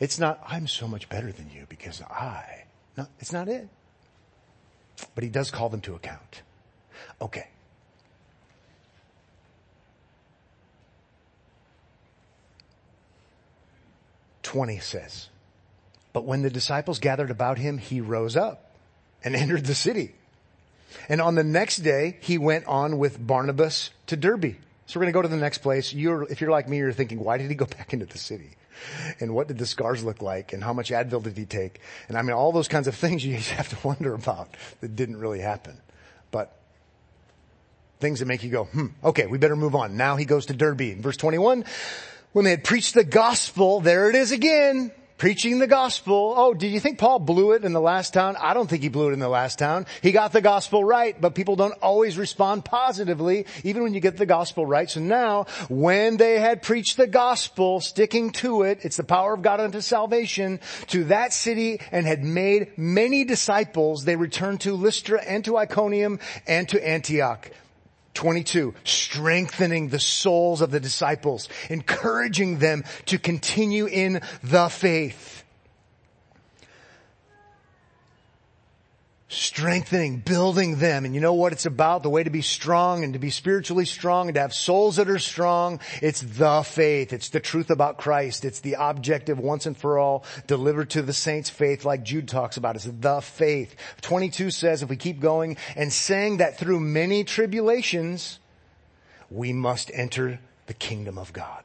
It's 0.00 0.18
not, 0.18 0.42
I'm 0.46 0.66
so 0.66 0.88
much 0.88 1.08
better 1.08 1.30
than 1.30 1.50
you 1.50 1.66
because 1.68 2.00
I, 2.02 2.64
no, 2.96 3.06
it's 3.18 3.32
not 3.32 3.48
it. 3.48 3.68
But 5.14 5.24
he 5.24 5.30
does 5.30 5.50
call 5.50 5.68
them 5.68 5.80
to 5.82 5.94
account. 5.94 6.42
Okay. 7.20 7.48
20 14.50 14.80
says, 14.80 15.28
But 16.12 16.24
when 16.24 16.42
the 16.42 16.50
disciples 16.50 16.98
gathered 16.98 17.30
about 17.30 17.56
him, 17.56 17.78
he 17.78 18.00
rose 18.00 18.36
up 18.36 18.72
and 19.22 19.36
entered 19.36 19.64
the 19.64 19.76
city. 19.76 20.14
And 21.08 21.20
on 21.20 21.36
the 21.36 21.44
next 21.44 21.78
day, 21.78 22.18
he 22.20 22.36
went 22.36 22.66
on 22.66 22.98
with 22.98 23.24
Barnabas 23.24 23.90
to 24.08 24.16
Derbe. 24.16 24.56
So 24.86 24.98
we're 24.98 25.04
going 25.04 25.12
to 25.12 25.16
go 25.18 25.22
to 25.22 25.28
the 25.28 25.36
next 25.36 25.58
place. 25.58 25.92
You're, 25.92 26.24
if 26.24 26.40
you're 26.40 26.50
like 26.50 26.68
me, 26.68 26.78
you're 26.78 26.92
thinking, 26.92 27.22
why 27.22 27.38
did 27.38 27.48
he 27.48 27.54
go 27.54 27.64
back 27.78 27.92
into 27.92 28.06
the 28.06 28.18
city? 28.18 28.50
And 29.20 29.34
what 29.34 29.48
did 29.48 29.58
the 29.58 29.66
scars 29.66 30.02
look 30.04 30.22
like? 30.22 30.52
And 30.52 30.62
how 30.64 30.72
much 30.72 30.90
Advil 30.90 31.22
did 31.22 31.36
he 31.36 31.44
take? 31.44 31.80
And 32.08 32.16
I 32.16 32.22
mean, 32.22 32.32
all 32.32 32.52
those 32.52 32.68
kinds 32.68 32.88
of 32.88 32.94
things 32.94 33.24
you 33.24 33.34
have 33.36 33.68
to 33.68 33.86
wonder 33.86 34.14
about 34.14 34.48
that 34.80 34.96
didn't 34.96 35.18
really 35.18 35.40
happen. 35.40 35.76
But 36.30 36.56
things 37.98 38.20
that 38.20 38.26
make 38.26 38.42
you 38.42 38.50
go, 38.50 38.64
hmm, 38.64 38.86
okay, 39.04 39.26
we 39.26 39.38
better 39.38 39.56
move 39.56 39.74
on. 39.74 39.96
Now 39.96 40.16
he 40.16 40.24
goes 40.24 40.46
to 40.46 40.54
Derbe. 40.54 40.96
Verse 40.98 41.16
21, 41.16 41.64
when 42.32 42.44
they 42.44 42.52
had 42.52 42.64
preached 42.64 42.94
the 42.94 43.04
gospel, 43.04 43.80
there 43.80 44.08
it 44.08 44.16
is 44.16 44.32
again. 44.32 44.92
Preaching 45.20 45.58
the 45.58 45.66
gospel. 45.66 46.32
Oh, 46.34 46.54
did 46.54 46.72
you 46.72 46.80
think 46.80 46.98
Paul 46.98 47.18
blew 47.18 47.52
it 47.52 47.62
in 47.62 47.74
the 47.74 47.80
last 47.80 48.14
town? 48.14 48.36
I 48.40 48.54
don't 48.54 48.68
think 48.70 48.82
he 48.82 48.88
blew 48.88 49.10
it 49.10 49.12
in 49.12 49.18
the 49.18 49.28
last 49.28 49.58
town. 49.58 49.84
He 50.02 50.12
got 50.12 50.32
the 50.32 50.40
gospel 50.40 50.82
right, 50.82 51.14
but 51.20 51.34
people 51.34 51.56
don't 51.56 51.74
always 51.82 52.16
respond 52.16 52.64
positively, 52.64 53.44
even 53.62 53.82
when 53.82 53.92
you 53.92 54.00
get 54.00 54.16
the 54.16 54.24
gospel 54.24 54.64
right. 54.64 54.88
So 54.88 55.00
now, 55.00 55.44
when 55.68 56.16
they 56.16 56.40
had 56.40 56.62
preached 56.62 56.96
the 56.96 57.06
gospel, 57.06 57.80
sticking 57.82 58.30
to 58.32 58.62
it, 58.62 58.78
it's 58.80 58.96
the 58.96 59.04
power 59.04 59.34
of 59.34 59.42
God 59.42 59.60
unto 59.60 59.82
salvation, 59.82 60.58
to 60.86 61.04
that 61.04 61.34
city 61.34 61.82
and 61.92 62.06
had 62.06 62.24
made 62.24 62.78
many 62.78 63.24
disciples, 63.24 64.06
they 64.06 64.16
returned 64.16 64.62
to 64.62 64.72
Lystra 64.72 65.22
and 65.22 65.44
to 65.44 65.58
Iconium 65.58 66.18
and 66.46 66.66
to 66.70 66.82
Antioch. 66.82 67.50
22, 68.14 68.74
strengthening 68.84 69.88
the 69.88 69.98
souls 69.98 70.60
of 70.60 70.70
the 70.70 70.80
disciples, 70.80 71.48
encouraging 71.68 72.58
them 72.58 72.84
to 73.06 73.18
continue 73.18 73.86
in 73.86 74.20
the 74.42 74.68
faith. 74.68 75.39
Strengthening, 79.30 80.18
building 80.18 80.76
them. 80.76 81.04
And 81.04 81.14
you 81.14 81.20
know 81.20 81.34
what 81.34 81.52
it's 81.52 81.64
about? 81.64 82.02
The 82.02 82.10
way 82.10 82.24
to 82.24 82.30
be 82.30 82.42
strong 82.42 83.04
and 83.04 83.12
to 83.12 83.18
be 83.20 83.30
spiritually 83.30 83.84
strong 83.86 84.26
and 84.26 84.34
to 84.34 84.40
have 84.40 84.52
souls 84.52 84.96
that 84.96 85.08
are 85.08 85.20
strong. 85.20 85.78
It's 86.02 86.20
the 86.20 86.62
faith. 86.64 87.12
It's 87.12 87.28
the 87.28 87.38
truth 87.38 87.70
about 87.70 87.96
Christ. 87.96 88.44
It's 88.44 88.58
the 88.58 88.76
objective 88.78 89.38
once 89.38 89.66
and 89.66 89.76
for 89.76 89.98
all 89.98 90.24
delivered 90.48 90.90
to 90.90 91.02
the 91.02 91.12
saints 91.12 91.48
faith 91.48 91.84
like 91.84 92.02
Jude 92.02 92.26
talks 92.26 92.56
about. 92.56 92.74
It's 92.74 92.86
the 92.86 93.20
faith. 93.20 93.76
22 94.02 94.50
says 94.50 94.82
if 94.82 94.88
we 94.88 94.96
keep 94.96 95.20
going 95.20 95.56
and 95.76 95.92
saying 95.92 96.38
that 96.38 96.58
through 96.58 96.80
many 96.80 97.22
tribulations, 97.22 98.40
we 99.30 99.52
must 99.52 99.92
enter 99.94 100.40
the 100.66 100.74
kingdom 100.74 101.18
of 101.18 101.32
God, 101.32 101.62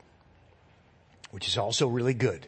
which 1.31 1.47
is 1.47 1.57
also 1.57 1.87
really 1.87 2.13
good. 2.13 2.45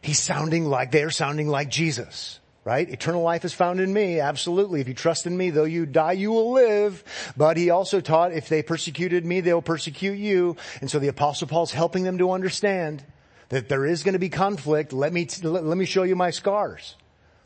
He's 0.00 0.18
sounding 0.18 0.64
like, 0.64 0.92
they're 0.92 1.10
sounding 1.10 1.48
like 1.48 1.68
Jesus 1.68 2.40
right? 2.64 2.88
Eternal 2.88 3.22
life 3.22 3.44
is 3.44 3.52
found 3.52 3.80
in 3.80 3.92
me. 3.92 4.20
Absolutely. 4.20 4.80
If 4.80 4.88
you 4.88 4.94
trust 4.94 5.26
in 5.26 5.36
me, 5.36 5.50
though 5.50 5.64
you 5.64 5.84
die, 5.86 6.12
you 6.12 6.32
will 6.32 6.52
live. 6.52 7.04
But 7.36 7.56
he 7.56 7.70
also 7.70 8.00
taught 8.00 8.32
if 8.32 8.48
they 8.48 8.62
persecuted 8.62 9.24
me, 9.24 9.40
they'll 9.40 9.62
persecute 9.62 10.18
you. 10.18 10.56
And 10.80 10.90
so 10.90 10.98
the 10.98 11.08
apostle 11.08 11.46
Paul's 11.46 11.72
helping 11.72 12.04
them 12.04 12.18
to 12.18 12.30
understand 12.30 13.04
that 13.50 13.68
there 13.68 13.84
is 13.84 14.02
going 14.02 14.14
to 14.14 14.18
be 14.18 14.30
conflict. 14.30 14.92
Let 14.92 15.12
me, 15.12 15.28
let, 15.42 15.64
let 15.64 15.76
me 15.76 15.84
show 15.84 16.04
you 16.04 16.16
my 16.16 16.30
scars. 16.30 16.96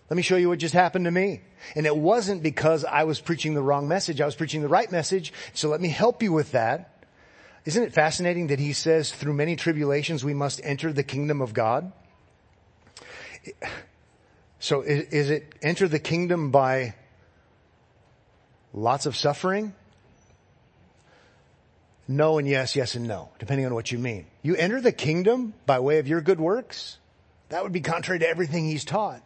Let 0.08 0.16
me 0.16 0.22
show 0.22 0.36
you 0.36 0.48
what 0.48 0.58
just 0.58 0.74
happened 0.74 1.04
to 1.04 1.10
me. 1.10 1.42
And 1.74 1.84
it 1.84 1.96
wasn't 1.96 2.42
because 2.42 2.84
I 2.84 3.04
was 3.04 3.20
preaching 3.20 3.54
the 3.54 3.60
wrong 3.60 3.88
message. 3.88 4.20
I 4.20 4.26
was 4.26 4.36
preaching 4.36 4.62
the 4.62 4.68
right 4.68 4.90
message. 4.90 5.32
So 5.52 5.68
let 5.68 5.80
me 5.80 5.88
help 5.88 6.22
you 6.22 6.32
with 6.32 6.52
that. 6.52 7.04
Isn't 7.66 7.82
it 7.82 7.92
fascinating 7.92 8.46
that 8.46 8.58
he 8.58 8.72
says 8.72 9.12
through 9.12 9.34
many 9.34 9.56
tribulations 9.56 10.24
we 10.24 10.32
must 10.32 10.60
enter 10.64 10.92
the 10.92 11.02
kingdom 11.02 11.42
of 11.42 11.52
God? 11.52 11.92
So 14.60 14.82
is, 14.82 15.08
is 15.08 15.30
it 15.30 15.54
enter 15.62 15.88
the 15.88 15.98
kingdom 15.98 16.50
by 16.50 16.94
lots 18.72 19.06
of 19.06 19.16
suffering? 19.16 19.74
No 22.08 22.38
and 22.38 22.48
yes, 22.48 22.74
yes 22.74 22.94
and 22.94 23.06
no, 23.06 23.30
depending 23.38 23.66
on 23.66 23.74
what 23.74 23.92
you 23.92 23.98
mean. 23.98 24.26
You 24.42 24.56
enter 24.56 24.80
the 24.80 24.92
kingdom 24.92 25.52
by 25.66 25.78
way 25.80 25.98
of 25.98 26.08
your 26.08 26.22
good 26.22 26.40
works? 26.40 26.98
That 27.50 27.62
would 27.62 27.72
be 27.72 27.80
contrary 27.80 28.18
to 28.20 28.28
everything 28.28 28.64
he's 28.64 28.84
taught. 28.84 29.22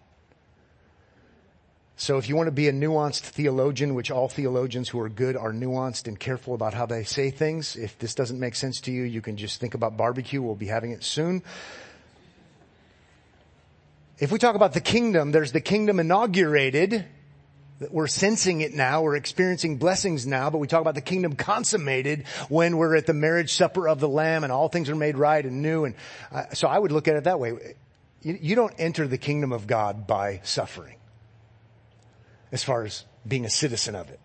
So 1.97 2.19
if 2.19 2.29
you 2.29 2.35
want 2.35 2.49
to 2.49 2.53
be 2.53 2.67
a 2.67 2.73
nuanced 2.73 3.21
theologian, 3.21 3.95
which 3.95 4.11
all 4.11 4.29
theologians 4.29 4.89
who 4.89 4.99
are 4.99 5.09
good 5.09 5.37
are 5.37 5.53
nuanced 5.53 6.09
and 6.09 6.19
careful 6.19 6.55
about 6.55 6.75
how 6.75 6.87
they 6.87 7.05
say 7.05 7.31
things, 7.31 7.77
if 7.77 7.97
this 7.99 8.17
doesn't 8.17 8.41
make 8.41 8.57
sense 8.57 8.81
to 8.83 8.91
you, 8.91 9.05
you 9.05 9.23
can 9.23 9.37
just 9.37 9.61
think 9.61 9.75
about 9.75 9.97
barbecue. 9.97 10.43
We'll 10.43 10.57
be 10.57 10.67
having 10.67 10.91
it 10.91 11.05
soon. 11.05 11.45
If 14.23 14.31
we 14.31 14.39
talk 14.39 14.55
about 14.55 14.73
the 14.73 14.81
kingdom, 14.81 15.33
there's 15.33 15.51
the 15.51 15.61
kingdom 15.61 15.99
inaugurated. 15.99 17.05
That 17.81 17.93
we're 17.93 18.07
sensing 18.07 18.61
it 18.61 18.73
now. 18.73 19.03
We're 19.03 19.17
experiencing 19.17 19.79
blessings 19.79 20.29
now, 20.29 20.49
but 20.49 20.59
we 20.59 20.69
talk 20.69 20.81
about 20.81 20.95
the 20.95 21.01
kingdom 21.01 21.35
consummated 21.35 22.29
when 22.49 22.77
we're 22.77 22.95
at 22.95 23.07
the 23.07 23.15
marriage 23.15 23.53
supper 23.53 23.89
of 23.89 23.99
the 23.99 24.09
lamb 24.09 24.45
and 24.45 24.53
all 24.53 24.69
things 24.69 24.89
are 24.91 24.95
made 24.95 25.17
right 25.17 25.45
and 25.45 25.61
new. 25.61 25.87
And 25.87 25.97
uh, 26.31 26.45
so 26.53 26.69
I 26.69 26.79
would 26.79 26.93
look 26.93 27.09
at 27.09 27.17
it 27.17 27.25
that 27.25 27.41
way. 27.41 27.75
You, 28.23 28.39
you 28.41 28.55
don't 28.55 28.73
enter 28.79 29.09
the 29.09 29.19
kingdom 29.19 29.51
of 29.51 29.67
God 29.67 30.07
by 30.07 30.41
suffering 30.45 30.99
as 32.53 32.63
far 32.63 32.85
as 32.85 33.05
being 33.27 33.45
a 33.45 33.51
citizen 33.51 33.97
of 33.97 34.09
it. 34.09 34.21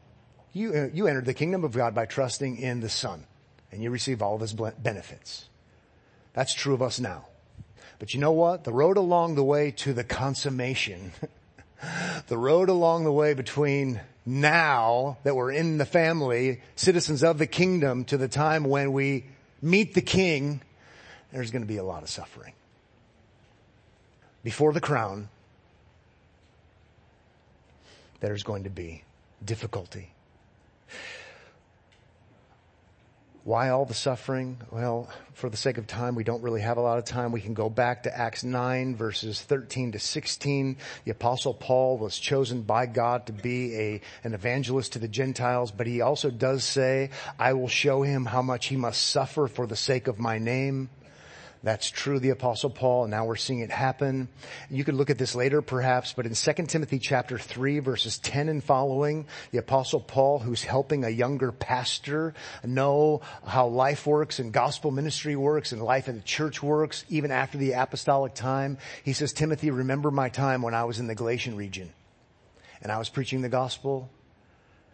You, 0.53 0.73
uh, 0.75 0.89
you 0.93 1.07
enter 1.07 1.21
the 1.21 1.33
kingdom 1.33 1.63
of 1.63 1.71
God 1.71 1.95
by 1.95 2.05
trusting 2.05 2.57
in 2.57 2.81
the 2.81 2.89
son 2.89 3.25
and 3.71 3.81
you 3.81 3.89
receive 3.89 4.21
all 4.21 4.35
of 4.35 4.41
his 4.41 4.53
benefits. 4.53 5.49
That's 6.33 6.53
true 6.53 6.75
of 6.75 6.83
us 6.83 6.99
now. 6.99 7.25
But 7.99 8.13
you 8.13 8.19
know 8.19 8.31
what? 8.31 8.63
The 8.63 8.73
road 8.73 8.97
along 8.97 9.35
the 9.35 9.43
way 9.43 9.71
to 9.71 9.93
the 9.93 10.03
consummation, 10.03 11.13
the 12.27 12.37
road 12.37 12.69
along 12.69 13.03
the 13.03 13.11
way 13.11 13.33
between 13.33 14.01
now 14.25 15.17
that 15.23 15.35
we're 15.35 15.51
in 15.51 15.77
the 15.77 15.85
family, 15.85 16.61
citizens 16.75 17.23
of 17.23 17.37
the 17.37 17.47
kingdom, 17.47 18.03
to 18.05 18.17
the 18.17 18.27
time 18.27 18.65
when 18.65 18.91
we 18.91 19.25
meet 19.61 19.93
the 19.93 20.01
king, 20.01 20.61
there's 21.31 21.51
going 21.51 21.61
to 21.63 21.67
be 21.67 21.77
a 21.77 21.83
lot 21.83 22.03
of 22.03 22.09
suffering. 22.09 22.53
Before 24.43 24.73
the 24.73 24.81
crown, 24.81 25.29
there's 28.19 28.43
going 28.43 28.63
to 28.63 28.69
be 28.69 29.03
difficulty. 29.43 30.11
Why 33.47 33.69
all 33.69 33.85
the 33.85 33.93
suffering? 33.93 34.57
Well, 34.71 35.09
for 35.31 35.49
the 35.49 35.55
sake 35.55 35.77
of 35.77 35.87
time, 35.87 36.15
we 36.15 36.25
don't 36.25 36.41
really 36.41 36.59
have 36.59 36.75
a 36.75 36.81
lot 36.81 36.97
of 36.97 37.05
time. 37.05 37.31
We 37.31 37.39
can 37.39 37.53
go 37.53 37.69
back 37.69 38.03
to 38.03 38.13
Acts 38.13 38.43
9 38.43 38.97
verses 38.97 39.41
13 39.41 39.93
to 39.93 39.99
16. 39.99 40.75
The 41.05 41.11
apostle 41.11 41.53
Paul 41.53 41.97
was 41.97 42.19
chosen 42.19 42.63
by 42.63 42.87
God 42.87 43.27
to 43.27 43.31
be 43.31 43.73
a, 43.73 44.01
an 44.25 44.33
evangelist 44.33 44.91
to 44.91 44.99
the 44.99 45.07
Gentiles, 45.07 45.71
but 45.71 45.87
he 45.87 46.01
also 46.01 46.29
does 46.29 46.65
say, 46.65 47.11
I 47.39 47.53
will 47.53 47.69
show 47.69 48.01
him 48.01 48.25
how 48.25 48.41
much 48.41 48.65
he 48.65 48.75
must 48.75 49.01
suffer 49.01 49.47
for 49.47 49.65
the 49.65 49.77
sake 49.77 50.07
of 50.07 50.19
my 50.19 50.39
name. 50.39 50.89
That's 51.63 51.89
true, 51.89 52.19
the 52.19 52.29
apostle 52.29 52.69
Paul, 52.69 53.03
and 53.03 53.11
now 53.11 53.25
we're 53.25 53.35
seeing 53.35 53.59
it 53.59 53.71
happen. 53.71 54.27
You 54.69 54.83
could 54.83 54.93
look 54.93 55.09
at 55.09 55.17
this 55.17 55.35
later 55.35 55.61
perhaps, 55.61 56.13
but 56.13 56.25
in 56.25 56.33
2 56.33 56.53
Timothy 56.67 56.99
chapter 56.99 57.37
3 57.37 57.79
verses 57.79 58.19
10 58.19 58.49
and 58.49 58.63
following, 58.63 59.25
the 59.51 59.57
apostle 59.57 59.99
Paul, 59.99 60.39
who's 60.39 60.63
helping 60.63 61.03
a 61.03 61.09
younger 61.09 61.51
pastor 61.51 62.33
know 62.63 63.21
how 63.45 63.67
life 63.67 64.05
works 64.05 64.39
and 64.39 64.51
gospel 64.51 64.91
ministry 64.91 65.35
works 65.35 65.71
and 65.71 65.81
life 65.81 66.07
in 66.07 66.15
the 66.17 66.23
church 66.23 66.61
works, 66.61 67.05
even 67.09 67.31
after 67.31 67.57
the 67.57 67.71
apostolic 67.73 68.33
time, 68.33 68.77
he 69.03 69.13
says, 69.13 69.33
Timothy, 69.33 69.71
remember 69.71 70.11
my 70.11 70.29
time 70.29 70.61
when 70.61 70.73
I 70.73 70.83
was 70.83 70.99
in 70.99 71.07
the 71.07 71.15
Galatian 71.15 71.55
region 71.55 71.91
and 72.81 72.91
I 72.91 72.99
was 72.99 73.09
preaching 73.09 73.41
the 73.41 73.49
gospel 73.49 74.09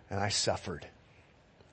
and 0.09 0.19
I 0.19 0.29
suffered. 0.29 0.87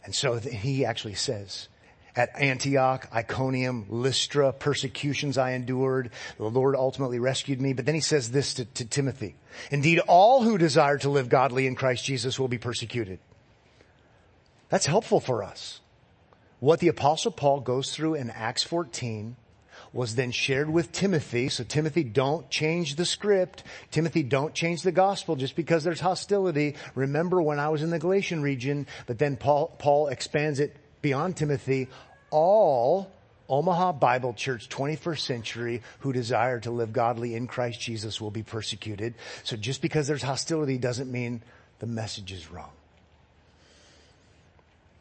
And 0.04 0.14
so 0.14 0.38
he 0.38 0.84
actually 0.84 1.14
says, 1.14 1.68
at 2.16 2.38
Antioch, 2.38 3.08
Iconium, 3.12 3.86
Lystra, 3.88 4.52
persecutions 4.52 5.38
I 5.38 5.52
endured. 5.52 6.10
The 6.38 6.44
Lord 6.44 6.74
ultimately 6.76 7.18
rescued 7.18 7.60
me. 7.60 7.72
But 7.72 7.86
then 7.86 7.94
he 7.94 8.00
says 8.00 8.30
this 8.30 8.54
to, 8.54 8.64
to, 8.64 8.84
Timothy. 8.84 9.36
Indeed, 9.70 10.00
all 10.00 10.42
who 10.42 10.58
desire 10.58 10.98
to 10.98 11.10
live 11.10 11.28
godly 11.28 11.66
in 11.66 11.74
Christ 11.74 12.04
Jesus 12.04 12.38
will 12.38 12.48
be 12.48 12.58
persecuted. 12.58 13.18
That's 14.68 14.86
helpful 14.86 15.20
for 15.20 15.42
us. 15.42 15.80
What 16.60 16.80
the 16.80 16.88
apostle 16.88 17.32
Paul 17.32 17.60
goes 17.60 17.94
through 17.94 18.14
in 18.14 18.30
Acts 18.30 18.62
14 18.62 19.36
was 19.92 20.14
then 20.14 20.30
shared 20.30 20.70
with 20.70 20.92
Timothy. 20.92 21.48
So 21.48 21.64
Timothy, 21.64 22.04
don't 22.04 22.48
change 22.50 22.96
the 22.96 23.04
script. 23.04 23.64
Timothy, 23.90 24.22
don't 24.22 24.54
change 24.54 24.82
the 24.82 24.92
gospel 24.92 25.36
just 25.36 25.56
because 25.56 25.82
there's 25.82 26.00
hostility. 26.00 26.76
Remember 26.94 27.42
when 27.42 27.58
I 27.58 27.70
was 27.70 27.82
in 27.82 27.90
the 27.90 27.98
Galatian 27.98 28.42
region, 28.42 28.86
but 29.06 29.18
then 29.18 29.36
Paul, 29.36 29.74
Paul 29.78 30.08
expands 30.08 30.60
it 30.60 30.76
beyond 31.02 31.36
Timothy, 31.36 31.88
all 32.30 33.10
Omaha 33.48 33.92
Bible 33.92 34.32
Church 34.32 34.68
21st 34.68 35.18
century 35.18 35.82
who 36.00 36.12
desire 36.12 36.60
to 36.60 36.70
live 36.70 36.92
godly 36.92 37.34
in 37.34 37.48
Christ 37.48 37.80
Jesus 37.80 38.20
will 38.20 38.30
be 38.30 38.44
persecuted. 38.44 39.14
So 39.42 39.56
just 39.56 39.82
because 39.82 40.06
there's 40.06 40.22
hostility 40.22 40.78
doesn't 40.78 41.10
mean 41.10 41.42
the 41.80 41.86
message 41.86 42.32
is 42.32 42.50
wrong. 42.50 42.70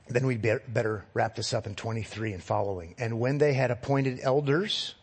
Then 0.07 0.25
we'd 0.25 0.41
better 0.41 1.05
wrap 1.13 1.35
this 1.35 1.53
up 1.53 1.67
in 1.67 1.75
23 1.75 2.33
and 2.33 2.43
following. 2.43 2.95
And 2.97 3.19
when 3.19 3.37
they 3.37 3.53
had 3.53 3.69
appointed 3.69 4.19
elders, 4.23 4.95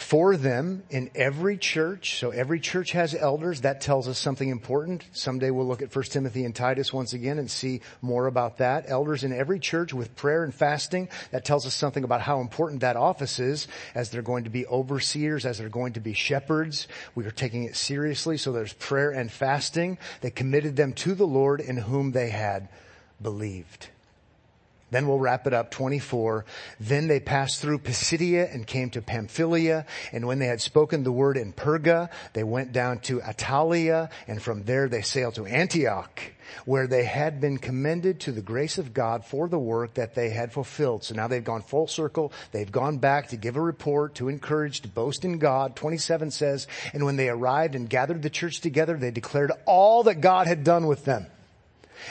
for 0.00 0.36
them 0.36 0.82
in 0.90 1.10
every 1.14 1.56
church. 1.56 2.18
So 2.18 2.30
every 2.30 2.60
church 2.60 2.92
has 2.92 3.14
elders. 3.14 3.60
That 3.62 3.80
tells 3.80 4.08
us 4.08 4.18
something 4.18 4.48
important. 4.48 5.04
Someday 5.12 5.50
we'll 5.50 5.66
look 5.66 5.82
at 5.82 5.94
1 5.94 6.04
Timothy 6.06 6.44
and 6.44 6.54
Titus 6.54 6.92
once 6.92 7.12
again 7.12 7.38
and 7.38 7.50
see 7.50 7.80
more 8.02 8.26
about 8.26 8.58
that. 8.58 8.84
Elders 8.88 9.24
in 9.24 9.32
every 9.32 9.58
church 9.58 9.92
with 9.92 10.16
prayer 10.16 10.44
and 10.44 10.54
fasting. 10.54 11.08
That 11.30 11.44
tells 11.44 11.66
us 11.66 11.74
something 11.74 12.04
about 12.04 12.22
how 12.22 12.40
important 12.40 12.80
that 12.80 12.96
office 12.96 13.38
is 13.38 13.68
as 13.94 14.10
they're 14.10 14.22
going 14.22 14.44
to 14.44 14.50
be 14.50 14.66
overseers, 14.66 15.44
as 15.44 15.58
they're 15.58 15.68
going 15.68 15.92
to 15.94 16.00
be 16.00 16.14
shepherds. 16.14 16.88
We 17.14 17.24
are 17.24 17.30
taking 17.30 17.64
it 17.64 17.76
seriously. 17.76 18.36
So 18.36 18.52
there's 18.52 18.72
prayer 18.72 19.10
and 19.10 19.30
fasting. 19.30 19.98
They 20.20 20.30
committed 20.30 20.76
them 20.76 20.92
to 20.94 21.14
the 21.14 21.26
Lord 21.26 21.60
in 21.60 21.76
whom 21.76 22.12
they 22.12 22.30
had 22.30 22.68
believed. 23.20 23.88
Then 24.90 25.06
we'll 25.06 25.18
wrap 25.18 25.46
it 25.46 25.54
up, 25.54 25.70
24. 25.70 26.44
Then 26.78 27.06
they 27.06 27.20
passed 27.20 27.60
through 27.60 27.78
Pisidia 27.78 28.52
and 28.52 28.66
came 28.66 28.90
to 28.90 29.02
Pamphylia. 29.02 29.86
And 30.12 30.26
when 30.26 30.38
they 30.38 30.46
had 30.46 30.60
spoken 30.60 31.04
the 31.04 31.12
word 31.12 31.36
in 31.36 31.52
Perga, 31.52 32.10
they 32.32 32.44
went 32.44 32.72
down 32.72 32.98
to 33.00 33.20
Attalia. 33.20 34.10
And 34.26 34.42
from 34.42 34.64
there 34.64 34.88
they 34.88 35.02
sailed 35.02 35.36
to 35.36 35.46
Antioch, 35.46 36.20
where 36.64 36.86
they 36.86 37.04
had 37.04 37.40
been 37.40 37.58
commended 37.58 38.20
to 38.20 38.32
the 38.32 38.42
grace 38.42 38.78
of 38.78 38.92
God 38.92 39.24
for 39.24 39.48
the 39.48 39.58
work 39.58 39.94
that 39.94 40.14
they 40.14 40.30
had 40.30 40.52
fulfilled. 40.52 41.04
So 41.04 41.14
now 41.14 41.28
they've 41.28 41.44
gone 41.44 41.62
full 41.62 41.86
circle. 41.86 42.32
They've 42.50 42.70
gone 42.70 42.98
back 42.98 43.28
to 43.28 43.36
give 43.36 43.56
a 43.56 43.60
report, 43.60 44.16
to 44.16 44.28
encourage, 44.28 44.80
to 44.80 44.88
boast 44.88 45.24
in 45.24 45.38
God. 45.38 45.76
27 45.76 46.30
says, 46.30 46.66
and 46.92 47.04
when 47.04 47.16
they 47.16 47.28
arrived 47.28 47.74
and 47.74 47.88
gathered 47.88 48.22
the 48.22 48.30
church 48.30 48.60
together, 48.60 48.96
they 48.96 49.10
declared 49.10 49.52
all 49.66 50.02
that 50.04 50.20
God 50.20 50.46
had 50.46 50.64
done 50.64 50.86
with 50.86 51.04
them 51.04 51.26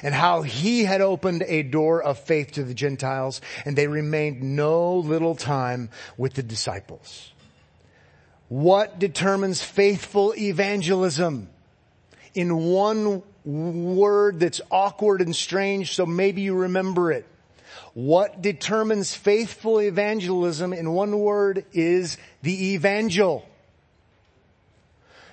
and 0.03 0.13
how 0.13 0.41
he 0.41 0.85
had 0.85 1.01
opened 1.01 1.43
a 1.47 1.63
door 1.63 2.01
of 2.01 2.19
faith 2.19 2.53
to 2.53 2.63
the 2.63 2.73
Gentiles 2.73 3.41
and 3.65 3.75
they 3.75 3.87
remained 3.87 4.41
no 4.41 4.97
little 4.97 5.35
time 5.35 5.89
with 6.17 6.33
the 6.33 6.43
disciples. 6.43 7.31
What 8.47 8.99
determines 8.99 9.61
faithful 9.61 10.33
evangelism? 10.35 11.49
In 12.33 12.55
one 12.55 13.23
word 13.43 14.39
that's 14.39 14.61
awkward 14.71 15.21
and 15.21 15.35
strange, 15.35 15.95
so 15.95 16.05
maybe 16.05 16.41
you 16.41 16.55
remember 16.55 17.11
it. 17.11 17.25
What 17.93 18.41
determines 18.41 19.15
faithful 19.15 19.81
evangelism 19.81 20.73
in 20.73 20.91
one 20.91 21.19
word 21.19 21.65
is 21.73 22.17
the 22.41 22.73
evangel. 22.73 23.48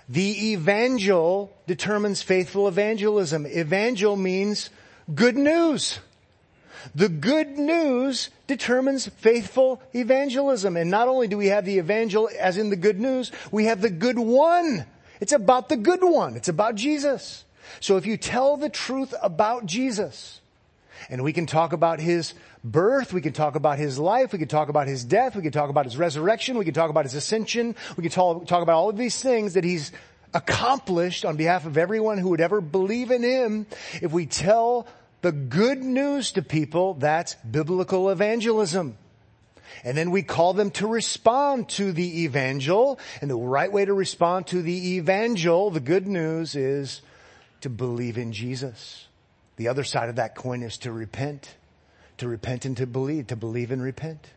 The 0.08 0.52
evangel 0.52 1.52
determines 1.66 2.22
faithful 2.22 2.68
evangelism. 2.68 3.46
Evangel 3.46 4.16
means 4.16 4.70
good 5.14 5.36
news. 5.36 5.98
The 6.94 7.08
good 7.08 7.58
news 7.58 8.30
determines 8.46 9.08
faithful 9.08 9.82
evangelism. 9.92 10.76
And 10.76 10.90
not 10.90 11.08
only 11.08 11.26
do 11.26 11.36
we 11.36 11.48
have 11.48 11.64
the 11.64 11.78
evangel 11.78 12.30
as 12.38 12.56
in 12.56 12.70
the 12.70 12.76
good 12.76 13.00
news, 13.00 13.32
we 13.50 13.64
have 13.64 13.82
the 13.82 13.90
good 13.90 14.18
one. 14.18 14.86
It's 15.20 15.32
about 15.32 15.68
the 15.68 15.76
good 15.76 16.04
one. 16.04 16.36
It's 16.36 16.48
about 16.48 16.76
Jesus. 16.76 17.44
So 17.80 17.96
if 17.96 18.06
you 18.06 18.16
tell 18.16 18.56
the 18.56 18.68
truth 18.68 19.12
about 19.22 19.66
Jesus, 19.66 20.40
and 21.08 21.22
we 21.22 21.32
can 21.32 21.46
talk 21.46 21.72
about 21.72 22.00
his 22.00 22.34
birth, 22.64 23.12
we 23.12 23.20
can 23.20 23.32
talk 23.32 23.54
about 23.54 23.78
his 23.78 23.98
life, 23.98 24.32
we 24.32 24.38
can 24.38 24.48
talk 24.48 24.68
about 24.68 24.88
his 24.88 25.04
death, 25.04 25.36
we 25.36 25.42
can 25.42 25.52
talk 25.52 25.70
about 25.70 25.84
his 25.84 25.96
resurrection, 25.96 26.58
we 26.58 26.64
can 26.64 26.74
talk 26.74 26.90
about 26.90 27.04
his 27.04 27.14
ascension, 27.14 27.74
we 27.96 28.02
can 28.02 28.12
talk, 28.12 28.46
talk 28.46 28.62
about 28.62 28.76
all 28.76 28.88
of 28.88 28.96
these 28.96 29.20
things 29.22 29.54
that 29.54 29.64
he's 29.64 29.92
accomplished 30.34 31.24
on 31.24 31.36
behalf 31.36 31.66
of 31.66 31.78
everyone 31.78 32.18
who 32.18 32.30
would 32.30 32.40
ever 32.40 32.60
believe 32.60 33.10
in 33.10 33.22
him. 33.22 33.66
If 34.02 34.12
we 34.12 34.26
tell 34.26 34.86
the 35.22 35.32
good 35.32 35.82
news 35.82 36.32
to 36.32 36.42
people, 36.42 36.94
that's 36.94 37.34
biblical 37.36 38.10
evangelism. 38.10 38.98
And 39.84 39.96
then 39.96 40.10
we 40.10 40.22
call 40.22 40.52
them 40.52 40.70
to 40.72 40.86
respond 40.86 41.68
to 41.70 41.92
the 41.92 42.24
evangel. 42.24 42.98
And 43.20 43.30
the 43.30 43.36
right 43.36 43.70
way 43.70 43.84
to 43.84 43.94
respond 43.94 44.46
to 44.48 44.62
the 44.62 44.96
evangel, 44.96 45.70
the 45.70 45.80
good 45.80 46.06
news 46.06 46.54
is 46.54 47.02
to 47.60 47.70
believe 47.70 48.18
in 48.18 48.32
Jesus. 48.32 49.06
The 49.56 49.68
other 49.68 49.84
side 49.84 50.08
of 50.08 50.16
that 50.16 50.34
coin 50.34 50.62
is 50.62 50.78
to 50.78 50.92
repent 50.92 51.56
to 52.18 52.28
repent 52.28 52.64
and 52.64 52.76
to 52.76 52.86
believe, 52.86 53.26
to 53.28 53.36
believe 53.36 53.70
and 53.70 53.82
repent. 53.82 54.30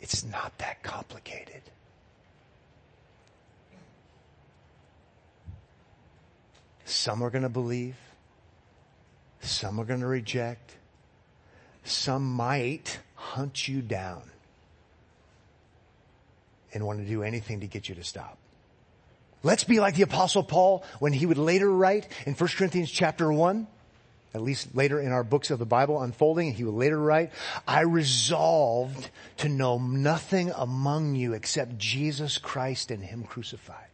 It's 0.00 0.24
not 0.24 0.56
that 0.58 0.82
complicated. 0.82 1.62
Some 6.84 7.22
are 7.22 7.30
going 7.30 7.42
to 7.42 7.48
believe. 7.48 7.96
Some 9.40 9.80
are 9.80 9.84
going 9.84 10.00
to 10.00 10.06
reject. 10.06 10.76
Some 11.84 12.32
might 12.32 13.00
hunt 13.14 13.66
you 13.66 13.80
down 13.80 14.22
and 16.72 16.86
want 16.86 17.00
to 17.00 17.04
do 17.04 17.22
anything 17.22 17.60
to 17.60 17.66
get 17.66 17.88
you 17.88 17.94
to 17.96 18.04
stop. 18.04 18.38
Let's 19.46 19.62
be 19.62 19.78
like 19.78 19.94
the 19.94 20.02
apostle 20.02 20.42
Paul 20.42 20.82
when 20.98 21.12
he 21.12 21.24
would 21.24 21.38
later 21.38 21.70
write 21.70 22.08
in 22.26 22.34
1 22.34 22.50
Corinthians 22.56 22.90
chapter 22.90 23.32
1 23.32 23.68
at 24.34 24.42
least 24.42 24.74
later 24.74 25.00
in 25.00 25.12
our 25.12 25.22
books 25.22 25.52
of 25.52 25.60
the 25.60 25.64
Bible 25.64 26.02
unfolding, 26.02 26.52
he 26.52 26.64
would 26.64 26.74
later 26.74 26.98
write, 27.00 27.30
I 27.66 27.82
resolved 27.82 29.08
to 29.38 29.48
know 29.48 29.78
nothing 29.78 30.50
among 30.54 31.14
you 31.14 31.32
except 31.32 31.78
Jesus 31.78 32.36
Christ 32.36 32.90
and 32.90 33.02
Him 33.02 33.22
crucified. 33.22 33.86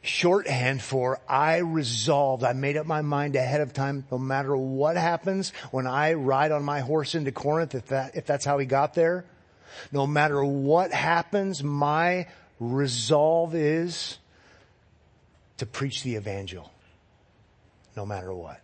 Shorthand 0.00 0.80
for, 0.80 1.20
I 1.28 1.56
resolved, 1.58 2.44
I 2.44 2.54
made 2.54 2.78
up 2.78 2.86
my 2.86 3.02
mind 3.02 3.34
ahead 3.34 3.60
of 3.60 3.74
time, 3.74 4.06
no 4.10 4.16
matter 4.16 4.56
what 4.56 4.96
happens 4.96 5.50
when 5.70 5.86
I 5.88 6.14
ride 6.14 6.52
on 6.52 6.62
my 6.62 6.80
horse 6.80 7.14
into 7.14 7.32
Corinth, 7.32 7.74
if 7.74 7.88
that, 7.88 8.16
if 8.16 8.24
that's 8.24 8.44
how 8.44 8.56
he 8.58 8.64
got 8.64 8.94
there, 8.94 9.26
no 9.92 10.06
matter 10.06 10.42
what 10.42 10.92
happens, 10.92 11.62
my 11.62 12.26
resolve 12.60 13.54
is 13.54 14.18
to 15.58 15.66
preach 15.66 16.02
the 16.02 16.16
evangel, 16.16 16.70
no 17.96 18.06
matter 18.06 18.32
what. 18.32 18.60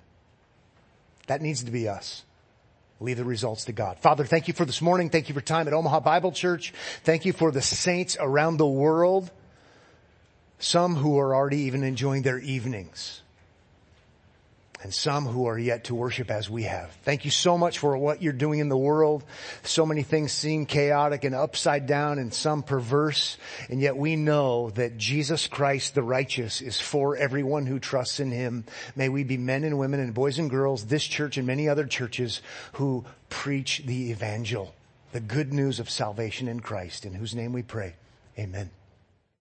That 1.26 1.42
needs 1.42 1.64
to 1.64 1.70
be 1.70 1.88
us. 1.88 2.24
Leave 3.00 3.16
the 3.16 3.24
results 3.24 3.64
to 3.64 3.72
God. 3.72 3.98
Father, 3.98 4.24
thank 4.24 4.46
you 4.46 4.54
for 4.54 4.64
this 4.64 4.80
morning. 4.80 5.10
Thank 5.10 5.28
you 5.28 5.34
for 5.34 5.40
time 5.40 5.66
at 5.66 5.74
Omaha 5.74 6.00
Bible 6.00 6.32
Church. 6.32 6.72
Thank 7.02 7.24
you 7.24 7.32
for 7.32 7.50
the 7.50 7.62
saints 7.62 8.16
around 8.20 8.56
the 8.56 8.66
world. 8.66 9.30
Some 10.58 10.94
who 10.94 11.18
are 11.18 11.34
already 11.34 11.62
even 11.62 11.82
enjoying 11.82 12.22
their 12.22 12.38
evenings 12.38 13.20
and 14.84 14.92
some 14.92 15.24
who 15.24 15.46
are 15.46 15.58
yet 15.58 15.84
to 15.84 15.94
worship 15.94 16.30
as 16.30 16.48
we 16.50 16.64
have. 16.64 16.92
Thank 17.02 17.24
you 17.24 17.30
so 17.30 17.56
much 17.56 17.78
for 17.78 17.96
what 17.96 18.22
you're 18.22 18.34
doing 18.34 18.60
in 18.60 18.68
the 18.68 18.76
world. 18.76 19.24
So 19.62 19.86
many 19.86 20.02
things 20.02 20.30
seem 20.30 20.66
chaotic 20.66 21.24
and 21.24 21.34
upside 21.34 21.86
down 21.86 22.18
and 22.18 22.32
some 22.32 22.62
perverse, 22.62 23.38
and 23.70 23.80
yet 23.80 23.96
we 23.96 24.14
know 24.14 24.70
that 24.70 24.98
Jesus 24.98 25.48
Christ 25.48 25.94
the 25.94 26.02
righteous 26.02 26.60
is 26.60 26.78
for 26.78 27.16
everyone 27.16 27.64
who 27.64 27.78
trusts 27.78 28.20
in 28.20 28.30
him. 28.30 28.66
May 28.94 29.08
we 29.08 29.24
be 29.24 29.38
men 29.38 29.64
and 29.64 29.78
women 29.78 30.00
and 30.00 30.12
boys 30.12 30.38
and 30.38 30.50
girls, 30.50 30.84
this 30.84 31.04
church 31.04 31.38
and 31.38 31.46
many 31.46 31.66
other 31.66 31.86
churches 31.86 32.42
who 32.74 33.06
preach 33.30 33.82
the 33.86 34.10
evangel, 34.10 34.74
the 35.12 35.20
good 35.20 35.52
news 35.52 35.80
of 35.80 35.88
salvation 35.88 36.46
in 36.46 36.60
Christ, 36.60 37.06
in 37.06 37.14
whose 37.14 37.34
name 37.34 37.54
we 37.54 37.62
pray. 37.62 37.94
Amen. 38.38 38.70